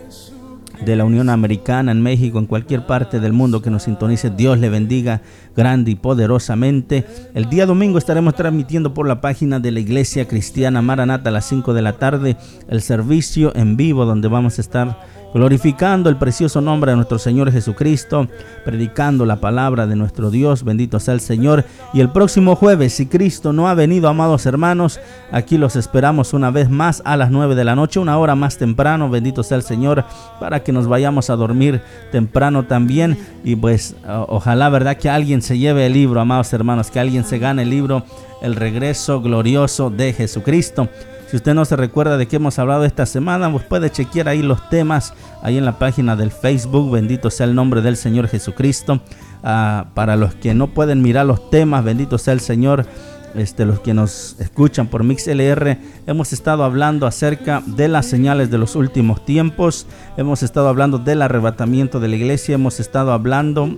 de 0.84 0.96
la 0.96 1.06
Unión 1.06 1.30
Americana, 1.30 1.92
en 1.92 2.02
México, 2.02 2.40
en 2.40 2.48
cualquier 2.48 2.88
parte 2.88 3.20
del 3.20 3.32
mundo 3.32 3.62
que 3.62 3.70
nos 3.70 3.84
sintonice. 3.84 4.32
Dios 4.32 4.58
le 4.58 4.70
bendiga 4.70 5.22
grande 5.56 5.92
y 5.92 5.96
poderosamente. 5.96 7.06
El 7.36 7.48
día 7.48 7.68
domingo 7.68 8.00
estaremos 8.00 8.34
transmitiendo 8.34 8.96
por 8.96 9.08
la 9.08 9.22
página 9.22 9.60
de 9.60 9.70
la 9.70 9.82
Iglesia 9.82 10.28
Cristiana 10.28 10.82
Maranata 10.82 11.30
a 11.30 11.32
las 11.32 11.46
5 11.46 11.76
de 11.76 11.82
la 11.84 11.94
tarde 12.00 12.38
el 12.70 12.82
servicio 12.82 13.56
en 13.56 13.78
vivo 13.78 14.04
donde 14.04 14.30
vamos 14.30 14.58
a 14.58 14.62
estar 14.62 14.98
glorificando 15.34 16.10
el 16.10 16.18
precioso 16.18 16.62
nombre 16.62 16.92
de 16.92 16.96
nuestro 16.96 17.20
Señor 17.20 17.52
Jesucristo, 17.52 18.28
predicando 18.66 19.26
la 19.26 19.38
palabra 19.38 19.88
de 19.88 19.96
nuestro 19.96 20.32
Dios, 20.32 20.64
bendito 20.64 21.00
sea 21.00 21.14
el 21.14 21.20
Señor. 21.20 21.66
Y 21.94 22.02
el 22.02 22.10
próximo 22.10 22.56
jueves, 22.56 22.94
si 22.94 23.06
Cristo 23.06 23.54
no 23.54 23.68
ha 23.68 23.74
venido, 23.74 24.10
amados 24.10 24.46
hermanos, 24.46 25.00
aquí 25.32 25.58
los 25.58 25.76
esperamos 25.76 26.34
una 26.34 26.52
vez 26.52 26.70
más 26.70 27.02
a 27.06 27.18
las 27.18 27.32
9 27.32 27.56
de 27.56 27.64
la 27.64 27.76
noche, 27.76 28.00
una 28.00 28.18
hora 28.18 28.36
más 28.36 28.58
temprano, 28.58 29.10
bendito 29.10 29.44
sea 29.44 29.58
el 29.58 29.64
Señor, 29.64 30.06
para 30.40 30.64
que 30.64 30.72
nos 30.72 30.88
vayamos 30.88 31.30
a 31.30 31.36
dormir 31.36 31.82
temprano 32.12 32.66
también. 32.66 33.18
Y 33.44 33.56
pues 33.56 33.96
ojalá, 34.28 34.70
¿verdad? 34.70 34.98
Que 34.98 35.10
alguien 35.10 35.42
se 35.42 35.58
lleve 35.58 35.86
el 35.86 35.94
libro, 35.94 36.22
amados 36.22 36.52
hermanos, 36.54 36.92
que 36.92 37.00
alguien 37.00 37.24
se 37.24 37.40
gane 37.40 37.64
el 37.64 37.70
libro, 37.70 38.04
El 38.42 38.56
regreso 38.56 39.22
glorioso 39.22 39.90
de 39.90 40.14
Jesucristo. 40.14 40.90
Si 41.30 41.36
usted 41.36 41.54
no 41.54 41.64
se 41.64 41.76
recuerda 41.76 42.18
de 42.18 42.28
qué 42.28 42.38
hemos 42.38 42.58
hablado 42.58 42.86
esta 42.86 43.06
semana, 43.06 43.52
pues 43.52 43.64
puede 43.64 43.92
chequear 43.92 44.28
ahí 44.30 44.42
los 44.42 44.68
temas, 44.70 45.14
ahí 45.44 45.60
en 45.60 45.66
la 45.66 45.78
página 45.78 46.16
del 46.16 46.32
Facebook, 46.32 46.90
bendito 46.90 47.30
sea 47.30 47.46
el 47.46 47.54
nombre 47.54 47.84
del 47.84 47.98
Señor 47.98 48.28
Jesucristo. 48.28 49.00
Ah, 49.44 49.86
para 49.94 50.16
los 50.16 50.34
que 50.34 50.56
no 50.56 50.74
pueden 50.74 51.04
mirar 51.04 51.28
los 51.28 51.52
temas, 51.52 51.84
bendito 51.84 52.18
sea 52.18 52.34
el 52.34 52.40
Señor, 52.40 52.88
este, 53.36 53.68
los 53.68 53.80
que 53.80 53.94
nos 53.94 54.38
escuchan 54.40 54.88
por 54.88 55.04
MixLR, 55.04 55.78
hemos 56.08 56.34
estado 56.34 56.64
hablando 56.64 57.06
acerca 57.06 57.62
de 57.64 57.88
las 57.90 58.08
señales 58.08 58.50
de 58.50 58.58
los 58.58 58.76
últimos 58.76 59.24
tiempos, 59.24 59.86
hemos 60.18 60.42
estado 60.42 60.68
hablando 60.68 60.98
del 60.98 61.22
arrebatamiento 61.22 62.00
de 62.00 62.08
la 62.08 62.16
iglesia, 62.16 62.56
hemos 62.56 62.80
estado 62.80 63.12
hablando 63.12 63.78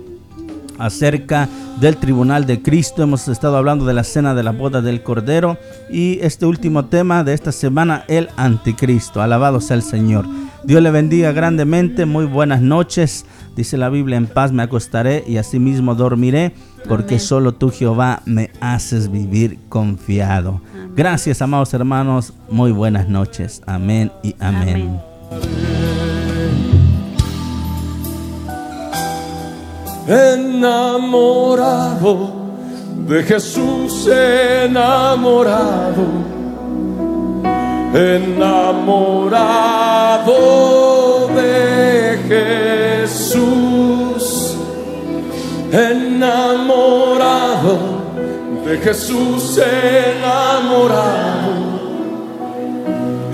acerca 0.82 1.48
del 1.80 1.96
tribunal 1.96 2.46
de 2.46 2.60
Cristo. 2.60 3.02
Hemos 3.02 3.28
estado 3.28 3.56
hablando 3.56 3.84
de 3.86 3.94
la 3.94 4.04
cena 4.04 4.34
de 4.34 4.42
la 4.42 4.52
boda 4.52 4.82
del 4.82 5.02
Cordero 5.02 5.56
y 5.90 6.18
este 6.20 6.46
último 6.46 6.86
tema 6.86 7.24
de 7.24 7.34
esta 7.34 7.52
semana, 7.52 8.04
el 8.08 8.28
anticristo. 8.36 9.22
Alabado 9.22 9.60
sea 9.60 9.76
el 9.76 9.82
Señor. 9.82 10.26
Dios 10.64 10.82
le 10.82 10.90
bendiga 10.90 11.32
grandemente. 11.32 12.06
Muy 12.06 12.24
buenas 12.24 12.60
noches. 12.60 13.24
Dice 13.56 13.76
la 13.76 13.88
Biblia, 13.88 14.16
en 14.16 14.26
paz 14.26 14.52
me 14.52 14.62
acostaré 14.62 15.24
y 15.26 15.36
asimismo 15.36 15.94
dormiré, 15.94 16.54
porque 16.88 17.14
Amén. 17.14 17.20
solo 17.20 17.52
tú 17.52 17.70
Jehová 17.70 18.22
me 18.24 18.50
haces 18.60 19.10
vivir 19.10 19.58
confiado. 19.68 20.62
Amén. 20.72 20.92
Gracias, 20.96 21.42
amados 21.42 21.72
hermanos. 21.74 22.32
Muy 22.50 22.72
buenas 22.72 23.08
noches. 23.08 23.62
Amén 23.66 24.10
y 24.22 24.34
amén. 24.38 24.98
Amén. 25.30 25.71
Enamorado 30.06 31.92
de 33.06 33.22
Jesús, 33.22 34.06
enamorado, 34.08 36.06
enamorado 37.94 39.12
de 41.36 42.18
Jesús, 43.06 44.56
enamorado 45.72 47.22
de 48.66 48.78
Jesús, 48.78 49.58
enamorado, 49.58 51.52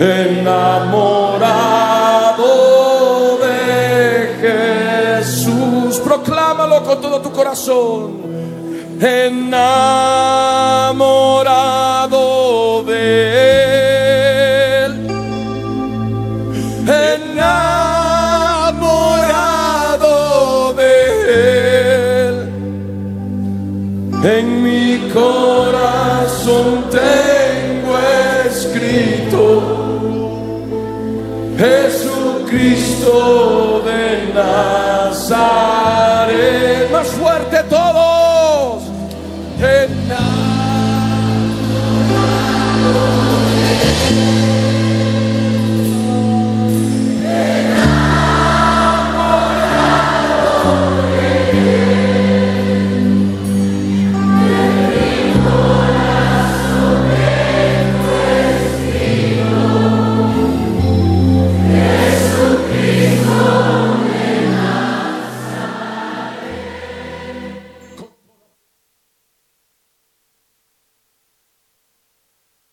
enamorado 0.00 1.38
con 6.88 7.00
todo 7.02 7.20
tu 7.20 7.30
corazón. 7.30 8.16
Enamorado 8.98 9.92
de 12.84 13.02
Él. 14.84 14.92
Enamorado 17.28 17.72
de 20.72 20.92
en 24.24 24.46
mi 24.62 25.10
corazón 25.10 26.66
tengo 26.90 27.98
escrito 28.48 29.42
Jesucristo 31.58 33.12
de 33.84 34.32
Nazaret. 34.32 35.77